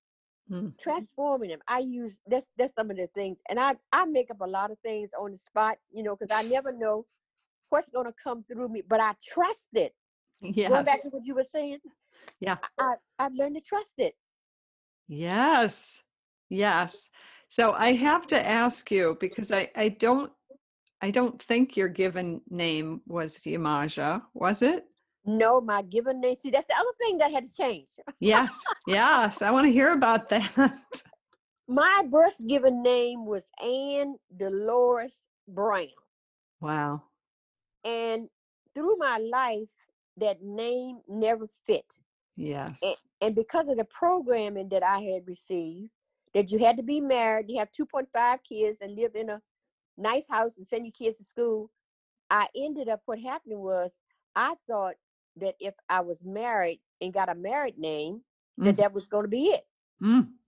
Mm. 0.50 0.74
transforming 0.80 1.50
them. 1.50 1.60
I 1.68 1.80
use 1.80 2.18
that's 2.26 2.46
that's 2.58 2.74
some 2.74 2.90
of 2.90 2.96
the 2.96 3.08
things, 3.14 3.38
and 3.48 3.58
I 3.60 3.76
I 3.92 4.04
make 4.06 4.30
up 4.30 4.40
a 4.40 4.46
lot 4.46 4.70
of 4.70 4.78
things 4.80 5.10
on 5.18 5.32
the 5.32 5.38
spot, 5.38 5.78
you 5.92 6.02
know, 6.02 6.16
because 6.16 6.34
I 6.36 6.42
never 6.48 6.72
know 6.72 7.06
what's 7.70 7.90
gonna 7.90 8.14
come 8.22 8.44
through 8.44 8.68
me, 8.68 8.82
but 8.88 9.00
I 9.00 9.14
trust 9.24 9.66
it. 9.74 9.94
yeah 10.42 10.68
Going 10.68 10.84
back 10.84 11.02
to 11.02 11.08
what 11.10 11.26
you 11.26 11.34
were 11.34 11.44
saying, 11.44 11.78
Yeah. 12.40 12.58
I, 12.78 12.84
I 12.84 12.94
I've 13.26 13.34
learned 13.34 13.56
to 13.56 13.62
trust 13.62 13.94
it. 13.98 14.14
Yes. 15.08 16.02
Yes. 16.48 17.10
So 17.48 17.72
I 17.72 17.92
have 17.92 18.26
to 18.28 18.46
ask 18.48 18.90
you 18.90 19.16
because 19.20 19.52
I, 19.52 19.70
I 19.76 19.88
don't 19.90 20.32
I 21.02 21.10
don't 21.10 21.42
think 21.42 21.76
your 21.76 21.88
given 21.88 22.42
name 22.50 23.02
was 23.06 23.38
Yamaja, 23.38 24.22
was 24.34 24.62
it? 24.62 24.84
No, 25.38 25.60
my 25.60 25.82
given 25.82 26.20
name. 26.20 26.36
See, 26.36 26.50
that's 26.50 26.66
the 26.66 26.74
other 26.74 26.92
thing 26.98 27.18
that 27.18 27.30
had 27.30 27.46
to 27.46 27.56
change. 27.56 27.88
Yes. 28.18 28.60
Yes. 28.86 29.42
I 29.42 29.50
want 29.50 29.66
to 29.66 29.72
hear 29.72 29.92
about 29.92 30.28
that. 30.30 30.76
My 31.68 32.02
birth 32.10 32.34
given 32.48 32.82
name 32.82 33.26
was 33.26 33.44
Anne 33.62 34.16
Dolores 34.36 35.22
Brown. 35.46 35.86
Wow. 36.60 37.04
And 37.84 38.28
through 38.74 38.96
my 38.98 39.18
life, 39.18 39.68
that 40.16 40.42
name 40.42 40.98
never 41.08 41.48
fit. 41.66 41.86
Yes. 42.36 42.80
And, 42.82 42.96
and 43.20 43.34
because 43.36 43.68
of 43.68 43.76
the 43.76 43.84
programming 43.84 44.68
that 44.70 44.82
I 44.82 44.98
had 44.98 45.26
received, 45.26 45.90
that 46.34 46.50
you 46.50 46.58
had 46.58 46.76
to 46.76 46.82
be 46.82 47.00
married, 47.00 47.46
you 47.48 47.58
have 47.58 47.70
2.5 47.70 48.38
kids, 48.42 48.78
and 48.80 48.96
live 48.96 49.14
in 49.14 49.30
a 49.30 49.40
nice 49.96 50.26
house 50.28 50.56
and 50.56 50.66
send 50.66 50.86
your 50.86 50.92
kids 50.92 51.18
to 51.18 51.24
school, 51.24 51.70
I 52.30 52.48
ended 52.56 52.88
up, 52.88 53.00
what 53.06 53.20
happened 53.20 53.60
was, 53.60 53.90
I 54.34 54.54
thought 54.68 54.94
that 55.36 55.56
if 55.60 55.74
I 55.88 56.00
was 56.00 56.24
married 56.24 56.80
and 57.00 57.12
got 57.12 57.28
a 57.28 57.34
married 57.34 57.78
name, 57.78 58.22
that 58.62 58.76
Mm. 58.76 58.78
that 58.78 58.92
was 58.92 59.08
going 59.08 59.24
to 59.24 59.28
be 59.28 59.46
it. 59.48 59.66
Mm. 60.02 60.38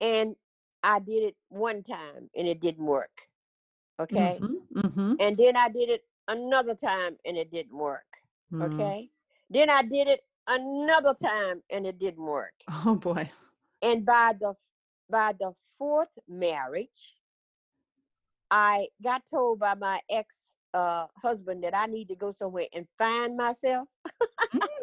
And 0.00 0.36
I 0.82 0.98
did 1.00 1.22
it 1.24 1.36
one 1.48 1.82
time 1.82 2.30
and 2.36 2.46
it 2.48 2.60
didn't 2.60 2.86
work. 2.86 3.28
Okay. 3.98 4.44
Mhm, 4.44 4.66
mhm. 4.74 5.18
And 5.18 5.36
then 5.36 5.56
I 5.56 5.68
did 5.68 5.88
it 5.90 6.06
another 6.28 6.74
time 6.74 7.18
and 7.24 7.36
it 7.36 7.50
didn't 7.50 7.76
work. 7.76 8.06
Mm. 8.52 8.94
Okay. 8.94 9.10
Then 9.50 9.70
I 9.70 9.82
did 9.82 10.08
it 10.08 10.22
another 10.46 11.14
time 11.14 11.62
and 11.70 11.86
it 11.86 11.98
didn't 11.98 12.24
work. 12.24 12.54
Oh 12.68 12.94
boy. 12.96 13.30
And 13.82 14.04
by 14.04 14.34
the 14.38 14.56
by 15.08 15.32
the 15.32 15.54
fourth 15.78 16.18
marriage, 16.28 17.16
I 18.50 18.88
got 19.02 19.26
told 19.26 19.58
by 19.60 19.74
my 19.74 20.00
ex 20.08 20.55
uh, 20.76 21.06
husband 21.16 21.64
that 21.64 21.74
I 21.74 21.86
need 21.86 22.08
to 22.08 22.16
go 22.16 22.32
somewhere 22.32 22.66
and 22.74 22.86
find 22.98 23.36
myself. 23.36 23.88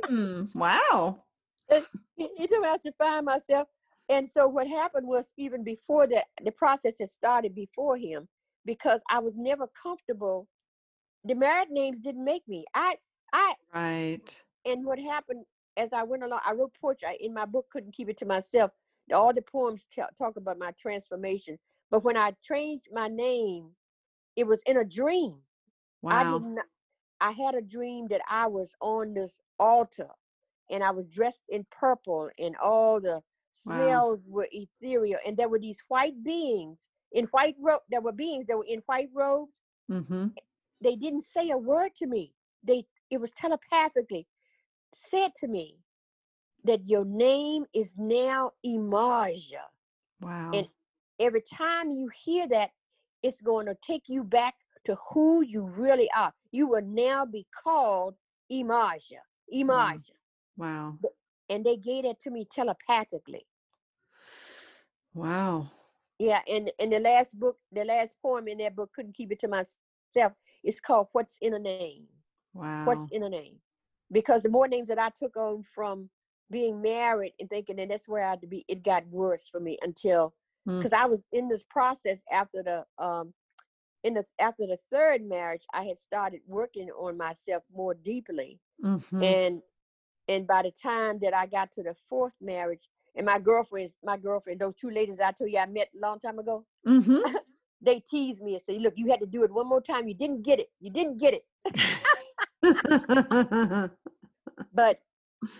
Mm, 0.09 0.53
wow. 0.55 1.23
He, 2.15 2.47
told 2.47 2.61
me 2.63 2.69
I 2.69 2.77
should 2.81 2.95
find 2.97 3.25
myself. 3.25 3.67
And 4.09 4.29
so 4.29 4.47
what 4.47 4.67
happened 4.67 5.07
was 5.07 5.33
even 5.37 5.63
before 5.63 6.07
that, 6.07 6.25
the 6.43 6.51
process 6.51 6.93
had 6.99 7.09
started 7.09 7.55
before 7.55 7.97
him 7.97 8.27
because 8.65 9.01
I 9.09 9.19
was 9.19 9.33
never 9.35 9.67
comfortable. 9.81 10.47
The 11.25 11.35
married 11.35 11.71
names 11.71 11.99
didn't 12.01 12.23
make 12.23 12.47
me. 12.47 12.65
I 12.75 12.97
I 13.33 13.55
Right. 13.73 14.43
and 14.65 14.85
what 14.85 14.99
happened 14.99 15.45
as 15.77 15.89
I 15.93 16.03
went 16.03 16.23
along, 16.23 16.41
I 16.45 16.53
wrote 16.53 16.73
poetry 16.79 17.17
in 17.19 17.33
my 17.33 17.45
book. 17.45 17.65
Couldn't 17.71 17.95
keep 17.95 18.09
it 18.09 18.17
to 18.19 18.25
myself. 18.25 18.71
All 19.13 19.33
the 19.33 19.41
poems 19.41 19.87
ta- 19.95 20.09
talk 20.17 20.37
about 20.37 20.59
my 20.59 20.71
transformation. 20.79 21.57
But 21.89 22.03
when 22.03 22.17
I 22.17 22.33
changed 22.43 22.89
my 22.91 23.07
name, 23.07 23.71
it 24.35 24.45
was 24.45 24.61
in 24.65 24.77
a 24.77 24.85
dream. 24.85 25.37
I 26.11 26.23
did 26.25 26.43
not. 26.43 26.65
I 27.21 27.31
had 27.31 27.55
a 27.55 27.61
dream 27.61 28.07
that 28.09 28.21
I 28.29 28.47
was 28.47 28.75
on 28.81 29.13
this 29.13 29.37
altar, 29.59 30.09
and 30.69 30.83
I 30.83 30.91
was 30.91 31.07
dressed 31.07 31.43
in 31.49 31.65
purple, 31.71 32.29
and 32.39 32.55
all 32.57 32.99
the 33.01 33.21
Wow. 33.65 33.75
smells 33.75 34.19
were 34.27 34.47
ethereal, 34.51 35.19
and 35.25 35.37
there 35.37 35.49
were 35.49 35.59
these 35.59 35.81
white 35.87 36.23
beings 36.23 36.89
in 37.13 37.25
white 37.27 37.55
robe. 37.59 37.81
There 37.89 38.01
were 38.01 38.11
beings 38.11 38.47
that 38.47 38.57
were 38.57 38.65
in 38.65 38.81
white 38.87 39.09
robes. 39.13 39.61
Mm-hmm. 39.91 40.27
They 40.81 40.95
didn't 40.95 41.23
say 41.23 41.51
a 41.51 41.57
word 41.57 41.95
to 41.97 42.07
me. 42.07 42.33
They 42.63 42.85
it 43.11 43.19
was 43.21 43.31
telepathically 43.31 44.27
said 44.93 45.31
to 45.37 45.47
me 45.47 45.77
that 46.65 46.87
your 46.87 47.05
name 47.05 47.65
is 47.73 47.93
now 47.97 48.51
Imaja. 48.65 49.65
Wow. 50.21 50.51
And 50.53 50.67
every 51.19 51.41
time 51.41 51.91
you 51.91 52.09
hear 52.09 52.47
that, 52.49 52.71
it's 53.23 53.41
going 53.41 53.67
to 53.67 53.77
take 53.85 54.03
you 54.07 54.23
back 54.23 54.55
to 54.85 54.95
who 55.13 55.41
you 55.41 55.63
really 55.63 56.09
are. 56.15 56.33
You 56.51 56.67
will 56.67 56.81
now 56.83 57.25
be 57.25 57.47
called 57.63 58.15
Imaja. 58.51 59.21
Imaja. 59.53 60.11
wow. 60.57 60.97
And 61.49 61.65
they 61.65 61.77
gave 61.77 62.05
it 62.05 62.19
to 62.21 62.31
me 62.31 62.45
telepathically. 62.49 63.45
Wow. 65.13 65.67
Yeah, 66.19 66.41
and 66.47 66.71
in 66.79 66.89
the 66.89 66.99
last 66.99 67.37
book, 67.39 67.57
the 67.71 67.83
last 67.85 68.13
poem 68.21 68.47
in 68.47 68.57
that 68.59 68.75
book, 68.75 68.91
couldn't 68.95 69.15
keep 69.15 69.31
it 69.31 69.39
to 69.41 69.47
myself. 69.47 70.33
It's 70.63 70.79
called 70.79 71.07
What's 71.13 71.37
in 71.41 71.53
a 71.53 71.59
Name. 71.59 72.07
Wow. 72.53 72.85
What's 72.85 73.07
in 73.11 73.23
a 73.23 73.29
name? 73.29 73.57
Because 74.11 74.43
the 74.43 74.49
more 74.49 74.67
names 74.67 74.87
that 74.87 74.99
I 74.99 75.09
took 75.09 75.35
on 75.35 75.63
from 75.73 76.09
being 76.49 76.81
married 76.81 77.33
and 77.39 77.49
thinking 77.49 77.77
that 77.77 77.89
that's 77.89 78.07
where 78.07 78.23
I 78.23 78.31
had 78.31 78.41
to 78.41 78.47
be, 78.47 78.65
it 78.67 78.83
got 78.83 79.05
worse 79.07 79.47
for 79.49 79.59
me 79.59 79.77
until 79.81 80.33
Mm. 80.67 80.79
because 80.79 80.93
I 80.93 81.05
was 81.05 81.23
in 81.31 81.47
this 81.49 81.63
process 81.63 82.19
after 82.31 82.63
the 82.63 82.85
um 83.03 83.33
in 84.03 84.13
the 84.15 84.25
after 84.39 84.67
the 84.67 84.77
third 84.91 85.23
marriage, 85.23 85.63
I 85.73 85.85
had 85.85 85.99
started 85.99 86.41
working 86.47 86.89
on 86.91 87.17
myself 87.17 87.63
more 87.73 87.93
deeply. 87.93 88.59
Mhm. 88.83 89.21
And 89.23 89.61
and 90.27 90.47
by 90.47 90.63
the 90.63 90.71
time 90.71 91.19
that 91.19 91.33
I 91.33 91.45
got 91.47 91.71
to 91.73 91.83
the 91.83 91.95
fourth 92.09 92.35
marriage, 92.41 92.89
and 93.15 93.25
my 93.25 93.39
girlfriends, 93.39 93.93
my 94.03 94.17
girlfriend, 94.17 94.61
those 94.61 94.75
two 94.75 94.89
ladies 94.89 95.19
I 95.19 95.31
told 95.31 95.51
you 95.51 95.59
I 95.59 95.65
met 95.67 95.89
a 95.95 95.99
long 95.99 96.19
time 96.19 96.39
ago, 96.39 96.65
Mhm. 96.85 97.23
they 97.81 97.99
teased 97.99 98.41
me 98.41 98.55
and 98.55 98.63
said, 98.63 98.81
Look, 98.81 98.93
you 98.97 99.09
had 99.09 99.19
to 99.21 99.27
do 99.27 99.43
it 99.43 99.51
one 99.51 99.67
more 99.67 99.81
time. 99.81 100.07
You 100.07 100.15
didn't 100.15 100.43
get 100.43 100.59
it. 100.59 100.71
You 100.79 100.91
didn't 100.91 101.17
get 101.19 101.33
it. 101.35 101.45
But 104.73 104.99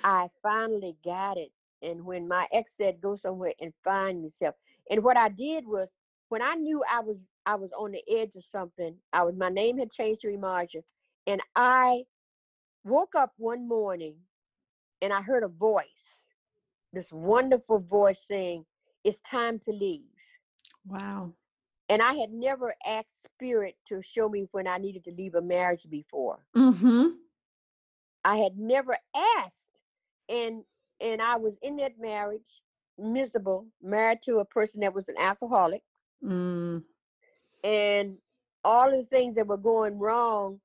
I 0.04 0.30
finally 0.42 0.98
got 1.04 1.38
it. 1.38 1.52
And 1.82 2.06
when 2.06 2.28
my 2.28 2.48
ex 2.52 2.76
said, 2.78 3.02
Go 3.02 3.16
somewhere 3.16 3.54
and 3.60 3.74
find 3.84 4.24
yourself. 4.24 4.56
And 4.90 5.04
what 5.04 5.18
I 5.18 5.30
did 5.30 5.66
was 5.68 5.90
when 6.30 6.42
I 6.42 6.56
knew 6.56 6.84
I 6.92 7.02
was 7.02 7.18
I 7.46 7.56
was 7.56 7.72
on 7.78 7.92
the 7.92 8.04
edge 8.10 8.36
of 8.36 8.44
something, 8.44 8.96
I 9.12 9.24
was 9.24 9.36
my 9.36 9.50
name 9.50 9.78
had 9.78 9.92
changed 9.92 10.22
to 10.22 10.28
Imaja. 10.28 10.84
And 11.28 11.42
I 11.56 12.04
woke 12.84 13.16
up 13.16 13.34
one 13.38 13.68
morning 13.68 14.16
and 15.02 15.14
I 15.14 15.22
heard 15.22 15.44
a 15.44 15.48
voice, 15.48 16.26
this 16.92 17.12
wonderful 17.12 17.80
voice 17.80 18.22
saying, 18.26 18.66
It's 19.04 19.20
time 19.22 19.60
to 19.60 19.72
leave. 19.72 20.02
wow. 20.88 21.34
And 21.90 22.02
I 22.02 22.14
had 22.14 22.32
never 22.32 22.74
asked 22.86 23.24
spirit 23.24 23.76
to 23.90 24.02
show 24.02 24.30
me 24.30 24.48
when 24.52 24.68
I 24.68 24.78
needed 24.78 25.04
to 25.04 25.12
leave 25.12 25.36
a 25.36 25.42
marriage 25.42 25.86
before. 25.90 26.40
Mm-hmm. 26.56 27.08
I 28.24 28.38
had 28.38 28.58
never 28.58 28.98
asked. 29.38 29.68
And 30.30 30.64
and 31.02 31.22
I 31.22 31.36
was 31.36 31.58
in 31.62 31.76
that 31.78 32.00
marriage, 32.00 32.62
miserable, 32.98 33.68
married 33.82 34.20
to 34.24 34.40
a 34.40 34.46
person 34.46 34.80
that 34.82 34.94
was 34.94 35.10
an 35.10 35.16
alcoholic. 35.20 35.84
Mm. 36.24 36.84
And 37.64 38.18
all 38.64 38.90
of 38.90 38.98
the 38.98 39.06
things 39.06 39.36
that 39.36 39.48
were 39.48 39.58
going 39.58 40.00
wrong 40.00 40.60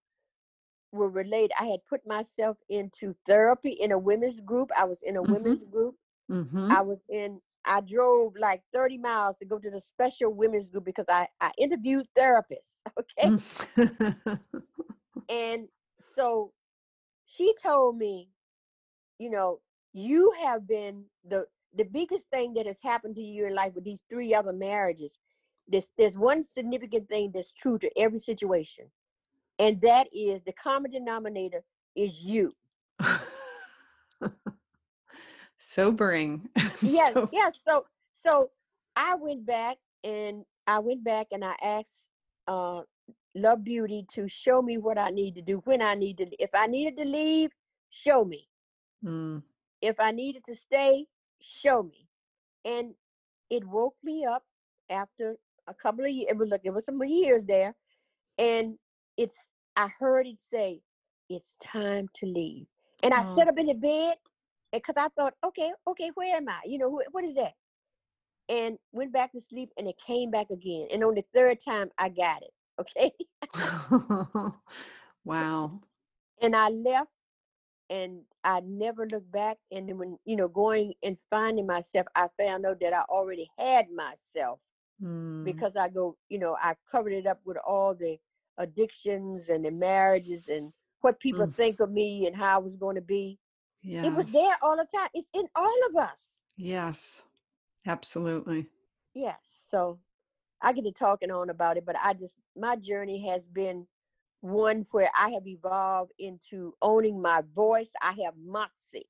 were 0.92 1.08
related. 1.10 1.52
I 1.58 1.66
had 1.66 1.80
put 1.88 2.06
myself 2.06 2.56
into 2.68 3.14
therapy 3.26 3.70
in 3.72 3.92
a 3.92 3.98
women's 3.98 4.40
group. 4.40 4.70
I 4.76 4.84
was 4.84 5.02
in 5.02 5.16
a 5.16 5.22
Mhm. 5.22 5.30
women's 5.32 5.64
group. 5.64 5.96
Mm-hmm. 6.30 6.70
I 6.70 6.82
was 6.82 6.98
in 7.08 7.40
I 7.64 7.80
drove 7.82 8.34
like 8.38 8.62
30 8.72 8.96
miles 8.96 9.36
to 9.38 9.44
go 9.44 9.58
to 9.58 9.70
the 9.70 9.80
special 9.80 10.32
women's 10.32 10.68
group 10.68 10.84
because 10.84 11.04
I, 11.08 11.28
I 11.40 11.52
interviewed 11.58 12.06
therapists. 12.16 12.76
Okay. 12.98 13.30
Mm. 13.30 14.40
And 15.28 15.68
so 16.14 16.52
she 17.26 17.54
told 17.62 17.96
me, 17.96 18.30
you 19.18 19.30
know, 19.30 19.60
you 19.92 20.32
have 20.42 20.66
been 20.66 21.06
the 21.28 21.46
the 21.74 21.84
biggest 21.84 22.28
thing 22.30 22.54
that 22.54 22.66
has 22.66 22.80
happened 22.82 23.14
to 23.16 23.22
you 23.22 23.46
in 23.46 23.54
life 23.54 23.74
with 23.74 23.84
these 23.84 24.02
three 24.08 24.34
other 24.34 24.52
marriages. 24.52 25.18
There's 25.68 25.90
there's 25.98 26.16
one 26.16 26.44
significant 26.44 27.08
thing 27.08 27.30
that's 27.34 27.52
true 27.52 27.78
to 27.78 27.90
every 27.98 28.18
situation, 28.18 28.86
and 29.58 29.80
that 29.82 30.08
is 30.12 30.40
the 30.44 30.52
common 30.52 30.90
denominator 30.90 31.62
is 31.96 32.24
you. 32.24 32.54
Sobering. 35.58 36.48
Yes, 36.80 37.12
So- 37.14 37.28
yes. 37.32 37.58
So 37.66 37.84
so 38.14 38.50
I 38.96 39.14
went 39.16 39.44
back 39.46 39.76
and 40.04 40.44
I 40.66 40.78
went 40.78 41.04
back 41.04 41.28
and 41.32 41.44
I 41.44 41.54
asked 41.62 42.06
uh 42.46 42.82
Love 43.34 43.62
Beauty 43.64 44.04
to 44.14 44.28
show 44.28 44.62
me 44.62 44.78
what 44.78 44.98
I 44.98 45.10
need 45.10 45.34
to 45.34 45.42
do 45.42 45.60
when 45.64 45.82
I 45.82 45.94
need 45.94 46.18
to 46.18 46.26
if 46.38 46.50
I 46.54 46.66
needed 46.66 46.96
to 46.98 47.04
leave, 47.04 47.50
show 47.90 48.24
me. 48.24 48.48
Mm. 49.04 49.42
if 49.80 50.00
I 50.00 50.10
needed 50.10 50.42
to 50.46 50.56
stay, 50.56 51.06
show 51.40 51.84
me. 51.84 52.08
And 52.64 52.94
it 53.48 53.64
woke 53.64 53.94
me 54.02 54.24
up 54.26 54.42
after 54.90 55.36
a 55.68 55.74
couple 55.74 56.04
of 56.04 56.10
years. 56.10 56.28
It 56.30 56.38
was 56.38 56.50
like 56.50 56.62
it 56.64 56.70
was 56.70 56.86
some 56.86 57.02
years 57.04 57.42
there, 57.46 57.74
and 58.38 58.76
it's 59.16 59.46
I 59.76 59.88
heard 59.88 60.26
it 60.26 60.40
say, 60.40 60.82
it's 61.28 61.56
time 61.58 62.08
to 62.16 62.26
leave. 62.26 62.66
And 63.02 63.14
I 63.14 63.22
Oh. 63.22 63.46
sat 63.46 63.48
up 63.48 63.58
in 63.58 63.66
the 63.66 63.74
bed 63.74 64.16
because 64.72 64.94
I 64.96 65.08
thought, 65.08 65.34
okay, 65.44 65.72
okay, 65.86 66.10
where 66.14 66.36
am 66.36 66.48
I? 66.48 66.60
You 66.66 66.78
know, 66.78 66.90
wh- 66.90 67.14
what 67.14 67.24
is 67.24 67.34
that? 67.34 67.52
And 68.48 68.78
went 68.92 69.12
back 69.12 69.32
to 69.32 69.40
sleep 69.40 69.70
and 69.78 69.88
it 69.88 69.96
came 70.04 70.30
back 70.30 70.50
again. 70.50 70.88
And 70.92 71.04
on 71.04 71.14
the 71.14 71.22
third 71.22 71.58
time, 71.60 71.90
I 71.98 72.08
got 72.08 72.42
it. 72.42 72.52
Okay. 72.80 73.12
wow. 75.24 75.80
and 76.42 76.54
I 76.56 76.68
left 76.68 77.10
and 77.90 78.22
I 78.44 78.60
never 78.60 79.06
looked 79.08 79.30
back. 79.32 79.58
And 79.70 79.88
then 79.88 79.98
when, 79.98 80.18
you 80.24 80.36
know, 80.36 80.48
going 80.48 80.94
and 81.02 81.18
finding 81.30 81.66
myself, 81.66 82.06
I 82.14 82.28
found 82.38 82.66
out 82.66 82.80
that 82.80 82.92
I 82.94 83.02
already 83.08 83.50
had 83.58 83.86
myself 83.90 84.60
Mm, 85.02 85.44
because 85.44 85.76
I 85.76 85.88
go, 85.88 86.16
you 86.28 86.38
know, 86.38 86.56
I 86.60 86.74
covered 86.90 87.12
it 87.12 87.26
up 87.26 87.40
with 87.44 87.56
all 87.66 87.94
the 87.94 88.18
addictions 88.58 89.48
and 89.48 89.64
the 89.64 89.70
marriages 89.70 90.48
and 90.48 90.72
what 91.00 91.20
people 91.20 91.46
Mm. 91.46 91.54
think 91.56 91.80
of 91.80 91.90
me 91.90 92.26
and 92.26 92.36
how 92.36 92.56
I 92.56 92.58
was 92.62 92.76
going 92.76 92.96
to 92.96 93.02
be. 93.02 93.38
yes. 93.82 93.98
It 94.02 94.14
was 94.14 94.30
there 94.30 94.56
all 94.62 94.76
the 94.76 94.86
time. 94.94 95.08
It's 95.14 95.28
in 95.34 95.48
all 95.54 95.78
of 95.88 95.96
us. 95.96 96.36
Yes. 96.56 97.22
Absolutely. 97.86 98.68
Yes. 99.14 99.66
So 99.70 99.98
I 100.62 100.72
get 100.72 100.84
to 100.84 100.92
talking 100.92 101.30
on 101.30 101.50
about 101.50 101.76
it, 101.76 101.84
but 101.86 101.96
I 102.02 102.14
just 102.14 102.38
my 102.56 102.76
journey 102.76 103.28
has 103.28 103.48
been 103.48 103.86
one 104.40 104.86
where 104.90 105.10
I 105.18 105.30
have 105.30 105.46
evolved 105.46 106.12
into 106.18 106.74
owning 106.82 107.20
my 107.20 107.42
voice. 107.54 107.92
I 108.02 108.12
have 108.24 108.34
moxie. 108.36 109.08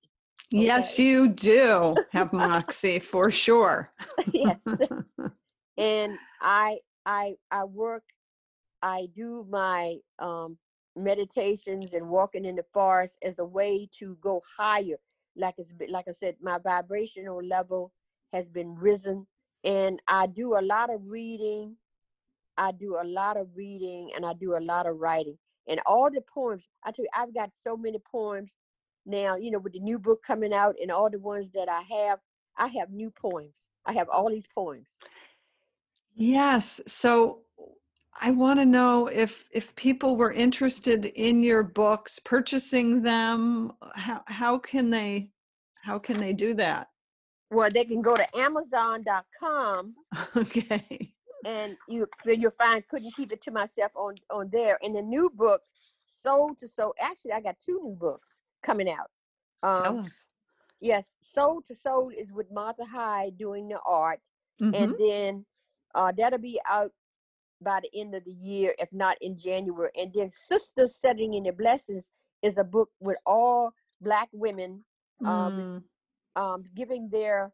Yes, 0.50 0.98
you 0.98 1.28
do 1.28 2.00
have 2.12 2.32
moxie 2.32 2.98
for 3.00 3.30
sure. 3.30 3.92
yes. 4.32 4.78
and 5.78 6.18
I 6.42 6.80
I 7.06 7.36
I 7.52 7.64
work 7.64 8.04
I 8.82 9.08
do 9.16 9.46
my 9.50 9.98
um 10.20 10.58
meditations 10.96 11.94
and 11.94 12.10
walking 12.10 12.46
in 12.46 12.56
the 12.56 12.64
forest 12.74 13.18
as 13.24 13.38
a 13.40 13.46
way 13.46 13.88
to 14.00 14.16
go 14.22 14.42
higher. 14.58 14.98
Like 15.36 15.56
it's 15.58 15.74
like 15.90 16.06
I 16.08 16.12
said, 16.12 16.36
my 16.42 16.58
vibrational 16.60 17.42
level 17.44 17.92
has 18.34 18.48
been 18.48 18.76
risen 18.76 19.26
and 19.64 20.02
I 20.08 20.28
do 20.28 20.56
a 20.58 20.62
lot 20.62 20.94
of 20.94 21.02
reading. 21.06 21.76
I 22.58 22.72
do 22.72 22.98
a 23.00 23.04
lot 23.06 23.36
of 23.36 23.48
reading 23.56 24.12
and 24.16 24.26
I 24.26 24.34
do 24.34 24.56
a 24.56 24.60
lot 24.60 24.86
of 24.86 24.98
writing. 24.98 25.38
And 25.68 25.80
all 25.86 26.10
the 26.10 26.22
poems, 26.34 26.68
I 26.84 26.92
tell 26.92 27.04
you, 27.04 27.10
I've 27.16 27.34
got 27.34 27.50
so 27.54 27.76
many 27.76 27.98
poems 28.10 28.56
now, 29.06 29.36
you 29.36 29.50
know, 29.50 29.58
with 29.58 29.74
the 29.74 29.80
new 29.80 29.98
book 29.98 30.22
coming 30.26 30.52
out 30.52 30.76
and 30.80 30.90
all 30.90 31.10
the 31.10 31.18
ones 31.20 31.50
that 31.54 31.68
I 31.68 31.82
have, 31.96 32.20
I 32.58 32.68
have 32.68 32.90
new 32.90 33.10
poems. 33.10 33.68
I 33.86 33.92
have 33.94 34.08
all 34.10 34.30
these 34.30 34.48
poems. 34.54 34.86
Yes. 36.18 36.80
So 36.86 37.42
I 38.20 38.30
want 38.32 38.58
to 38.58 38.66
know 38.66 39.06
if 39.06 39.48
if 39.52 39.74
people 39.76 40.16
were 40.16 40.32
interested 40.32 41.06
in 41.06 41.42
your 41.42 41.62
books, 41.62 42.18
purchasing 42.18 43.02
them, 43.02 43.72
how 43.94 44.22
how 44.26 44.58
can 44.58 44.90
they 44.90 45.30
how 45.82 45.98
can 45.98 46.18
they 46.18 46.32
do 46.32 46.52
that? 46.54 46.88
Well, 47.50 47.70
they 47.72 47.84
can 47.84 48.02
go 48.02 48.14
to 48.14 48.36
Amazon.com 48.36 49.94
Okay. 50.36 51.14
and 51.46 51.76
you 51.88 52.06
you'll 52.26 52.50
find 52.58 52.86
couldn't 52.88 53.14
keep 53.14 53.32
it 53.32 53.40
to 53.42 53.50
myself 53.50 53.92
on 53.94 54.16
on 54.30 54.50
there. 54.52 54.78
And 54.82 54.94
the 54.96 55.02
new 55.02 55.30
book, 55.30 55.62
Soul 56.04 56.54
to 56.56 56.68
Soul. 56.68 56.94
Actually, 57.00 57.32
I 57.32 57.40
got 57.40 57.56
two 57.64 57.78
new 57.82 57.94
books 57.98 58.28
coming 58.62 58.90
out. 58.90 59.10
Tell 59.64 59.98
Um, 59.98 60.06
us. 60.06 60.16
yes, 60.80 61.04
Soul 61.22 61.62
to 61.68 61.74
Soul 61.74 62.10
is 62.10 62.32
with 62.32 62.50
Martha 62.50 62.84
Hyde 62.84 63.38
doing 63.38 63.68
the 63.68 63.78
art, 63.86 64.20
Mhm. 64.60 64.74
and 64.74 64.94
then 64.98 65.46
uh, 65.94 66.12
that'll 66.16 66.38
be 66.38 66.60
out 66.68 66.92
by 67.60 67.80
the 67.80 68.00
end 68.00 68.14
of 68.14 68.24
the 68.24 68.32
year, 68.32 68.74
if 68.78 68.88
not 68.92 69.16
in 69.20 69.36
January. 69.36 69.90
And 69.96 70.12
then 70.14 70.30
Sisters 70.30 70.98
Setting 71.00 71.34
in 71.34 71.44
the 71.44 71.52
Blessings 71.52 72.08
is 72.42 72.58
a 72.58 72.64
book 72.64 72.90
with 73.00 73.16
all 73.26 73.72
Black 74.00 74.28
women 74.32 74.84
um, 75.24 75.82
Mm, 76.36 76.40
um, 76.40 76.64
giving 76.76 77.08
their 77.10 77.52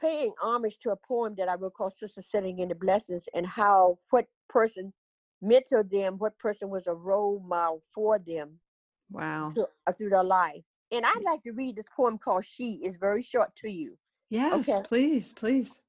paying 0.00 0.32
homage 0.40 0.78
to 0.82 0.90
a 0.90 0.96
poem 0.96 1.34
that 1.36 1.48
I 1.48 1.54
wrote 1.54 1.74
called 1.74 1.94
Sister 1.94 2.22
Setting 2.22 2.58
in 2.60 2.68
the 2.68 2.74
Blessings 2.74 3.24
and 3.34 3.46
how 3.46 3.98
what 4.10 4.26
person 4.48 4.92
mentored 5.44 5.90
them, 5.90 6.14
what 6.18 6.38
person 6.38 6.70
was 6.70 6.86
a 6.86 6.94
role 6.94 7.44
model 7.46 7.82
for 7.94 8.18
them 8.18 8.58
wow. 9.10 9.50
to, 9.54 9.66
uh, 9.86 9.92
through 9.92 10.10
their 10.10 10.24
life. 10.24 10.62
And 10.90 11.04
I'd 11.04 11.22
like 11.24 11.42
to 11.42 11.52
read 11.52 11.76
this 11.76 11.86
poem 11.94 12.18
called 12.18 12.44
She. 12.44 12.80
It's 12.82 12.96
very 12.98 13.22
short 13.22 13.54
to 13.56 13.70
you. 13.70 13.96
Yes, 14.30 14.68
okay. 14.68 14.80
please, 14.84 15.32
please. 15.32 15.80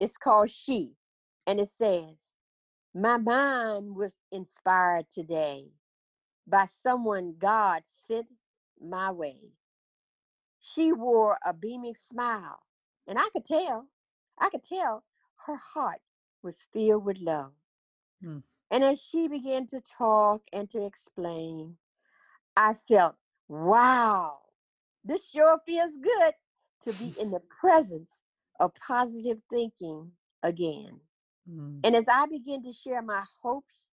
It's 0.00 0.16
called 0.16 0.50
She. 0.50 0.92
And 1.46 1.60
it 1.60 1.68
says, 1.68 2.16
My 2.94 3.16
mind 3.16 3.96
was 3.96 4.14
inspired 4.32 5.06
today 5.12 5.66
by 6.46 6.66
someone 6.66 7.36
God 7.38 7.82
sent 7.86 8.26
my 8.80 9.10
way. 9.10 9.38
She 10.60 10.92
wore 10.92 11.38
a 11.44 11.52
beaming 11.54 11.96
smile, 11.96 12.60
and 13.06 13.18
I 13.18 13.28
could 13.32 13.44
tell, 13.46 13.86
I 14.38 14.50
could 14.50 14.64
tell 14.64 15.04
her 15.46 15.56
heart 15.56 16.00
was 16.42 16.64
filled 16.72 17.04
with 17.04 17.18
love. 17.18 17.52
Hmm. 18.22 18.38
And 18.70 18.84
as 18.84 19.00
she 19.00 19.28
began 19.28 19.66
to 19.68 19.80
talk 19.80 20.42
and 20.52 20.70
to 20.70 20.84
explain, 20.84 21.76
I 22.56 22.74
felt, 22.74 23.16
wow, 23.48 24.38
this 25.04 25.28
sure 25.30 25.58
feels 25.66 25.96
good 25.96 26.34
to 26.82 26.92
be 26.92 27.14
in 27.20 27.30
the 27.30 27.40
presence 27.60 28.22
of 28.60 28.72
positive 28.76 29.38
thinking 29.50 30.12
again. 30.42 31.00
Mm, 31.50 31.84
And 31.84 31.96
as 31.96 32.08
I 32.08 32.26
began 32.26 32.62
to 32.64 32.72
share 32.72 33.02
my 33.02 33.24
hopes 33.42 33.86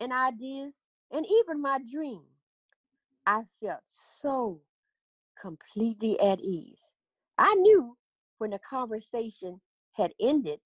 and 0.00 0.12
ideas 0.12 0.74
and 1.12 1.26
even 1.26 1.60
my 1.62 1.78
dream, 1.90 2.24
I 3.26 3.44
felt 3.62 3.82
so 3.86 4.60
completely 5.40 6.20
at 6.20 6.40
ease. 6.40 6.92
I 7.38 7.54
knew 7.56 7.96
when 8.38 8.50
the 8.50 8.58
conversation 8.60 9.60
had 9.92 10.14
ended, 10.20 10.60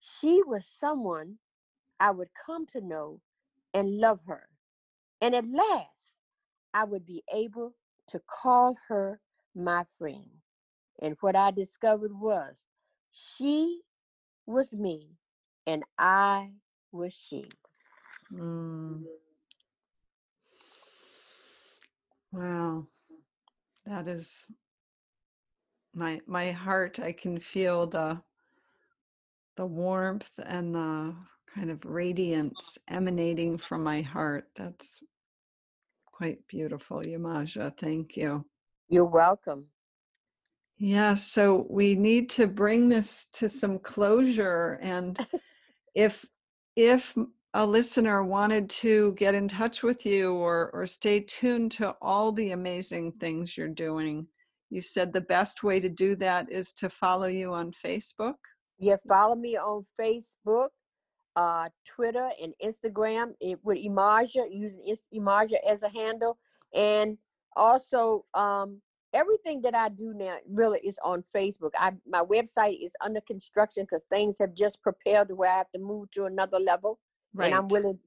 she 0.00 0.42
was 0.44 0.66
someone 0.66 1.38
I 2.00 2.10
would 2.12 2.30
come 2.46 2.66
to 2.68 2.80
know 2.80 3.20
and 3.74 3.98
love 3.98 4.20
her. 4.28 4.48
And 5.20 5.34
at 5.34 5.46
last, 5.48 6.14
I 6.74 6.84
would 6.84 7.06
be 7.06 7.24
able 7.32 7.74
to 8.08 8.20
call 8.28 8.76
her 8.88 9.20
my 9.54 9.84
friend. 9.98 10.30
And 11.02 11.16
what 11.20 11.36
I 11.36 11.50
discovered 11.52 12.12
was 12.18 12.58
she 13.12 13.82
was 14.46 14.72
me 14.72 15.10
and 15.66 15.82
I 15.98 16.50
was 16.92 17.12
she. 17.14 17.46
mm. 18.32 19.02
Wow. 22.32 22.86
That 23.86 24.08
is 24.08 24.44
my 25.94 26.20
my 26.26 26.50
heart. 26.52 27.00
I 27.00 27.12
can 27.12 27.38
feel 27.40 27.86
the 27.86 28.20
the 29.56 29.66
warmth 29.66 30.30
and 30.44 30.74
the 30.74 31.14
kind 31.54 31.70
of 31.70 31.84
radiance 31.84 32.78
emanating 32.88 33.58
from 33.58 33.84
my 33.84 34.00
heart. 34.02 34.48
That's 34.56 35.00
quite 36.06 36.46
beautiful, 36.48 37.02
Yamaja. 37.02 37.76
Thank 37.78 38.16
you. 38.16 38.44
You're 38.88 39.04
welcome. 39.04 39.66
Yeah, 40.78 41.14
so 41.14 41.66
we 41.70 41.94
need 41.94 42.30
to 42.30 42.46
bring 42.46 42.88
this 42.88 43.26
to 43.34 43.48
some 43.48 43.78
closure 43.78 44.78
and 44.82 45.18
if 45.94 46.24
if 46.76 47.16
a 47.54 47.64
listener 47.64 48.24
wanted 48.24 48.68
to 48.68 49.12
get 49.12 49.34
in 49.34 49.46
touch 49.46 49.82
with 49.82 50.04
you 50.04 50.34
or 50.34 50.70
or 50.72 50.86
stay 50.86 51.20
tuned 51.20 51.72
to 51.72 51.94
all 52.02 52.32
the 52.32 52.50
amazing 52.50 53.12
things 53.12 53.56
you're 53.56 53.68
doing, 53.68 54.26
you 54.70 54.80
said 54.80 55.12
the 55.12 55.20
best 55.20 55.62
way 55.62 55.78
to 55.78 55.88
do 55.88 56.16
that 56.16 56.50
is 56.50 56.72
to 56.72 56.88
follow 56.88 57.26
you 57.26 57.52
on 57.52 57.72
Facebook. 57.72 58.34
Yeah, 58.78 58.96
follow 59.08 59.36
me 59.36 59.56
on 59.56 59.86
Facebook, 60.00 60.70
uh, 61.36 61.68
Twitter, 61.86 62.28
and 62.42 62.52
Instagram 62.62 63.34
it, 63.40 63.58
with 63.62 63.78
Imaja, 63.78 64.46
using 64.50 64.96
Imaja 65.14 65.56
as 65.68 65.84
a 65.84 65.88
handle. 65.88 66.38
And 66.74 67.16
also, 67.54 68.24
um, 68.34 68.80
everything 69.14 69.62
that 69.62 69.74
I 69.74 69.88
do 69.88 70.12
now 70.12 70.36
really 70.46 70.80
is 70.80 70.98
on 71.02 71.24
Facebook. 71.34 71.70
I 71.78 71.92
My 72.06 72.20
website 72.22 72.84
is 72.84 72.92
under 73.00 73.20
construction 73.22 73.84
because 73.84 74.04
things 74.10 74.36
have 74.40 74.54
just 74.54 74.82
prepared 74.82 75.28
to 75.28 75.34
where 75.34 75.50
I 75.50 75.58
have 75.58 75.70
to 75.72 75.78
move 75.78 76.10
to 76.12 76.24
another 76.24 76.58
level. 76.58 76.98
Right. 77.32 77.46
And 77.46 77.54
I'm 77.54 77.68
willing, 77.68 77.98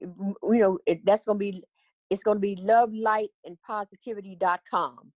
you 0.00 0.36
know, 0.42 0.78
it, 0.86 1.04
that's 1.04 1.24
going 1.24 1.38
to 1.38 1.52
be, 1.52 1.64
it's 2.10 2.22
going 2.22 2.36
to 2.36 2.40
be 2.40 2.56
love, 2.60 2.92
light, 2.92 3.30
and 3.44 3.58
positivity.com. 3.66 5.12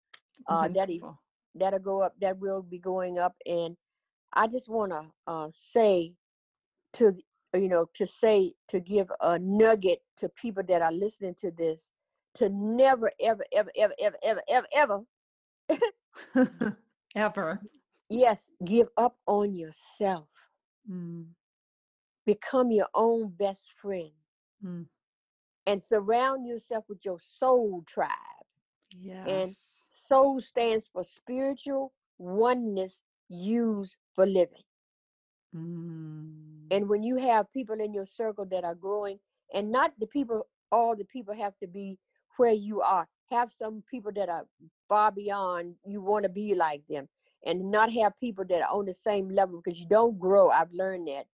Uh, 0.48 0.68
that'll, 0.70 1.00
Wonderful. 1.00 1.20
that'll 1.56 1.80
go 1.80 2.02
up, 2.02 2.16
that 2.22 2.38
will 2.40 2.62
be 2.62 2.80
going 2.80 3.20
up. 3.20 3.36
And 3.46 3.78
I 4.34 4.48
just 4.48 4.68
want 4.70 4.92
to 4.92 5.06
uh, 5.28 5.50
say 5.56 6.14
to, 6.94 7.16
you 7.54 7.70
know, 7.70 7.88
to 7.94 8.08
say, 8.08 8.54
to 8.70 8.80
give 8.80 9.10
a 9.22 9.40
nugget 9.40 10.00
to 10.18 10.30
people 10.30 10.64
that 10.68 10.82
are 10.82 10.92
listening 10.92 11.36
to 11.40 11.52
this, 11.52 11.90
to 12.36 12.50
never, 12.50 13.12
ever, 13.22 13.46
ever, 13.54 13.72
ever, 13.78 13.94
ever, 14.00 14.16
ever, 14.24 14.42
ever, 14.50 14.68
ever, 14.76 15.02
Ever. 17.16 17.62
yes, 18.10 18.52
give 18.66 18.90
up 18.98 19.18
on 19.28 19.56
yourself. 19.56 20.30
Mm, 20.90 21.28
Become 22.26 22.72
your 22.72 22.88
own 22.94 23.30
best 23.30 23.74
friend. 23.82 24.12
mm, 24.64 24.86
and 25.66 25.82
surround 25.82 26.48
yourself 26.48 26.86
with 26.90 27.00
your 27.06 27.20
soul 27.22 27.84
tribe. 27.88 28.10
Yes. 28.92 29.28
And 29.28 29.56
soul 29.94 30.40
stands 30.42 30.90
for 30.92 31.04
spiritual 31.04 31.94
oneness 32.18 33.04
used 33.30 33.98
for 34.16 34.26
living. 34.26 34.64
Mm. 35.56 36.68
And 36.72 36.90
when 36.90 37.04
you 37.04 37.18
have 37.18 37.52
people 37.54 37.80
in 37.80 37.94
your 37.94 38.06
circle 38.06 38.46
that 38.52 38.64
are 38.64 38.76
growing, 38.76 39.20
and 39.54 39.72
not 39.72 39.94
the 40.00 40.08
people, 40.08 40.48
all 40.72 40.96
the 40.96 41.06
people 41.06 41.34
have 41.36 41.58
to 41.60 41.68
be 41.68 42.00
where 42.38 42.52
you 42.54 42.82
are. 42.82 43.08
Have 43.34 43.52
some 43.52 43.84
people 43.92 44.14
that 44.16 44.30
are 44.30 44.46
far 44.90 45.12
beyond 45.12 45.76
you 45.86 46.02
want 46.02 46.24
to 46.24 46.30
be 46.30 46.56
like 46.56 46.84
them, 46.90 47.10
and 47.46 47.72
not 47.72 47.92
have 47.94 48.20
people 48.20 48.46
that 48.50 48.62
are 48.64 48.74
on 48.78 48.86
the 48.86 48.94
same 48.96 49.30
level 49.30 49.62
because 49.64 49.80
you 49.82 49.88
don't 49.90 50.20
grow. 50.20 50.52
I've 50.52 50.74
learned 50.74 51.10
that 51.10 51.26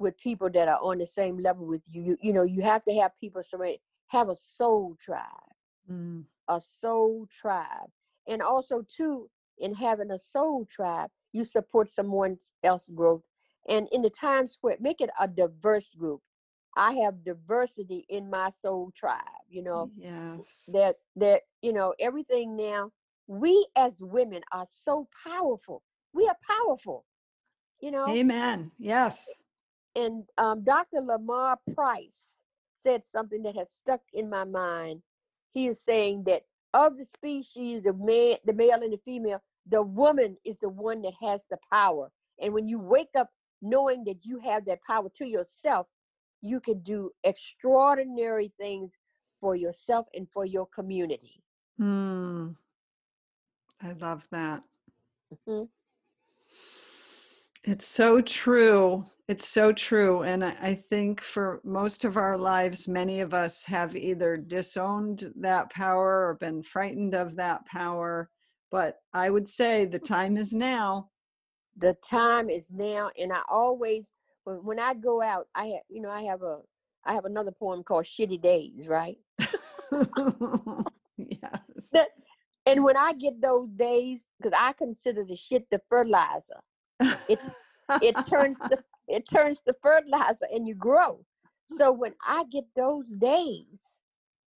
with 0.00 0.18
people 0.18 0.50
that 0.50 0.68
are 0.68 0.80
on 0.82 0.98
the 0.98 1.06
same 1.06 1.38
level 1.38 1.66
with 1.66 1.82
you. 1.90 2.02
You, 2.02 2.18
you 2.22 2.34
know, 2.34 2.44
you 2.44 2.62
have 2.62 2.84
to 2.86 2.94
have 2.96 3.12
people 3.20 3.42
surround. 3.44 3.78
Have 4.08 4.30
a 4.30 4.36
soul 4.36 4.96
tribe, 5.00 5.52
Mm. 5.90 6.26
a 6.48 6.60
soul 6.62 7.26
tribe, 7.32 7.90
and 8.28 8.42
also 8.42 8.82
too 8.96 9.30
in 9.58 9.74
having 9.74 10.10
a 10.12 10.18
soul 10.18 10.66
tribe, 10.66 11.10
you 11.32 11.44
support 11.44 11.90
someone 11.90 12.38
else's 12.64 12.94
growth. 12.94 13.22
And 13.68 13.88
in 13.92 14.02
the 14.02 14.10
times 14.10 14.58
where 14.62 14.76
make 14.80 15.00
it 15.00 15.10
a 15.20 15.28
diverse 15.28 15.90
group. 15.90 16.22
I 16.78 16.94
have 17.04 17.24
diversity 17.24 18.06
in 18.10 18.30
my 18.30 18.50
soul 18.50 18.92
tribe. 18.96 19.24
You 19.50 19.64
know 19.64 19.92
Yes. 19.98 20.64
that 20.68 20.96
that 21.16 21.42
you 21.62 21.74
know 21.74 21.94
everything 22.00 22.56
now. 22.56 22.92
We 23.28 23.68
as 23.76 23.94
women 24.00 24.42
are 24.52 24.66
so 24.70 25.08
powerful. 25.26 25.82
We 26.14 26.28
are 26.28 26.36
powerful. 26.48 27.04
You 27.80 27.92
know, 27.92 28.08
Amen. 28.10 28.72
Yes. 28.78 29.36
and 29.96 30.24
um, 30.38 30.64
Dr. 30.64 31.00
Lamar 31.02 31.58
Price 31.74 32.32
said 32.84 33.02
something 33.12 33.42
that 33.44 33.56
has 33.56 33.68
stuck 33.72 34.02
in 34.14 34.30
my 34.30 34.44
mind. 34.44 35.02
He 35.52 35.68
is 35.68 35.80
saying 35.82 36.24
that 36.26 36.44
of 36.74 36.98
the 36.98 37.04
species, 37.06 37.82
the 37.84 37.94
man, 37.94 38.38
the 38.46 38.54
male 38.54 38.82
and 38.82 38.92
the 38.92 39.00
female, 39.04 39.42
the 39.68 39.82
woman 39.82 40.38
is 40.44 40.58
the 40.58 40.70
one 40.70 41.02
that 41.02 41.14
has 41.22 41.44
the 41.50 41.58
power. 41.72 42.10
And 42.40 42.54
when 42.54 42.68
you 42.68 42.78
wake 42.80 43.10
up 43.16 43.30
knowing 43.62 44.04
that 44.04 44.24
you 44.24 44.38
have 44.40 44.64
that 44.66 44.80
power 44.86 45.08
to 45.16 45.26
yourself, 45.28 45.86
you 46.40 46.60
can 46.60 46.80
do 46.80 47.10
extraordinary 47.24 48.52
things 48.58 48.92
for 49.40 49.56
yourself 49.56 50.06
and 50.14 50.28
for 50.30 50.44
your 50.44 50.66
community. 50.66 51.42
Mm. 51.80 52.56
I 53.82 53.92
love 53.92 54.26
that. 54.30 54.62
Mhm. 55.46 55.68
It's 57.64 57.86
so 57.86 58.20
true. 58.20 59.04
It's 59.26 59.46
so 59.46 59.72
true. 59.72 60.22
And 60.22 60.44
I, 60.44 60.56
I 60.60 60.74
think 60.74 61.20
for 61.20 61.60
most 61.64 62.04
of 62.04 62.16
our 62.16 62.38
lives, 62.38 62.88
many 62.88 63.20
of 63.20 63.34
us 63.34 63.62
have 63.64 63.94
either 63.94 64.36
disowned 64.36 65.32
that 65.36 65.70
power 65.70 66.28
or 66.28 66.34
been 66.34 66.62
frightened 66.62 67.14
of 67.14 67.36
that 67.36 67.66
power. 67.66 68.30
But 68.70 69.00
I 69.12 69.30
would 69.30 69.48
say 69.48 69.84
the 69.84 69.98
time 69.98 70.36
is 70.36 70.52
now. 70.52 71.10
The 71.76 71.94
time 72.08 72.48
is 72.48 72.66
now, 72.70 73.10
and 73.18 73.32
I 73.32 73.42
always 73.48 74.10
when, 74.48 74.64
when 74.64 74.78
I 74.78 74.94
go 74.94 75.20
out, 75.22 75.46
I 75.54 75.66
have 75.66 75.82
you 75.88 76.00
know 76.00 76.10
I 76.10 76.22
have 76.22 76.42
a 76.42 76.60
I 77.04 77.12
have 77.14 77.26
another 77.26 77.52
poem 77.52 77.82
called 77.82 78.04
"Shitty 78.04 78.40
Days," 78.40 78.86
right? 78.86 79.18
yes. 81.16 82.06
And 82.66 82.84
when 82.84 82.96
I 82.96 83.14
get 83.14 83.40
those 83.40 83.70
days, 83.70 84.26
because 84.38 84.52
I 84.58 84.72
consider 84.72 85.24
the 85.24 85.36
shit 85.36 85.66
the 85.70 85.80
fertilizer, 85.88 86.60
it 87.28 87.38
it 88.02 88.16
turns 88.28 88.58
the 88.70 88.82
it 89.06 89.28
turns 89.28 89.60
to 89.60 89.74
fertilizer 89.82 90.46
and 90.52 90.66
you 90.66 90.74
grow. 90.74 91.24
So 91.76 91.92
when 91.92 92.14
I 92.26 92.44
get 92.44 92.64
those 92.74 93.08
days, 93.08 94.00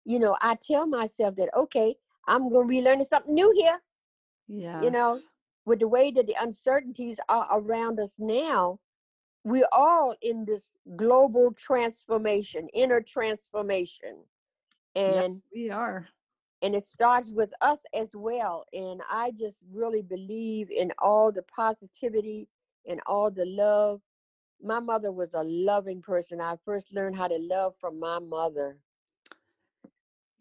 you 0.05 0.18
know, 0.18 0.36
I 0.40 0.57
tell 0.57 0.86
myself 0.86 1.36
that 1.36 1.51
okay, 1.57 1.97
I'm 2.26 2.51
gonna 2.51 2.66
be 2.66 2.80
learning 2.82 3.07
something 3.07 3.34
new 3.34 3.53
here. 3.55 3.78
Yeah. 4.49 4.82
you 4.82 4.90
know, 4.90 5.18
With 5.64 5.80
the 5.80 5.88
way 5.88 6.11
that 6.12 6.26
the 6.26 6.36
uncertainties 6.40 7.20
are 7.28 7.47
around 7.51 8.01
us 8.01 8.14
now, 8.18 8.80
we're 9.45 9.68
all 9.72 10.14
in 10.22 10.45
this 10.45 10.72
global 10.97 11.53
transformation, 11.53 12.68
inner 12.74 13.01
transformation. 13.01 14.16
And 14.95 15.43
we 15.55 15.70
are. 15.70 16.09
and 16.62 16.74
it 16.74 16.86
starts 16.86 17.30
with 17.30 17.51
us 17.61 17.80
as 17.95 18.11
well. 18.14 18.64
And 18.72 19.01
I 19.11 19.32
just 19.32 19.59
really 19.72 20.03
believe 20.03 20.70
in 20.70 20.93
all 20.99 21.32
the 21.32 21.43
positivity 21.45 22.49
and 22.86 23.01
all 23.07 23.30
the 23.30 23.47
love. 23.47 24.01
My 24.62 24.80
mother 24.80 25.12
was 25.12 25.34
a 25.34 25.43
loving 25.45 26.03
person. 26.03 26.40
I 26.40 26.57
first 26.64 26.93
learned 26.95 27.16
how 27.16 27.28
to 27.28 27.38
love 27.38 27.74
from 27.80 27.99
my 27.99 28.18
mother. 28.18 28.78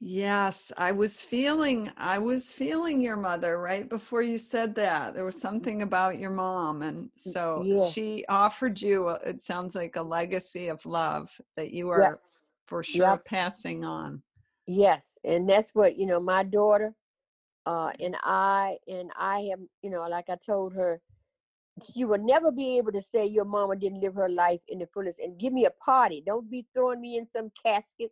Yes, 0.03 0.71
I 0.77 0.91
was 0.91 1.21
feeling 1.21 1.91
I 1.95 2.17
was 2.17 2.51
feeling 2.51 3.01
your 3.01 3.17
mother 3.17 3.59
right 3.59 3.87
before 3.87 4.23
you 4.23 4.39
said 4.39 4.73
that. 4.75 5.13
There 5.13 5.23
was 5.23 5.39
something 5.39 5.83
about 5.83 6.17
your 6.17 6.31
mom 6.31 6.81
and 6.81 7.09
so 7.17 7.63
she 7.91 8.25
offered 8.27 8.81
you 8.81 9.09
it 9.09 9.43
sounds 9.43 9.75
like 9.75 9.97
a 9.97 10.01
legacy 10.01 10.69
of 10.69 10.83
love 10.87 11.29
that 11.55 11.71
you 11.71 11.89
are 11.89 12.19
for 12.65 12.81
sure 12.81 13.17
passing 13.25 13.85
on. 13.85 14.23
Yes, 14.65 15.19
and 15.23 15.47
that's 15.47 15.75
what 15.75 15.97
you 15.97 16.07
know. 16.07 16.19
My 16.19 16.43
daughter, 16.43 16.95
uh, 17.67 17.91
and 17.99 18.15
I, 18.23 18.77
and 18.87 19.11
I 19.15 19.41
have, 19.51 19.59
you 19.83 19.91
know, 19.91 20.07
like 20.07 20.29
I 20.29 20.37
told 20.43 20.73
her, 20.73 20.99
you 21.93 22.07
will 22.07 22.23
never 22.23 22.51
be 22.51 22.77
able 22.77 22.91
to 22.93 23.01
say 23.01 23.25
your 23.25 23.45
mama 23.45 23.75
didn't 23.75 24.01
live 24.01 24.15
her 24.15 24.29
life 24.29 24.61
in 24.67 24.79
the 24.79 24.87
fullest. 24.87 25.19
And 25.19 25.39
give 25.39 25.53
me 25.53 25.65
a 25.65 25.71
party. 25.71 26.23
Don't 26.25 26.49
be 26.49 26.65
throwing 26.73 27.01
me 27.01 27.17
in 27.17 27.27
some 27.27 27.51
casket. 27.61 28.11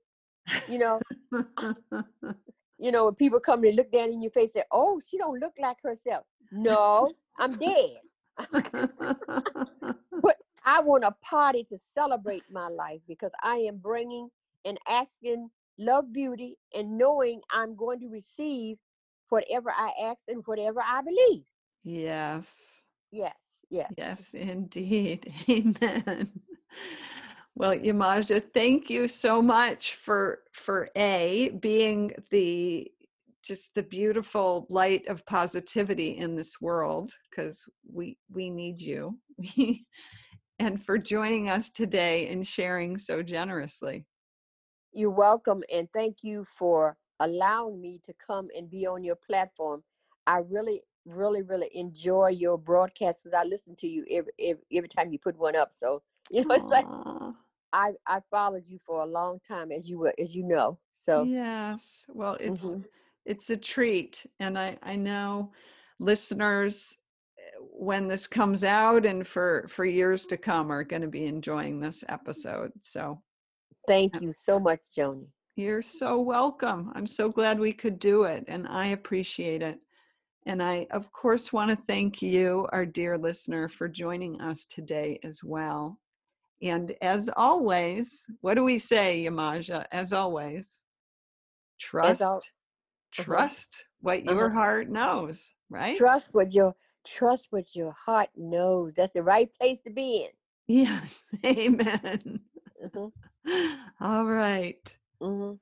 You 0.68 0.80
know, 0.80 1.02
you 2.78 2.92
know, 2.92 3.06
when 3.06 3.16
people 3.16 3.40
come 3.40 3.64
and 3.64 3.76
look 3.76 3.92
down 3.92 4.10
in 4.12 4.22
your 4.22 4.32
face, 4.32 4.54
say, 4.54 4.64
"Oh, 4.72 5.00
she 5.08 5.18
don't 5.18 5.40
look 5.40 5.54
like 5.60 5.78
herself." 5.84 6.26
No, 6.52 7.14
I'm 7.38 7.58
dead. 7.58 7.98
But 10.22 10.38
I 10.66 10.82
want 10.82 11.04
a 11.04 11.12
party 11.22 11.64
to 11.66 11.78
celebrate 11.78 12.46
my 12.50 12.68
life 12.68 13.02
because 13.08 13.32
I 13.42 13.58
am 13.58 13.78
bringing 13.78 14.30
and 14.66 14.78
asking 14.88 15.50
love, 15.78 16.12
beauty, 16.14 16.58
and 16.74 16.98
knowing 16.98 17.42
I'm 17.52 17.76
going 17.76 18.00
to 18.02 18.08
receive 18.10 18.78
whatever 19.30 19.72
I 19.72 19.92
ask 20.04 20.24
and 20.28 20.44
whatever 20.46 20.82
I 20.82 21.02
believe. 21.02 21.46
yes. 21.84 22.84
Yes, 23.12 23.62
yes. 23.70 23.94
Yes, 23.98 24.34
indeed. 24.34 25.32
Amen. 25.50 26.32
Well, 27.60 27.76
Yamaja, 27.76 28.42
thank 28.54 28.90
you 28.90 29.10
so 29.10 29.42
much 29.42 29.96
for 29.96 30.44
for 30.54 30.88
a 30.96 31.50
being 31.60 32.14
the 32.32 32.90
just 33.44 33.76
the 33.76 33.84
beautiful 33.84 34.66
light 34.70 35.06
of 35.10 35.26
positivity 35.26 36.18
in 36.18 36.38
this 36.38 36.62
world 36.62 37.12
because 37.30 37.68
we 37.92 38.18
we 38.34 38.50
need 38.50 38.80
you. 38.80 39.20
and 40.60 40.82
for 40.82 40.98
joining 40.98 41.50
us 41.50 41.70
today 41.70 42.30
and 42.30 42.48
sharing 42.48 42.98
so 42.98 43.22
generously. 43.22 44.06
You're 44.94 45.12
welcome, 45.12 45.62
and 45.70 45.90
thank 45.94 46.20
you 46.22 46.46
for 46.58 46.96
allowing 47.20 47.82
me 47.82 48.00
to 48.06 48.14
come 48.26 48.48
and 48.56 48.72
be 48.72 48.88
on 48.88 49.04
your 49.04 49.18
platform. 49.18 49.84
I 50.28 50.38
really, 50.50 50.82
really, 51.06 51.42
really 51.42 51.72
enjoy 51.74 52.30
your 52.30 52.58
broadcasts. 52.58 53.28
I 53.38 53.44
listen 53.44 53.76
to 53.80 53.88
you 53.88 54.06
every, 54.10 54.32
every 54.40 54.64
every 54.74 54.88
time 54.88 55.12
you 55.12 55.20
put 55.20 55.38
one 55.38 55.58
up. 55.58 55.72
So 55.74 56.04
you 56.32 56.46
know, 56.46 56.56
it's 56.56 56.72
like 56.72 56.86
Aw, 56.86 57.34
I 57.74 57.92
I 58.08 58.20
followed 58.32 58.68
you 58.68 58.80
for 58.86 59.04
a 59.04 59.06
long 59.06 59.40
time, 59.48 59.72
as 59.72 59.88
you 59.88 60.00
were, 60.00 60.14
as 60.20 60.36
you 60.36 60.44
know. 60.44 60.80
So 60.92 61.24
yes. 61.24 62.06
Well, 62.10 62.38
it's 62.40 62.64
mhm. 62.64 62.84
it's 63.30 63.50
a 63.52 63.58
treat 63.58 64.26
and 64.40 64.58
i 64.58 64.78
i 64.82 64.96
know 64.96 65.52
listeners 66.00 66.98
uh, 67.38 67.64
when 67.72 68.08
this 68.08 68.28
comes 68.28 68.64
out 68.64 69.06
and 69.06 69.28
for 69.28 69.68
for 69.70 69.86
years 69.86 70.26
to 70.26 70.36
come 70.36 70.72
are 70.72 70.84
going 70.84 71.02
to 71.02 71.08
be 71.08 71.26
enjoying 71.26 71.80
this 71.80 72.04
episode 72.10 72.72
so 72.82 73.22
thank 73.88 74.20
you 74.22 74.34
so 74.34 74.60
much, 74.60 74.80
Joni. 74.98 75.28
you're 75.56 75.82
so 75.82 76.20
welcome 76.20 76.92
i'm 76.96 77.08
so 77.08 77.30
glad 77.30 77.60
we 77.60 77.72
could 77.72 78.00
do 78.00 78.24
it 78.24 78.44
and 78.48 78.68
i 78.68 78.88
appreciate 78.88 79.62
it 79.62 79.80
and 80.48 80.64
i 80.64 80.88
of 80.92 81.12
course 81.12 81.54
want 81.54 81.70
to 81.70 81.86
thank 81.88 82.22
you 82.22 82.68
our 82.72 82.86
dear 82.86 83.18
listener 83.18 83.68
for 83.70 83.88
joining 83.88 84.42
us 84.42 84.66
today 84.66 85.20
as 85.24 85.44
well 85.44 86.00
and 86.62 86.94
as 87.02 87.30
always 87.38 88.26
what 88.42 88.56
do 88.56 88.64
we 88.64 88.78
say 88.78 89.26
yamaja 89.26 89.86
as 89.92 90.12
always 90.14 90.82
As 92.04 92.22
al- 92.22 92.42
trust 92.42 92.52
trust 93.12 93.86
what 94.02 94.20
Uh-huh. 94.20 94.32
your 94.34 94.50
heart 94.50 94.90
knows 94.90 95.54
right 95.70 95.98
Trust 95.98 96.30
what 96.34 96.52
your 96.54 96.76
trust 97.06 97.48
what 97.52 97.76
your 97.76 97.92
heart 97.94 98.30
knows. 98.36 98.94
That's 98.96 99.14
the 99.14 99.24
right 99.24 99.50
place 99.60 99.80
to 99.82 99.90
be 99.92 100.26
in. 100.26 100.32
yes 100.68 101.24
amen 101.46 102.42
Mhm, 102.84 103.12
all 104.02 104.26
right 104.26 104.98
mhm. 105.22 105.60